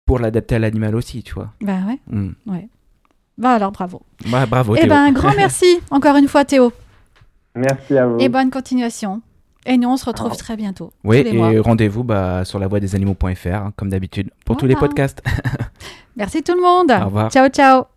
pour 0.06 0.18
l'adapter 0.18 0.56
à 0.56 0.58
l'animal 0.58 0.94
aussi, 0.94 1.22
tu 1.22 1.34
vois. 1.34 1.52
Bah 1.60 1.78
ouais. 1.86 1.98
Mm. 2.06 2.30
ouais. 2.46 2.68
Bah 3.38 3.52
alors, 3.52 3.72
bravo. 3.72 4.02
Bah, 4.30 4.46
bravo, 4.46 4.76
Eh 4.76 4.86
ben, 4.86 5.04
un 5.04 5.12
grand 5.12 5.34
merci 5.34 5.80
encore 5.90 6.16
une 6.16 6.28
fois, 6.28 6.44
Théo. 6.44 6.72
Merci 7.54 7.96
à 7.96 8.06
vous. 8.06 8.18
Et 8.18 8.28
bonne 8.28 8.50
continuation. 8.50 9.22
Et 9.64 9.76
nous, 9.76 9.88
on 9.88 9.96
se 9.96 10.04
retrouve 10.04 10.36
très 10.36 10.56
bientôt. 10.56 10.92
Oui, 11.04 11.18
et 11.18 11.60
rendez-vous 11.60 12.02
bah, 12.02 12.44
sur 12.44 12.58
la 12.58 12.66
voie 12.66 12.80
des 12.80 12.94
animaux.fr, 12.96 13.46
hein, 13.46 13.72
comme 13.76 13.90
d'habitude, 13.90 14.30
pour 14.44 14.56
tous 14.56 14.66
les 14.66 14.74
podcasts. 14.74 15.22
Merci 16.16 16.42
tout 16.42 16.54
le 16.54 16.62
monde. 16.62 16.90
Au 16.90 17.06
revoir. 17.06 17.30
Ciao, 17.30 17.48
ciao. 17.48 17.91